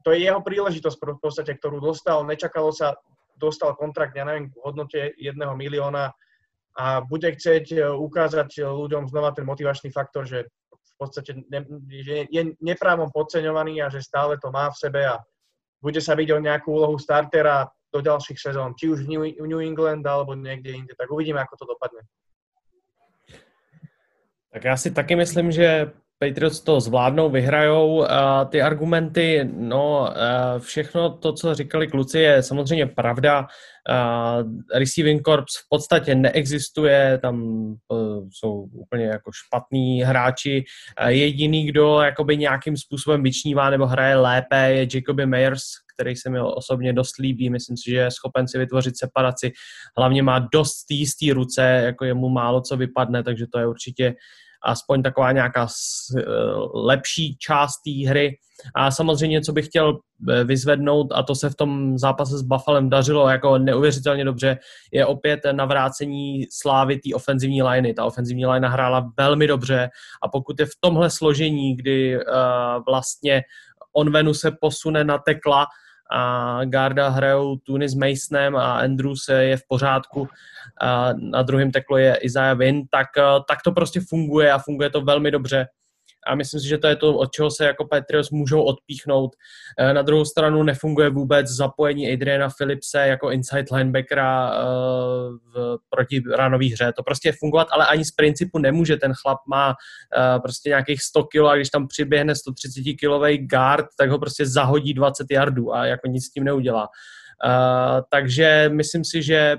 [0.00, 2.96] to je jeho príležitosť v podstate, ktorú dostal, nečakalo sa,
[3.36, 6.16] dostal kontrakt, ja neviem, v hodnote jedného milióna
[6.80, 11.60] a bude chcieť e, ukázať ľuďom znova ten motivačný faktor, že v podstate ne,
[11.92, 15.20] že je neprávom podceňovaný a že stále to má v sebe a
[15.80, 20.06] bude sa byť o nejakú úlohu startera do ďalších sezón, či už v New, England
[20.06, 20.94] alebo niekde inde.
[20.94, 22.02] Tak uvidíme, ako to dopadne.
[24.52, 25.92] Tak já si taky myslím, že
[26.24, 28.06] Patriots to zvládnou, vyhrajou.
[28.48, 30.14] Ty argumenty, no
[30.58, 33.46] všechno to, co říkali kluci, je samozřejmě pravda.
[34.74, 37.66] Receiving Corps v podstatě neexistuje, tam
[38.30, 40.64] jsou úplně jako špatní hráči.
[41.06, 45.62] Jediný, kdo jakoby nějakým způsobem vyčnívá nebo hraje lépe, je Jacoby Meyers,
[45.94, 47.50] který se mi osobně dost líbí.
[47.50, 49.52] Myslím si, že je schopen si vytvořit separaci.
[49.98, 54.14] Hlavně má dost jistý ruce, jako jemu málo co vypadne, takže to je určitě
[54.64, 56.22] aspoň taková nějaká eh,
[56.74, 58.36] lepší část té hry.
[58.74, 59.98] A samozřejmě, co bych chtěl
[60.30, 64.58] eh, vyzvednout, a to se v tom zápase s Buffalem dařilo jako neuvěřitelně dobře,
[64.92, 67.94] je opět navrácení slávy té ofenzivní liney.
[67.94, 69.88] Ta ofenzivní line hrála velmi dobře
[70.22, 72.22] a pokud je v tomhle složení, kdy uh,
[72.86, 73.42] vlastně
[73.92, 75.66] Onvenu se posune na tekla,
[76.10, 80.28] a Garda hrajou Tuny s Masonem a Andrews je v pořádku.
[80.80, 83.06] A na druhém teklu je Isaiah Win, tak,
[83.48, 85.66] tak to prostě funguje a funguje to velmi dobře.
[86.26, 89.30] A myslím si, že to je to, od čeho se jako Patriots můžou odpíchnout.
[89.78, 94.64] Eh, na druhou stranu nefunguje vůbec zapojení Adriana Philipse jako inside linebackera eh,
[95.54, 96.92] v, proti ranové hře.
[96.96, 98.96] To prostě fungovat, ale ani z principu nemůže.
[98.96, 99.74] Ten chlap má
[100.16, 104.46] eh, prostě nějakých 100 kg a když tam přiběhne 130 kilový guard, tak ho prostě
[104.46, 106.88] zahodí 20 yardů a jako nic s tím neudělá.
[107.44, 109.56] Uh, takže myslím si, že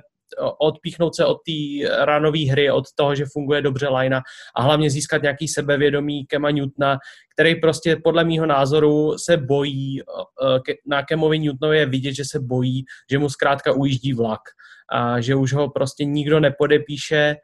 [0.59, 4.21] odpíchnout se od té ranové hry, od toho, že funguje dobře linea
[4.55, 6.97] a hlavně získat nějaký sebevědomí Kema Newtona,
[7.33, 10.01] který prostě podle mýho názoru se bojí,
[10.87, 14.41] na Kemovi Newtonovi je vidět, že se bojí, že mu zkrátka ujíždí vlak,
[14.91, 17.35] a že už ho prostě nikdo nepodepíše,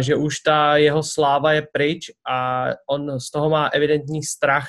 [0.00, 4.68] že už ta jeho sláva je pryč a on z toho má evidentní strach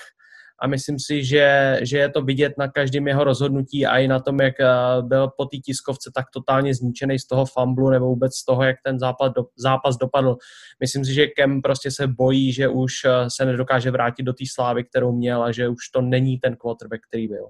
[0.62, 4.20] a myslím si, že, že je to vidět na každém jeho rozhodnutí a i na
[4.20, 4.66] tom, jak eh,
[5.02, 8.76] byl po té tiskovce tak totálně zničený z toho famblu nebo vůbec z toho, jak
[8.84, 10.38] ten zápas, do, zápas dopadl.
[10.80, 14.44] Myslím si, že Kem prostě se bojí, že už eh, se nedokáže vrátit do té
[14.54, 17.48] slávy, kterou měl a že už to není ten quarterback, který byl.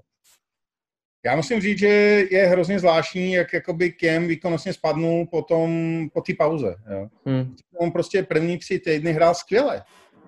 [1.24, 1.88] Já musím říct, že
[2.30, 5.70] je hrozně zvláštní, jak jakoby Kem výkonnostně spadnul potom,
[6.12, 6.74] po té pauze.
[6.90, 7.08] Jo.
[7.26, 7.56] Hmm.
[7.78, 9.82] On prostě první tři týdny hrál skvěle.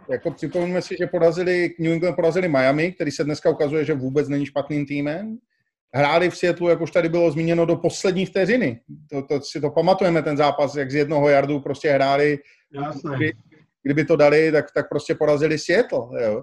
[0.08, 4.28] Jako připomeňme si, že porazili, New England porazili Miami, který se dneska ukazuje, že vůbec
[4.28, 5.38] není špatným týmem.
[5.94, 8.80] Hráli v Seattle, jak už tady bylo zmíněno, do poslední vteřiny.
[9.10, 12.38] To, to si to pamatujeme, ten zápas, jak z jednoho jardu prostě hráli.
[12.74, 13.16] Jasné.
[13.16, 13.32] Kdy,
[13.82, 16.22] kdyby to dali, tak, tak prostě porazili Seattle.
[16.22, 16.42] Jo.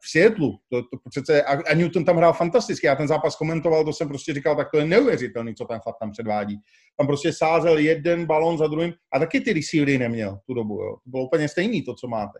[0.00, 0.50] V Seattle.
[0.72, 2.86] To, to přece, a, a Newton tam hrál fantasticky.
[2.86, 5.98] Já ten zápas komentoval, to jsem prostě říkal, tak to je neuvěřitelný, co ten chlap
[6.00, 6.58] tam předvádí.
[6.98, 10.74] Tam prostě sázel jeden balon za druhým a taky ty receivery neměl tu dobu.
[10.82, 10.96] Jo.
[11.04, 12.38] To bylo úplně stejný to, co máte.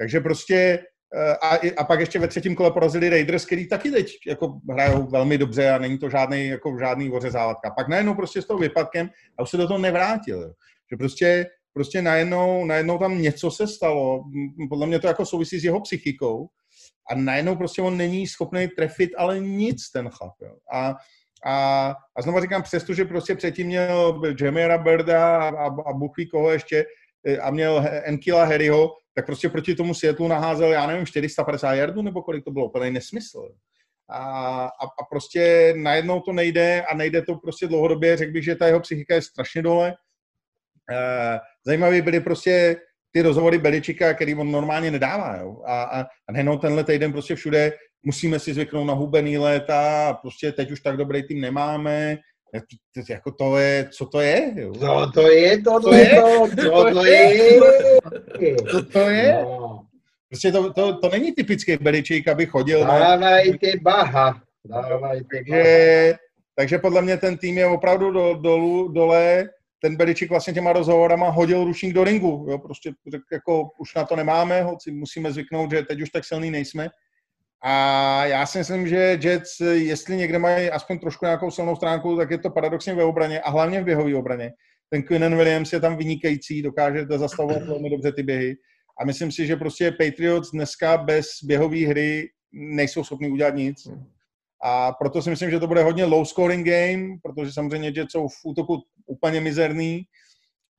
[0.00, 4.16] Takže prostě eh, a, a pak ještě ve třetím kole porazili Raiders, který taky teď
[4.26, 7.70] jako hrajou velmi dobře a není to žádný, jako žádný ořezávatka.
[7.70, 10.54] Pak najednou prostě s tou vypadkem a už se do toho nevrátil.
[10.90, 14.24] Že prostě, prostě najednou, najednou tam něco se stalo.
[14.68, 16.48] Podle mě to jako souvisí s jeho psychikou.
[17.10, 20.34] A najednou prostě on není schopný trefit, ale nic ten chlap.
[20.42, 20.56] Jo.
[20.72, 20.94] A,
[21.46, 25.92] a, a znovu říkám, přesto, že prostě předtím měl Jamera Birda a, a, a
[26.30, 26.84] koho ještě,
[27.26, 28.90] eh, a měl Enkila Harryho,
[29.20, 32.90] tak prostě proti tomu světlu naházel, já nevím, 450 jardů nebo kolik to bylo, úplně
[32.90, 33.48] nesmysl.
[34.08, 34.18] A,
[34.64, 38.66] a, a prostě najednou to nejde a nejde to prostě dlouhodobě, řekl bych, že ta
[38.66, 39.94] jeho psychika je strašně dole.
[40.90, 42.76] E, zajímavý byly prostě
[43.10, 45.36] ty rozhovory Beličika, který on normálně nedává.
[45.36, 45.62] Jo?
[45.66, 47.72] A, a, a nejenom tenhle týden prostě všude
[48.02, 52.18] musíme si zvyknout na hubený léta, prostě teď už tak dobrý tým nemáme,
[53.08, 54.52] jako to je, co to je?
[54.56, 54.72] Jo?
[54.74, 56.22] Co to je, to, to je,
[56.62, 57.60] co to je?
[58.70, 59.42] Co to je?
[59.42, 59.86] No.
[60.28, 62.80] Prostě to, to, to není typický Beličík, aby chodil.
[62.80, 64.42] Dávajte baha.
[64.64, 66.14] Dávajte takže,
[66.56, 69.48] takže podle mě ten tým je opravdu do, dolů, dole.
[69.82, 72.46] Ten Beličík vlastně těma rozhovorama hodil rušník do ringu.
[72.48, 72.58] Jo?
[72.58, 72.92] Prostě
[73.32, 76.88] jako už na to nemáme, hoci musíme zvyknout, že teď už tak silný nejsme.
[77.62, 82.30] A já si myslím, že Jets, jestli někde mají aspoň trošku nějakou silnou stránku, tak
[82.30, 84.52] je to paradoxně ve obraně a hlavně v běhové obraně.
[84.90, 88.56] Ten Quinnen Williams je tam vynikající, dokáže zastavovat velmi dobře ty běhy.
[89.00, 93.88] A myslím si, že prostě Patriots dneska bez běhové hry nejsou schopni udělat nic.
[94.64, 98.28] A proto si myslím, že to bude hodně low scoring game, protože samozřejmě Jets jsou
[98.28, 98.76] v útoku
[99.06, 100.02] úplně mizerný,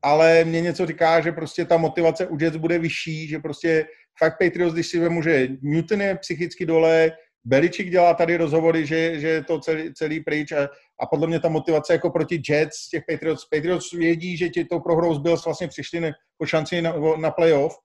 [0.04, 3.86] ale mě něco říká, že prostě ta motivace u Jets bude vyšší, že prostě
[4.20, 7.12] fakt Patriots, když si vemu, že Newton je psychicky dole,
[7.46, 10.70] Beličik dělá tady rozhovory, že, že je to celý, celý pryč a,
[11.00, 14.80] a podle mě ta motivace jako proti Jets, těch Patriots, Patriots vědí, že ti tou
[14.80, 17.76] prohrou z Bills vlastně přišli ne, po šanci na, na playoff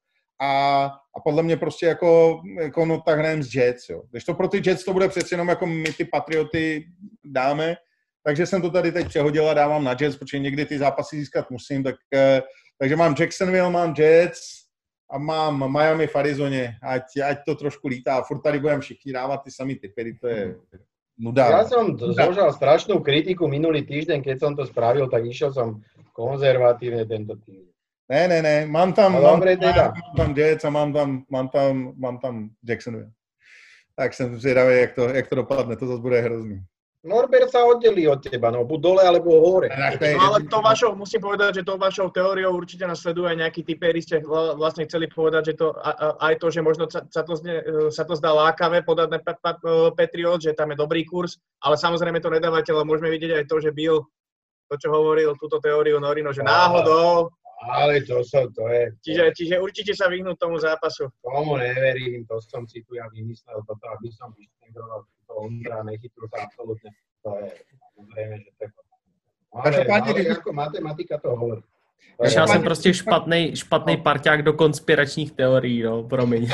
[0.40, 0.84] a,
[1.16, 4.02] a podle mě prostě jako, jako no tak hrajeme z Jets, jo.
[4.10, 6.84] Když to pro ty Jets to bude přeci jenom jako my ty Patrioty
[7.24, 7.76] dáme,
[8.26, 11.50] takže jsem to tady teď přehodil a dávám na Jets, protože někdy ty zápasy získat
[11.50, 12.42] musím, tak, eh,
[12.78, 14.66] takže mám Jacksonville, mám Jets,
[15.10, 18.22] a mám Miami v Arizoně, ať, ať to trošku lítá.
[18.22, 20.56] Furt tady budeme všichni dávat ty samý typy, to je
[21.18, 21.46] nuda.
[21.48, 25.80] Ja som zložil strašnú kritiku minulý týždeň, keď som to spravil, tak išiel som
[26.12, 27.72] konzervatívne tento týždeň.
[28.06, 29.94] Ne, ne, ne, mám tam, no, mám, dobre, teda.
[29.94, 33.10] mám tam Jets a mám tam, mám tam, mám tam Jacksonville.
[33.96, 36.60] Tak jsem zvědavý, jak to, jak to dopadne, to zase bude hrozný.
[37.06, 39.70] Norbert sa oddelí od teba, no buď dole alebo hore.
[39.70, 44.02] No ale to vašou, musím povedať, že to vašou teóriou určite nasleduje aj nejakí typéri,
[44.02, 44.20] ste
[44.58, 45.70] vlastne chceli povedať, že to,
[46.18, 47.62] aj to, že možno sa, to, zne,
[47.94, 49.20] sa to zdá lákavé podať na
[49.94, 53.56] Patriot, že tam je dobrý kurz, ale samozrejme to nedávate, ale môžeme vidieť aj to,
[53.62, 54.02] že Bill,
[54.66, 57.30] to čo hovoril, túto teóriu Norino, že náhodou
[57.64, 58.92] ale to, som, to je...
[59.00, 61.08] Čiže, čiže určite sa vyhnúť tomu zápasu.
[61.24, 66.28] Tomu neverím, to som si tu ja vymyslel, toto, aby som vyštegroval to Ondra, nechytil
[66.28, 66.90] sa absolútne.
[67.24, 67.48] To je
[67.96, 68.68] samozrejme, že to je...
[69.56, 71.62] Ale, ale jako matematika to hovorí.
[72.36, 76.48] Já jsem prostě špatný, špatný parťák do konspiračních teorií, no, promiň.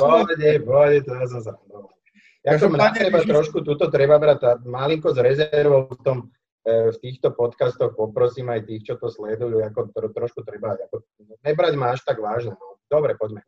[0.00, 1.52] Pôjde, pôjde, to som sa...
[2.46, 6.30] Jako na treba trošku, tuto treba brať malinko s rezervou v tom,
[6.66, 11.06] v týchto podcastoch poprosím aj tých, čo to sledujú, ako to, trošku treba, ako,
[11.46, 12.58] nebrať ma až tak vážne.
[12.58, 12.74] No.
[12.90, 13.42] Dobre, poďme.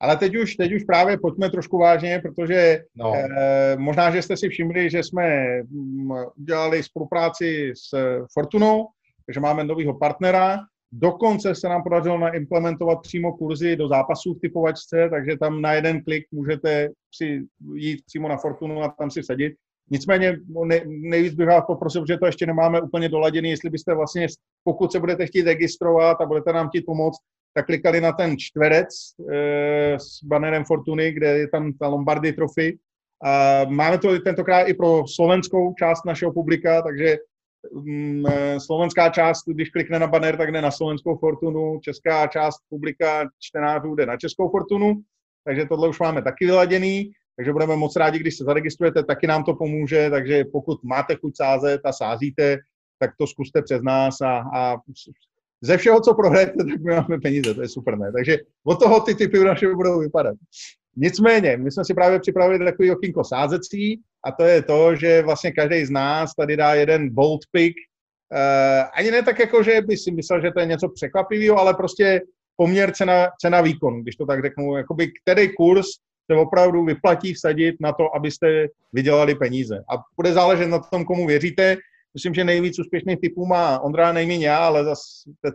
[0.00, 3.12] Ale teď už, teď už právě pojďme trošku vážně, protože no.
[3.14, 5.26] eh, možná, že jste si všimli, že jsme
[5.62, 7.94] mm, udělali spolupráci s
[8.32, 8.86] Fortunou,
[9.26, 10.58] takže máme nového partnera.
[10.92, 16.04] Dokonce se nám podařilo naimplementovat přímo kurzy do zápasů v typovačce, takže tam na jeden
[16.04, 17.42] klik můžete si
[17.74, 19.52] jít přímo na Fortunu a tam si sadit.
[19.92, 24.26] Nicméně ne, nejvíc bych vás poprosil, že to ještě nemáme úplně doladěný, jestli byste vlastně,
[24.64, 27.18] pokud se budete chtít registrovat a budete nám chtít pomoct,
[27.54, 32.78] tak klikali na ten čtverec e, s banerem Fortuny, kde je tam ta Lombardy Trophy.
[33.24, 37.16] A máme to tentokrát i pro slovenskou část našeho publika, takže
[37.72, 42.58] mm, eh, slovenská část, když klikne na banner, tak jde na slovenskou Fortunu, česká část
[42.68, 45.02] publika čtenářů jde na českou Fortunu,
[45.44, 49.44] takže tohle už máme taky vyladěný, takže budeme moc rádi, když se zaregistrujete, taky nám
[49.44, 52.58] to pomůže, takže pokud máte chuť sázet a sázíte,
[52.98, 54.76] tak to zkuste přes nás a, a
[55.60, 58.12] ze všeho, co prohrajete, tak my máme peníze, to je super, ne?
[58.12, 60.34] Takže od toho ty typy naše budou vypadat.
[60.96, 65.52] Nicméně, my jsme si právě připravili takový okýnko sázecí a to je to, že vlastně
[65.52, 67.76] každý z nás tady dá jeden bold pick,
[68.32, 71.74] uh, ani ne tak jako, že by si myslel, že to je něco překvapivého, ale
[71.74, 72.20] prostě
[72.56, 75.86] poměr cena, cena výkon, když to tak řeknu, jakoby který kurz
[76.30, 79.84] se opravdu vyplatí vsadit na to, abyste vydělali peníze.
[79.94, 81.76] A bude záležet na tom, komu věříte,
[82.14, 85.02] myslím, že nejvíc úspěšných typů má Ondra nejméně já, ale zase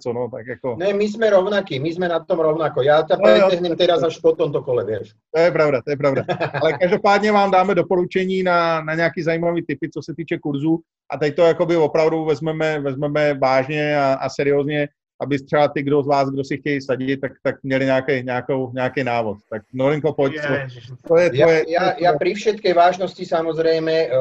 [0.02, 0.76] co, no, tak jako...
[0.80, 2.82] Ne, my jsme rovnaký, my jsme na tom rovnako.
[2.82, 3.16] Já to
[3.60, 5.14] no, teraz až po tomto kole, víš.
[5.36, 6.24] To je pravda, to je pravda.
[6.62, 10.80] Ale každopádně vám dáme doporučení na, na nějaký zajímavý typy, co se týče kurzu
[11.12, 14.88] a teď to jakoby opravdu vezmeme, vezmeme vážně a, a seriózně,
[15.20, 18.72] aby třeba ty, kdo z vás, kdo si chtějí sadit, tak, tak měli nějaký, nějakou,
[18.74, 19.38] nějaký návod.
[19.50, 20.34] Tak Norinko, pojď.
[20.64, 20.92] Ježiš.
[21.08, 24.12] To je tvoje, ja, ja, ja pri všetkej vážnosti samozrejme eh,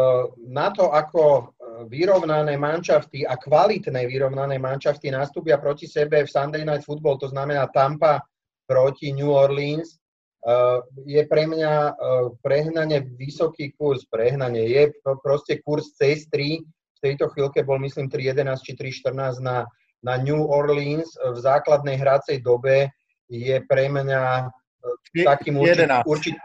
[0.48, 1.52] na to, ako
[1.84, 7.68] vyrovnané manšafty a kvalitné vyrovnané manšafty nastúpia proti sebe v Sunday Night Football, to znamená
[7.68, 8.24] Tampa
[8.64, 10.00] proti New Orleans,
[10.48, 11.94] uh, je pre mňa uh,
[12.40, 14.82] prehnane vysoký kurz, prehnanie, je
[15.22, 16.64] proste kurz cez 3,
[16.96, 19.68] v tejto chvíľke bol myslím 3.11 či 3.14 na,
[20.04, 22.90] na New Orleans v základnej hracej dobe
[23.30, 26.38] je pre mňa uh, takým určitým, určitý,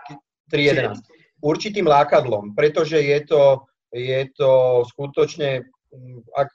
[0.49, 0.99] 3.11,
[1.43, 6.47] určitým lákadlom, pretože je to je to skutočne, mm, ak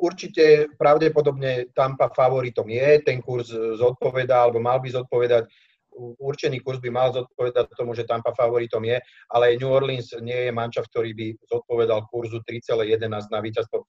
[0.00, 5.46] určite pravdepodobne Tampa favoritom je, ten kurz zodpovedá, alebo mal by zodpovedať
[5.98, 9.00] určený kurz by mal zodpovedať tomu, že Tampa favoritom je,
[9.30, 13.88] ale New Orleans nie je mančav, ktorý by zodpovedal kurzu 3,11 na víťazstvo v e,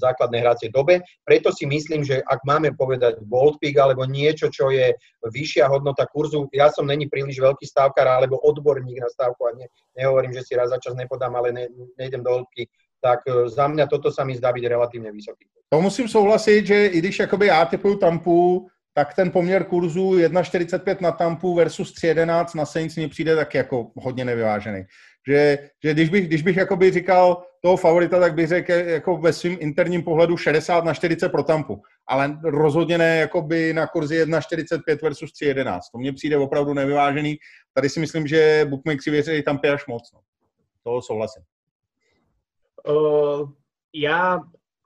[0.00, 1.04] základnej hracej dobe.
[1.24, 6.08] Preto si myslím, že ak máme povedať bold pick alebo niečo, čo je vyššia hodnota
[6.08, 9.66] kurzu, ja som není príliš veľký stávkar alebo odborník na stávku a ne,
[9.96, 11.64] nehovorím, že si raz za čas nepodám, ale ne,
[12.00, 12.68] nejdem do hĺbky,
[13.02, 15.46] tak e, za mňa toto sa mi zdá byť relatívne vysoký.
[15.72, 20.96] To musím souhlasit, že i když jakoby já typuju Tampu, tak ten poměr kurzu 1,45
[21.00, 24.84] na Tampu versus 3,11 na Saints mi přijde taky jako hodně nevyvážený.
[25.28, 29.32] Že, že když bych, když bych jakoby říkal toho favorita, tak bych řekl jako ve
[29.32, 31.82] svým interním pohledu 60 na 40 pro Tampu.
[32.06, 35.80] Ale rozhodně ne jakoby na kurzi 1,45 versus 3,11.
[35.92, 37.36] To mně přijde opravdu nevyvážený.
[37.74, 40.12] Tady si myslím, že bookmakers věří Tampě až moc.
[40.14, 40.20] No.
[40.84, 41.42] To souhlasím.
[42.88, 43.50] Uh,
[43.94, 44.40] já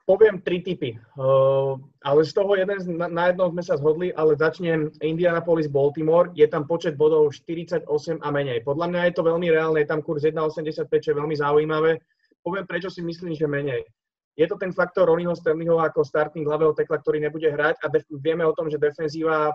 [0.06, 1.74] poviem tri typy, uh,
[2.06, 6.46] ale z toho jeden, na, na jednom sme sa zhodli, ale začnem Indianapolis Baltimore, je
[6.46, 7.82] tam počet bodov 48
[8.22, 8.62] a menej.
[8.62, 11.98] Podľa mňa je to veľmi reálne, je tam kurz 1,85, čo je veľmi zaujímavé.
[12.46, 13.82] Poviem, prečo si myslím, že menej.
[14.36, 17.88] Je to ten faktor Ronnieho Stanleyho ako starting hlavého tekla, ktorý nebude hrať a
[18.20, 19.48] vieme o tom, že defenzíva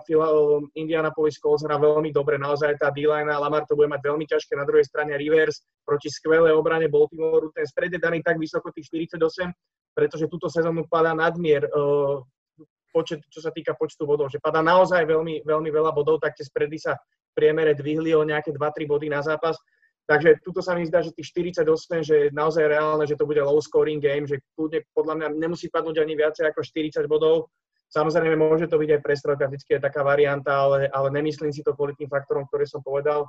[0.74, 4.58] Indianapolis Colts hrá veľmi dobre, naozaj tá D-line a Lamar to bude mať veľmi ťažké,
[4.58, 8.90] na druhej strane Rivers proti skvelé obrane Baltimoreu, ten spread je daný tak vysoko, tých
[8.90, 9.54] 48,
[9.92, 12.24] pretože túto sezónu padá nadmier uh,
[12.92, 16.44] počet, čo sa týka počtu bodov, že padá naozaj veľmi, veľmi veľa bodov, tak tie
[16.44, 19.56] spredy sa v priemere dvihli o nejaké 2-3 body na zápas.
[20.04, 21.64] Takže tuto sa mi zdá, že tých 48,
[22.04, 25.72] že je naozaj reálne, že to bude low scoring game, že kľudne podľa mňa nemusí
[25.72, 27.48] padnúť ani viacej ako 40 bodov.
[27.88, 31.76] Samozrejme, môže to byť aj prestrojka, vždycky je taká varianta, ale, ale nemyslím si to
[31.76, 33.28] kvôli tým faktorom, ktoré som povedal.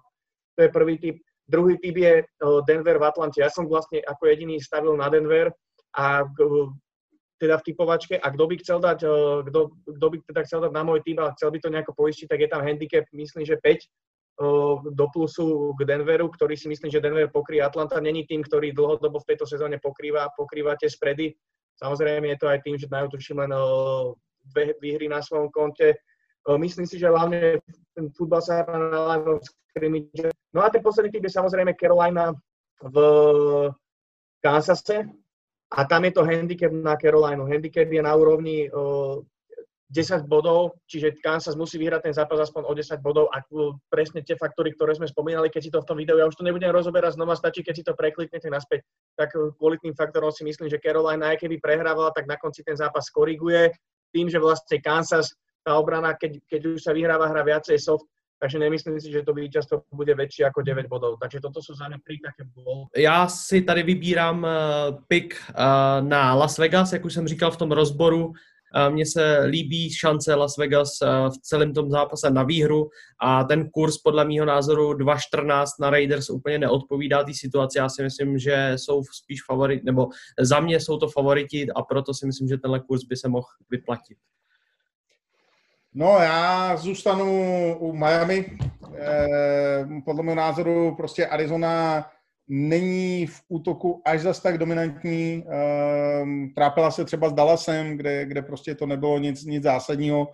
[0.58, 1.18] To je prvý typ.
[1.44, 2.24] Druhý typ je
[2.64, 3.44] Denver v Atlante.
[3.44, 5.52] Ja som vlastne ako jediný stavil na Denver
[5.94, 6.26] a
[7.42, 9.00] teda v typovačke a kto by chcel dať,
[9.52, 12.28] kto, kto by teda chcel dať na môj tým a chcel by to nejako poistiť,
[12.30, 13.84] tak je tam handicap, myslím, že 5
[14.82, 18.02] do plusu k Denveru, ktorý si myslím, že Denver pokrie Atlanta.
[18.02, 21.38] Není tým, ktorý dlhodobo v tejto sezóne pokrýva, pokrýva tie spredy.
[21.78, 23.54] Samozrejme je to aj tým, že majú tuším len
[24.50, 25.94] dve výhry na svojom konte.
[26.58, 27.62] Myslím si, že hlavne
[27.94, 29.22] ten futbal sa hrá na.
[30.50, 32.34] No a ten posledný typ je samozrejme Carolina
[32.82, 32.98] v
[34.42, 35.14] Kansase
[35.74, 37.50] a tam je to handicap na Carolina.
[37.50, 38.70] Handicap je na úrovni
[39.94, 43.46] 10 bodov, čiže Kansas musí vyhrať ten zápas aspoň o 10 bodov a
[43.94, 46.46] presne tie faktory, ktoré sme spomínali, keď si to v tom videu, ja už to
[46.46, 50.82] nebudem rozoberať znova, stačí, keď si to prekliknete naspäť, tak kvalitným faktorom si myslím, že
[50.82, 53.70] Carolina, aj keby prehrávala, tak na konci ten zápas koriguje
[54.10, 58.10] tým, že vlastne Kansas, tá obrana, keď, keď už sa vyhráva, hra viacej soft,
[58.44, 61.16] takže nemyslím si, že to víťazstvo bude väčšie ako 9 bodov.
[61.16, 62.92] Takže toto sú za tri také bol.
[62.92, 65.56] Já si tady vybírám uh, pick uh,
[66.04, 68.34] na Las Vegas, jak už jsem říkal v tom rozboru.
[68.90, 70.90] Mně se líbí šance Las Vegas
[71.30, 72.90] v celém tom zápase na výhru
[73.22, 77.78] a ten kurz podle mého názoru 2.14 na Raiders úplně neodpovídá té situaci.
[77.78, 80.08] Já si myslím, že jsou spíš favoriti, nebo
[80.40, 83.48] za mě jsou to favoriti a proto si myslím, že tenhle kurz by se mohl
[83.70, 84.18] vyplatit.
[85.96, 87.26] No, já zůstanu
[87.80, 88.58] u Miami.
[88.96, 92.06] Eh, podle mého názoru prostě Arizona
[92.48, 95.46] není v útoku až zas tak dominantní.
[95.50, 100.28] Ehm, trápila se třeba s Dallasem, kde, kde prostě to nebylo nic, nic zásadního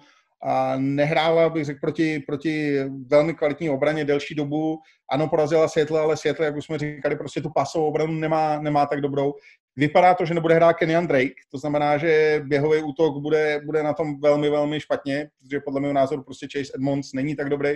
[0.44, 4.80] a nehrála, bych řekl, proti, proti velmi kvalitní obraně delší dobu.
[5.12, 8.86] Ano, porazila Seattle, ale Seattle, jak už jsme říkali, prostě tu pasovou obranu nemá, nemá
[8.86, 9.34] tak dobrou.
[9.76, 13.94] Vypadá to, že nebude hrát Kenyan Drake, to znamená, že běhový útok bude, bude na
[13.94, 17.76] tom velmi, velmi špatně, protože podle mého názoru prostě Chase Edmonds není tak dobrý.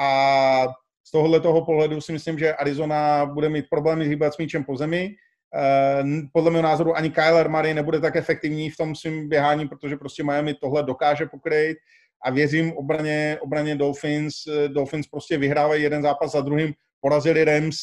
[0.00, 0.66] A
[1.04, 4.76] z tohohle toho pohledu si myslím, že Arizona bude mít problémy hýbat s míčem po
[4.76, 5.14] zemi.
[5.56, 9.96] Eh, podle mého názoru ani Kyler Murray nebude tak efektivní v tom svým běhání, protože
[9.96, 11.78] prostě Miami tohle dokáže pokryt
[12.24, 14.34] a věřím obraně, obraně Dolphins.
[14.46, 17.76] Eh, Dolphins prostě vyhrávají jeden zápas za druhým, porazili Rams,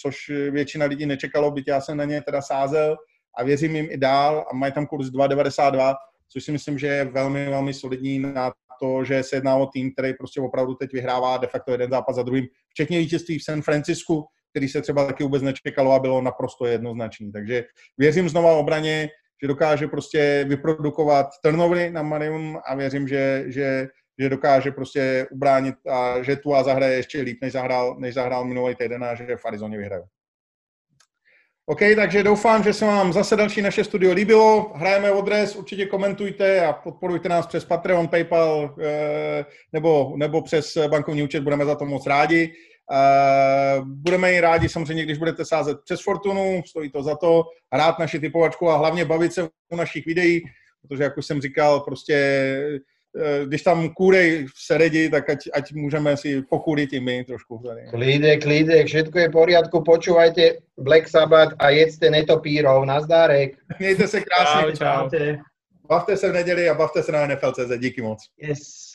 [0.00, 2.96] což většina lidí nečekalo, byť já jsem na ně teda sázel
[3.38, 5.94] a věřím jim i dál a mají tam kurz 2,92,
[6.28, 9.92] což si myslím, že je velmi, velmi solidní na to, že se jedná o tým,
[9.92, 13.62] který prostě opravdu teď vyhrává de facto jeden zápas za druhým, včetně vítězství v San
[13.62, 17.32] Francisku, který se třeba taky vůbec nečekalo a bylo naprosto jednoznačný.
[17.32, 17.64] Takže
[17.98, 19.08] věřím znova obraně,
[19.42, 23.88] že dokáže prostě vyprodukovat turnovery na Marium a věřím, že, že,
[24.18, 28.44] že dokáže prostě ubránit a že tu a zahraje ještě líp, než zahrál, než zahrál
[28.44, 30.02] minulý týden a že v Arizoně vyhraje.
[31.68, 34.72] OK, takže doufám, že se vám zase další naše studio líbilo.
[34.74, 40.78] Hrajeme o dres, určitě komentujte a podporujte nás přes Patreon, PayPal eh, nebo, nebo přes
[40.88, 42.52] bankovní účet, budeme za to moc rádi.
[42.92, 47.98] Eh, budeme i rádi samozřejmě, když budete sázet přes Fortunu, stojí to za to, hrát
[47.98, 50.42] naši typovačku a hlavně bavit se u našich videí,
[50.82, 52.80] protože jak už jsem říkal, prostě
[53.44, 57.64] když tam kúrej v Seredi, tak ať, ať môžeme si pokúriť i my trošku.
[57.90, 63.56] Klídek, klídek, všetko je v poriadku, počúvajte Black Sabbath a jedzte netopírov, nazdárek.
[63.78, 64.76] Mějte se krásně.
[64.76, 65.36] Čau, čau.
[65.88, 67.78] Bavte se v neděli a bavte se na NFL.cz.
[67.78, 68.18] Díky moc.
[68.38, 68.85] Yes.